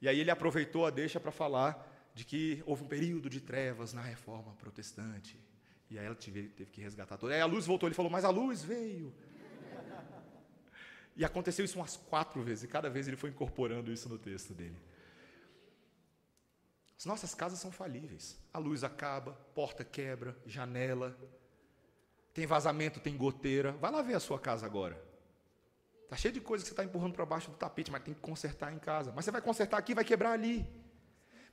E 0.00 0.08
aí 0.08 0.18
ele 0.18 0.30
aproveitou 0.30 0.86
a 0.86 0.90
deixa 0.90 1.20
para 1.20 1.30
falar 1.30 1.93
de 2.14 2.24
que 2.24 2.62
houve 2.64 2.84
um 2.84 2.86
período 2.86 3.28
de 3.28 3.40
trevas 3.40 3.92
na 3.92 4.00
reforma 4.00 4.54
protestante. 4.54 5.38
E 5.90 5.98
aí 5.98 6.06
ela 6.06 6.14
teve, 6.14 6.48
teve 6.48 6.70
que 6.70 6.80
resgatar 6.80 7.18
toda. 7.18 7.34
Aí 7.34 7.40
a 7.40 7.46
luz 7.46 7.66
voltou, 7.66 7.88
ele 7.88 7.94
falou, 7.94 8.10
mas 8.10 8.24
a 8.24 8.30
luz 8.30 8.62
veio. 8.62 9.12
E 11.16 11.24
aconteceu 11.24 11.64
isso 11.64 11.78
umas 11.78 11.96
quatro 11.96 12.42
vezes, 12.42 12.64
e 12.64 12.68
cada 12.68 12.90
vez 12.90 13.06
ele 13.06 13.16
foi 13.16 13.30
incorporando 13.30 13.92
isso 13.92 14.08
no 14.08 14.18
texto 14.18 14.52
dele. 14.52 14.76
As 16.98 17.04
nossas 17.04 17.34
casas 17.34 17.58
são 17.58 17.70
falíveis. 17.70 18.40
A 18.52 18.58
luz 18.58 18.82
acaba, 18.82 19.32
porta 19.54 19.84
quebra, 19.84 20.36
janela, 20.46 21.16
tem 22.32 22.46
vazamento, 22.46 22.98
tem 22.98 23.16
goteira. 23.16 23.72
Vai 23.72 23.92
lá 23.92 24.02
ver 24.02 24.14
a 24.14 24.20
sua 24.20 24.38
casa 24.38 24.66
agora. 24.66 25.00
Está 26.04 26.16
cheio 26.16 26.34
de 26.34 26.40
coisas 26.40 26.64
que 26.64 26.68
você 26.68 26.72
está 26.72 26.84
empurrando 26.84 27.14
para 27.14 27.24
baixo 27.24 27.50
do 27.50 27.56
tapete, 27.56 27.90
mas 27.90 28.02
tem 28.02 28.14
que 28.14 28.20
consertar 28.20 28.72
em 28.72 28.78
casa. 28.78 29.12
Mas 29.14 29.24
você 29.24 29.30
vai 29.30 29.40
consertar 29.42 29.78
aqui, 29.78 29.94
vai 29.94 30.04
quebrar 30.04 30.32
ali. 30.32 30.66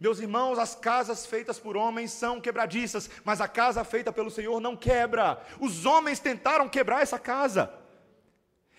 Meus 0.02 0.20
irmãos, 0.20 0.58
as 0.58 0.74
casas 0.74 1.28
feitas 1.28 1.60
por 1.60 1.78
homens 1.78 2.12
são 2.12 2.42
quebradiças, 2.42 3.08
mas 3.24 3.40
a 3.40 3.48
casa 3.48 3.84
feita 3.84 4.12
pelo 4.12 4.32
Senhor 4.32 4.60
não 4.60 4.76
quebra. 4.76 5.40
Os 5.60 5.86
homens 5.86 6.18
tentaram 6.20 6.68
quebrar 6.68 7.04
essa 7.04 7.20
casa. 7.20 7.72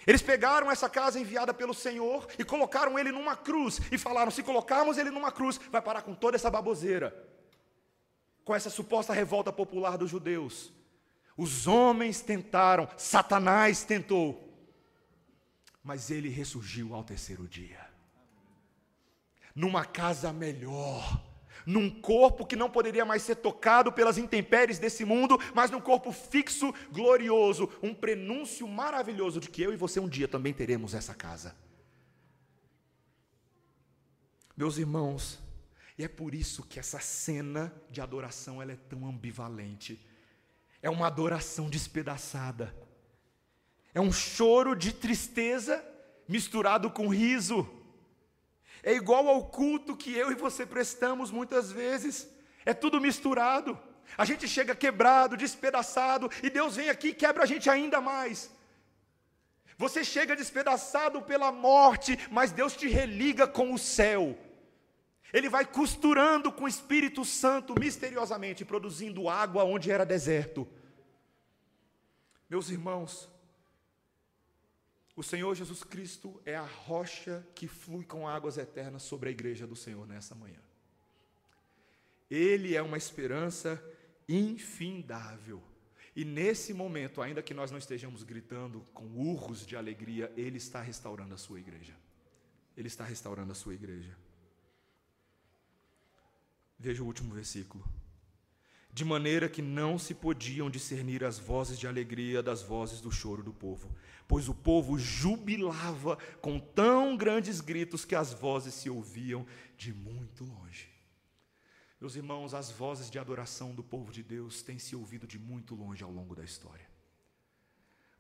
Eles 0.05 0.21
pegaram 0.21 0.69
essa 0.69 0.91
casa 0.91 1.21
enviada 1.21 1.55
pelo 1.55 1.73
Senhor 1.73 2.27
e 2.37 2.45
colocaram 2.45 2.99
ele 2.99 3.13
numa 3.13 3.37
cruz 3.37 3.81
e 3.93 3.97
falaram: 3.97 4.33
se 4.33 4.43
colocarmos 4.43 4.99
ele 4.99 5.13
numa 5.13 5.31
cruz, 5.31 5.61
vai 5.71 5.81
parar 5.81 6.03
com 6.03 6.13
toda 6.13 6.37
essa 6.37 6.51
baboseira, 6.51 7.17
com 8.45 8.53
essa 8.53 8.69
suposta 8.69 9.13
revolta 9.13 9.53
popular 9.53 9.97
dos 9.97 10.11
judeus. 10.11 10.73
Os 11.37 11.69
homens 11.69 12.21
tentaram, 12.21 12.89
Satanás 12.97 13.85
tentou, 13.85 14.53
mas 15.85 16.11
ele 16.11 16.29
ressurgiu 16.29 16.97
ao 16.97 17.05
terceiro 17.05 17.47
dia. 17.47 17.92
Numa 19.55 19.85
casa 19.85 20.33
melhor, 20.33 21.23
num 21.67 21.91
corpo 21.91 22.47
que 22.47 22.57
não 22.57 22.71
poderia 22.71 23.05
mais 23.05 23.23
ser 23.23 23.37
tocado 23.37 23.93
pelas 23.93 24.19
intempéries 24.19 24.79
desse 24.79 25.05
mundo, 25.05 25.39
mas 25.55 25.71
num 25.71 25.81
corpo 25.81 26.13
fixo, 26.13 26.73
glorioso, 26.91 27.71
um 27.83 27.95
prenúncio 27.95 28.67
maravilhoso 28.67 29.41
de 29.41 29.49
que 29.49 29.63
eu 29.63 29.73
e 29.73 29.77
você 29.77 30.01
um 30.01 30.09
dia 30.09 30.27
também 30.27 30.53
teremos 30.53 30.95
essa 30.95 31.15
casa. 31.15 31.55
Meus 34.57 34.79
irmãos, 34.79 35.41
e 35.97 36.05
é 36.05 36.09
por 36.09 36.35
isso 36.35 36.63
que 36.63 36.79
essa 36.79 37.01
cena 37.01 37.73
de 37.91 38.01
adoração 38.01 38.61
ela 38.61 38.73
é 38.73 38.77
tão 38.77 39.07
ambivalente. 39.07 40.05
É 40.83 40.91
uma 40.91 41.07
adoração 41.07 41.71
despedaçada. 41.71 42.75
É 43.95 44.01
um 44.01 44.13
choro 44.13 44.75
de 44.75 44.93
tristeza 44.93 45.85
misturado 46.27 46.91
com 46.91 47.09
riso. 47.09 47.69
É 48.83 48.93
igual 48.93 49.29
ao 49.29 49.47
culto 49.47 49.97
que 49.97 50.13
eu 50.17 50.33
e 50.33 50.35
você 50.35 50.67
prestamos 50.67 51.31
muitas 51.31 51.71
vezes. 51.71 52.29
É 52.65 52.75
tudo 52.75 53.01
misturado. 53.01 53.79
A 54.19 54.25
gente 54.25 54.49
chega 54.49 54.75
quebrado, 54.75 55.37
despedaçado, 55.37 56.31
e 56.43 56.51
Deus 56.51 56.77
vem 56.77 56.91
aqui 56.91 57.09
e 57.09 57.15
quebra 57.15 57.45
a 57.45 57.47
gente 57.47 57.71
ainda 57.71 58.01
mais. 58.01 58.51
Você 59.79 60.05
chega 60.05 60.37
despedaçado 60.37 61.23
pela 61.23 61.51
morte, 61.51 62.19
mas 62.31 62.53
Deus 62.53 62.77
te 62.77 62.89
religa 62.89 63.47
com 63.47 63.73
o 63.73 63.79
céu. 63.79 64.37
Ele 65.33 65.49
vai 65.49 65.65
costurando 65.65 66.53
com 66.53 66.65
o 66.65 66.69
Espírito 66.69 67.25
Santo 67.25 67.75
misteriosamente, 67.79 68.65
produzindo 68.65 69.29
água 69.29 69.65
onde 69.65 69.91
era 69.91 70.05
deserto. 70.05 70.69
Meus 72.51 72.69
irmãos, 72.69 73.32
o 75.15 75.23
Senhor 75.23 75.55
Jesus 75.55 75.83
Cristo 75.85 76.41
é 76.45 76.57
a 76.57 76.65
rocha 76.65 77.47
que 77.55 77.69
flui 77.69 78.05
com 78.05 78.27
águas 78.27 78.57
eternas 78.57 79.03
sobre 79.03 79.29
a 79.29 79.33
igreja 79.33 79.67
do 79.67 79.77
Senhor 79.77 80.07
nessa 80.07 80.35
manhã. 80.35 80.61
Ele 82.31 82.75
é 82.75 82.81
uma 82.81 82.97
esperança 82.97 83.83
infindável. 84.27 85.63
E 86.17 86.25
nesse 86.25 86.73
momento, 86.73 87.21
ainda 87.21 87.43
que 87.43 87.53
nós 87.53 87.71
não 87.71 87.79
estejamos 87.79 88.23
gritando 88.23 88.81
com 88.95 89.05
urros 89.05 89.67
de 89.67 89.77
alegria, 89.77 90.33
Ele 90.37 90.57
está 90.57 90.81
restaurando 90.81 91.35
a 91.35 91.39
sua 91.39 91.59
igreja. 91.59 91.95
Ele 92.75 92.89
está 92.89 93.05
restaurando 93.05 93.53
a 93.53 93.55
sua 93.55 93.75
igreja. 93.75 94.17
Veja 96.79 97.03
o 97.03 97.07
último 97.07 97.35
versículo. 97.35 97.85
De 98.93 99.07
maneira 99.07 99.49
que 99.49 99.63
não 99.63 99.99
se 99.99 100.15
podiam 100.15 100.69
discernir 100.69 101.25
as 101.25 101.39
vozes 101.39 101.79
de 101.79 101.87
alegria 101.87 102.43
das 102.43 102.61
vozes 102.63 103.01
do 103.01 103.11
choro 103.11 103.43
do 103.43 103.53
povo, 103.53 103.91
pois 104.29 104.49
o 104.51 104.55
povo 104.55 104.99
jubilava 104.99 106.19
com 106.43 106.59
tão 106.59 107.17
grandes 107.17 107.63
gritos 107.63 108.05
que 108.05 108.15
as 108.15 108.35
vozes 108.35 108.75
se 108.75 108.91
ouviam 108.91 109.47
de 109.79 109.95
muito 109.95 110.45
longe. 110.45 110.91
Meus 111.99 112.17
irmãos, 112.17 112.53
as 112.53 112.71
vozes 112.71 113.09
de 113.09 113.19
adoração 113.19 113.75
do 113.75 113.83
povo 113.83 114.13
de 114.13 114.23
Deus 114.23 114.63
têm 114.63 114.79
se 114.79 114.95
ouvido 114.95 115.27
de 115.27 115.39
muito 115.39 115.75
longe 115.75 116.05
ao 116.05 116.11
longo 116.11 116.35
da 116.35 116.45
história. 116.45 116.87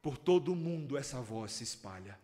Por 0.00 0.16
todo 0.16 0.52
o 0.52 0.56
mundo 0.56 0.96
essa 0.96 1.20
voz 1.20 1.52
se 1.52 1.64
espalha. 1.64 2.18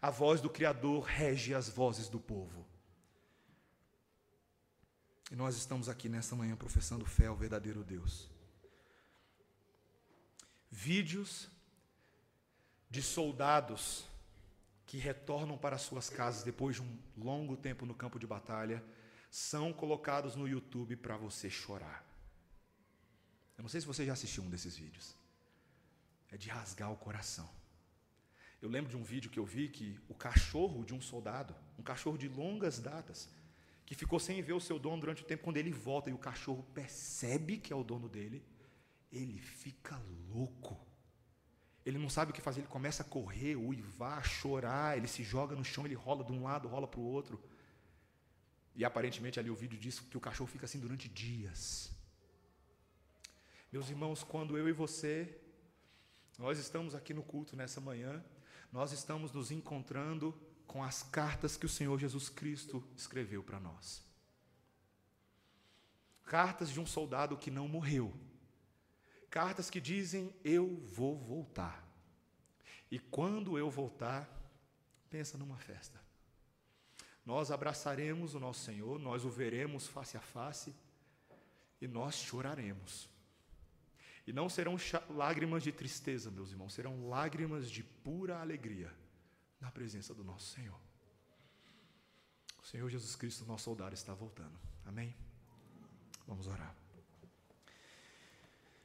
A 0.00 0.08
voz 0.08 0.40
do 0.40 0.48
Criador 0.48 1.04
rege 1.04 1.52
as 1.52 1.68
vozes 1.68 2.08
do 2.08 2.18
povo. 2.18 2.64
E 5.30 5.36
nós 5.36 5.56
estamos 5.56 5.88
aqui 5.88 6.08
nessa 6.08 6.34
manhã 6.34 6.56
professando 6.56 7.06
fé 7.06 7.26
ao 7.26 7.36
verdadeiro 7.36 7.84
Deus. 7.84 8.28
Vídeos 10.68 11.48
de 12.90 13.00
soldados 13.00 14.04
que 14.84 14.98
retornam 14.98 15.56
para 15.56 15.78
suas 15.78 16.10
casas 16.10 16.42
depois 16.42 16.76
de 16.76 16.82
um 16.82 16.98
longo 17.16 17.56
tempo 17.56 17.86
no 17.86 17.94
campo 17.94 18.18
de 18.18 18.26
batalha 18.26 18.84
são 19.30 19.72
colocados 19.72 20.34
no 20.34 20.48
YouTube 20.48 20.96
para 20.96 21.16
você 21.16 21.48
chorar. 21.48 22.04
Eu 23.56 23.62
não 23.62 23.68
sei 23.68 23.80
se 23.80 23.86
você 23.86 24.04
já 24.04 24.14
assistiu 24.14 24.42
um 24.42 24.50
desses 24.50 24.76
vídeos. 24.76 25.14
É 26.28 26.36
de 26.36 26.48
rasgar 26.48 26.90
o 26.90 26.96
coração. 26.96 27.48
Eu 28.60 28.68
lembro 28.68 28.90
de 28.90 28.96
um 28.96 29.04
vídeo 29.04 29.30
que 29.30 29.38
eu 29.38 29.44
vi 29.44 29.68
que 29.68 29.98
o 30.08 30.14
cachorro 30.14 30.84
de 30.84 30.92
um 30.92 31.00
soldado, 31.00 31.54
um 31.78 31.82
cachorro 31.82 32.18
de 32.18 32.28
longas 32.28 32.80
datas, 32.80 33.28
que 33.90 33.96
ficou 33.96 34.20
sem 34.20 34.40
ver 34.40 34.52
o 34.52 34.60
seu 34.60 34.78
dono 34.78 35.00
durante 35.00 35.24
o 35.24 35.26
tempo, 35.26 35.42
quando 35.42 35.56
ele 35.56 35.72
volta 35.72 36.08
e 36.08 36.12
o 36.12 36.18
cachorro 36.18 36.62
percebe 36.72 37.58
que 37.58 37.72
é 37.72 37.76
o 37.76 37.82
dono 37.82 38.08
dele, 38.08 38.40
ele 39.10 39.36
fica 39.40 40.00
louco. 40.28 40.78
Ele 41.84 41.98
não 41.98 42.08
sabe 42.08 42.30
o 42.30 42.32
que 42.32 42.40
fazer, 42.40 42.60
ele 42.60 42.68
começa 42.68 43.02
a 43.02 43.04
correr, 43.04 43.56
uivar, 43.56 44.24
chorar, 44.24 44.96
ele 44.96 45.08
se 45.08 45.24
joga 45.24 45.56
no 45.56 45.64
chão, 45.64 45.86
ele 45.86 45.96
rola 45.96 46.22
de 46.22 46.30
um 46.30 46.44
lado, 46.44 46.68
rola 46.68 46.86
para 46.86 47.00
o 47.00 47.02
outro. 47.02 47.42
E 48.76 48.84
aparentemente 48.84 49.40
ali 49.40 49.50
o 49.50 49.56
vídeo 49.56 49.76
diz 49.76 49.98
que 49.98 50.16
o 50.16 50.20
cachorro 50.20 50.48
fica 50.48 50.66
assim 50.66 50.78
durante 50.78 51.08
dias. 51.08 51.90
Meus 53.72 53.90
irmãos, 53.90 54.22
quando 54.22 54.56
eu 54.56 54.68
e 54.68 54.72
você, 54.72 55.36
nós 56.38 56.60
estamos 56.60 56.94
aqui 56.94 57.12
no 57.12 57.24
culto 57.24 57.56
nessa 57.56 57.80
manhã, 57.80 58.24
nós 58.70 58.92
estamos 58.92 59.32
nos 59.32 59.50
encontrando 59.50 60.32
com 60.70 60.84
as 60.84 61.02
cartas 61.02 61.56
que 61.56 61.66
o 61.66 61.68
Senhor 61.68 61.98
Jesus 61.98 62.28
Cristo 62.28 62.80
escreveu 62.96 63.42
para 63.42 63.58
nós. 63.58 64.04
Cartas 66.22 66.70
de 66.70 66.78
um 66.78 66.86
soldado 66.86 67.36
que 67.36 67.50
não 67.50 67.66
morreu. 67.66 68.14
Cartas 69.28 69.68
que 69.68 69.80
dizem: 69.80 70.32
Eu 70.44 70.76
vou 70.92 71.18
voltar. 71.18 71.84
E 72.88 73.00
quando 73.00 73.58
eu 73.58 73.68
voltar, 73.68 74.30
pensa 75.10 75.36
numa 75.36 75.56
festa 75.56 76.00
nós 77.26 77.50
abraçaremos 77.50 78.34
o 78.34 78.40
nosso 78.40 78.60
Senhor, 78.60 78.98
nós 78.98 79.24
o 79.24 79.30
veremos 79.30 79.86
face 79.86 80.16
a 80.16 80.20
face 80.20 80.74
e 81.80 81.86
nós 81.86 82.16
choraremos. 82.16 83.08
E 84.26 84.32
não 84.32 84.48
serão 84.48 84.76
lágrimas 85.10 85.62
de 85.62 85.70
tristeza, 85.70 86.30
meus 86.30 86.50
irmãos, 86.50 86.74
serão 86.74 87.08
lágrimas 87.08 87.70
de 87.70 87.82
pura 87.84 88.40
alegria 88.40 88.92
na 89.60 89.70
presença 89.70 90.14
do 90.14 90.24
nosso 90.24 90.54
Senhor. 90.54 90.80
O 92.62 92.66
Senhor 92.66 92.88
Jesus 92.88 93.14
Cristo, 93.16 93.44
nosso 93.44 93.64
soldado, 93.64 93.94
está 93.94 94.14
voltando. 94.14 94.58
Amém? 94.84 95.14
Vamos 96.26 96.46
orar. 96.46 96.74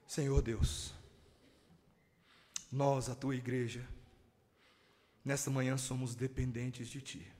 Senhor 0.07 0.41
Deus, 0.41 0.93
nós, 2.71 3.09
a 3.09 3.15
tua 3.15 3.35
igreja, 3.35 3.87
nesta 5.23 5.49
manhã 5.49 5.77
somos 5.77 6.15
dependentes 6.15 6.87
de 6.87 7.01
Ti. 7.01 7.31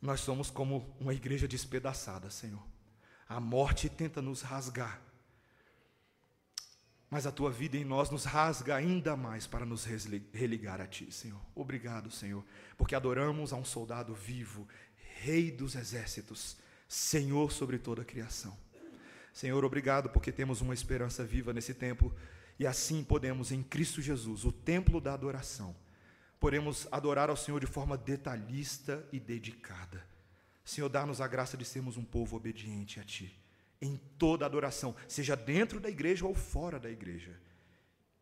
Nós 0.00 0.20
somos 0.20 0.50
como 0.50 0.94
uma 0.98 1.12
igreja 1.12 1.46
despedaçada, 1.46 2.30
Senhor. 2.30 2.66
A 3.28 3.38
morte 3.38 3.88
tenta 3.88 4.22
nos 4.22 4.42
rasgar. 4.42 5.00
Mas 7.10 7.26
a 7.26 7.32
tua 7.32 7.50
vida 7.50 7.76
em 7.76 7.84
nós 7.84 8.08
nos 8.08 8.24
rasga 8.24 8.76
ainda 8.76 9.16
mais 9.16 9.44
para 9.44 9.66
nos 9.66 9.84
religar 10.32 10.80
a 10.80 10.86
ti, 10.86 11.10
Senhor. 11.10 11.40
Obrigado, 11.56 12.08
Senhor, 12.10 12.44
porque 12.78 12.94
adoramos 12.94 13.52
a 13.52 13.56
um 13.56 13.64
soldado 13.64 14.14
vivo, 14.14 14.68
Rei 15.22 15.50
dos 15.50 15.74
exércitos, 15.74 16.56
Senhor 16.88 17.52
sobre 17.52 17.78
toda 17.78 18.02
a 18.02 18.04
criação. 18.04 18.56
Senhor, 19.32 19.64
obrigado 19.64 20.08
porque 20.08 20.32
temos 20.32 20.60
uma 20.60 20.72
esperança 20.72 21.24
viva 21.24 21.52
nesse 21.52 21.74
tempo 21.74 22.14
e 22.58 22.66
assim 22.66 23.02
podemos, 23.02 23.50
em 23.50 23.62
Cristo 23.62 24.02
Jesus, 24.02 24.44
o 24.44 24.52
templo 24.52 25.00
da 25.00 25.14
adoração, 25.14 25.74
podemos 26.38 26.86
adorar 26.92 27.30
ao 27.30 27.36
Senhor 27.36 27.58
de 27.58 27.66
forma 27.66 27.96
detalhista 27.96 29.06
e 29.12 29.18
dedicada. 29.18 30.04
Senhor, 30.64 30.88
dá-nos 30.88 31.20
a 31.20 31.26
graça 31.26 31.56
de 31.56 31.64
sermos 31.64 31.96
um 31.96 32.04
povo 32.04 32.36
obediente 32.36 33.00
a 33.00 33.04
Ti, 33.04 33.34
em 33.80 33.96
toda 34.18 34.44
adoração, 34.44 34.94
seja 35.08 35.34
dentro 35.34 35.80
da 35.80 35.88
igreja 35.88 36.26
ou 36.26 36.34
fora 36.34 36.78
da 36.78 36.90
igreja. 36.90 37.40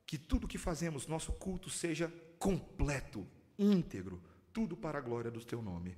Que 0.06 0.16
tudo 0.16 0.48
que 0.48 0.58
fazemos, 0.58 1.06
nosso 1.06 1.32
culto, 1.32 1.68
seja 1.68 2.12
completo, 2.38 3.26
íntegro, 3.58 4.22
tudo 4.52 4.76
para 4.76 4.98
a 4.98 5.02
glória 5.02 5.30
do 5.30 5.44
Teu 5.44 5.60
nome. 5.60 5.96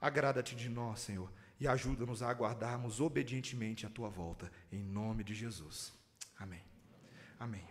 Agrada-te 0.00 0.54
de 0.54 0.68
nós, 0.68 1.00
Senhor, 1.00 1.32
e 1.58 1.66
ajuda-nos 1.66 2.22
a 2.22 2.30
aguardarmos 2.30 3.00
obedientemente 3.00 3.86
a 3.86 3.90
Tua 3.90 4.08
volta, 4.08 4.52
em 4.70 4.82
nome 4.82 5.24
de 5.24 5.34
Jesus. 5.34 5.92
Amém. 6.38 6.62
Amém. 7.38 7.64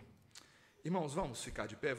Irmãos, 0.84 1.14
vamos 1.14 1.42
ficar 1.42 1.66
de 1.66 1.76
pé. 1.76 1.88
Vamos 1.88 1.96